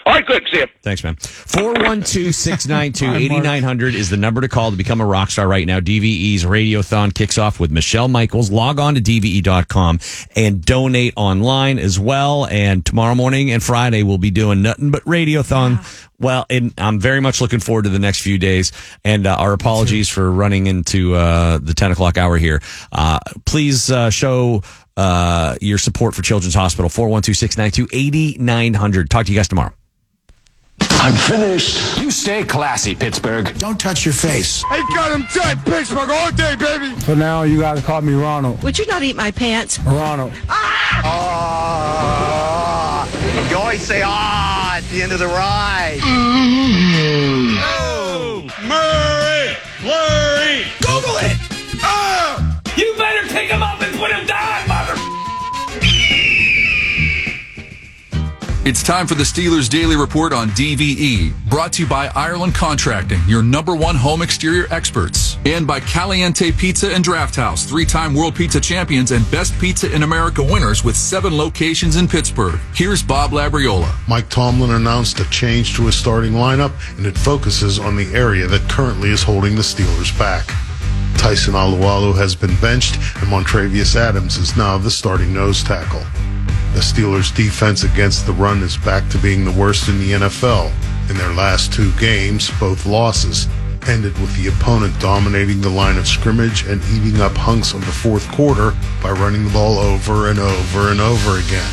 [0.06, 0.46] All right, good.
[0.50, 0.66] See you.
[0.82, 1.16] Thanks, man.
[1.16, 5.80] 412-692-8900 is the number to call to become a rock star right now.
[5.80, 8.50] DVE's Radiothon kicks off with Michelle Michaels.
[8.50, 10.00] Log on to DVE.com
[10.36, 12.44] and donate online as well.
[12.46, 15.78] And tomorrow morning and Friday, we'll be doing nothing but Radiothon.
[16.20, 18.72] Well, and I'm very much looking forward to the next few days.
[19.04, 22.60] And uh, our apologies for running into uh, the 10 o'clock hour here.
[22.92, 24.62] Uh, please uh, show
[24.98, 26.90] uh, your support for Children's Hospital.
[26.90, 29.08] 412-692-8900.
[29.08, 29.72] Talk to you guys tomorrow.
[30.90, 31.98] I'm finished.
[31.98, 33.56] You stay classy, Pittsburgh.
[33.58, 34.64] Don't touch your face.
[34.70, 36.94] I got him tight, Pittsburgh all day, baby.
[37.00, 38.62] For now, you guys call me Ronald.
[38.62, 39.78] Would you not eat my pants?
[39.80, 40.32] Ronald.
[40.48, 41.02] Ah!
[41.04, 42.64] ah!
[43.50, 46.00] You always say ah at the end of the ride.
[47.62, 49.54] Oh, Murray!
[49.78, 50.64] Flurry!
[50.80, 51.36] Google it!
[51.82, 52.60] Oh!
[52.76, 54.63] You better pick him up and put him down,
[58.66, 63.20] It's time for the Steelers Daily Report on DVE, brought to you by Ireland Contracting,
[63.26, 68.34] your number one home exterior experts, and by Caliente Pizza and Draft House, three-time World
[68.34, 72.58] Pizza champions and Best Pizza in America winners with seven locations in Pittsburgh.
[72.72, 73.94] Here's Bob Labriola.
[74.08, 78.46] Mike Tomlin announced a change to his starting lineup, and it focuses on the area
[78.46, 80.48] that currently is holding the Steelers back.
[81.24, 86.02] Tyson Alualu has been benched, and Montravius Adams is now the starting nose tackle.
[86.74, 90.70] The Steelers' defense against the run is back to being the worst in the NFL.
[91.08, 93.48] In their last two games, both losses
[93.88, 97.92] ended with the opponent dominating the line of scrimmage and eating up hunks of the
[97.92, 101.72] fourth quarter by running the ball over and over and over again.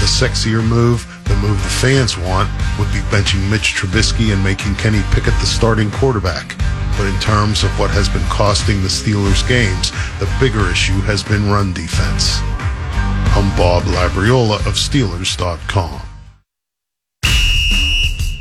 [0.00, 2.48] The sexier move, the move the fans want,
[2.78, 6.56] would be benching Mitch Trubisky and making Kenny Pickett the starting quarterback.
[6.96, 11.22] But in terms of what has been costing the Steelers games, the bigger issue has
[11.22, 12.40] been run defense.
[13.36, 16.07] I'm Bob Labriola of Steelers.com.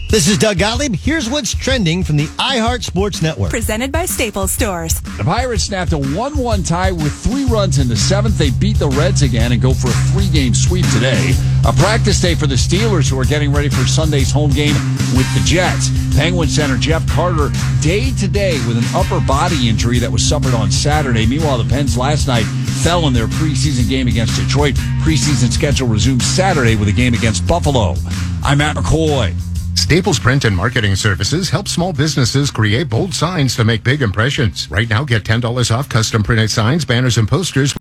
[0.09, 0.95] This is Doug Gottlieb.
[0.95, 3.49] Here's what's trending from the iHeart Sports Network.
[3.49, 5.01] Presented by Staples Stores.
[5.01, 8.37] The Pirates snapped a 1 1 tie with three runs in the seventh.
[8.37, 11.33] They beat the Reds again and go for a three game sweep today.
[11.67, 14.75] A practice day for the Steelers, who are getting ready for Sunday's home game
[15.13, 15.89] with the Jets.
[16.15, 17.49] Penguin center Jeff Carter,
[17.81, 21.25] day to day with an upper body injury that was suffered on Saturday.
[21.25, 22.45] Meanwhile, the Pens last night
[22.81, 24.75] fell in their preseason game against Detroit.
[25.03, 27.95] Preseason schedule resumes Saturday with a game against Buffalo.
[28.41, 29.35] I'm Matt McCoy.
[29.77, 34.69] Staples Print and Marketing Services help small businesses create bold signs to make big impressions.
[34.71, 37.73] Right now, get $10 off custom printed signs, banners, and posters